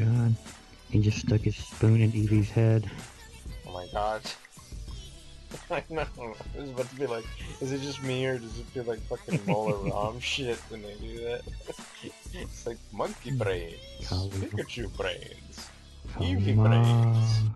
God. 0.00 0.34
He 0.90 0.98
just 1.00 1.18
stuck 1.18 1.40
his 1.42 1.56
spoon 1.56 2.00
in 2.00 2.12
Eevee's 2.12 2.50
head. 2.50 2.90
Oh 3.66 3.72
my 3.72 3.86
god. 3.92 4.22
I 5.70 5.84
know. 5.90 6.06
It 6.56 6.60
was 6.60 6.70
about 6.70 6.88
to 6.90 6.94
be 6.96 7.06
like, 7.06 7.24
is 7.60 7.72
it 7.72 7.80
just 7.80 8.02
me 8.02 8.24
or 8.26 8.38
does 8.38 8.58
it 8.58 8.66
feel 8.66 8.84
like 8.84 9.00
fucking 9.02 9.40
Mola 9.46 9.76
Ram 9.76 10.18
shit 10.20 10.58
when 10.68 10.82
they 10.82 10.94
do 10.94 11.18
that? 11.24 11.42
it's 12.32 12.66
like 12.66 12.78
monkey 12.92 13.32
brains, 13.32 13.76
Pikachu 14.00 14.94
brains, 14.96 15.68
Eevee 16.18 16.56
Kalima. 16.56 16.64
brains. 16.64 16.86
It's 16.86 16.96
like, 16.96 16.96
Kalima 16.96 17.42
brains. 17.42 17.49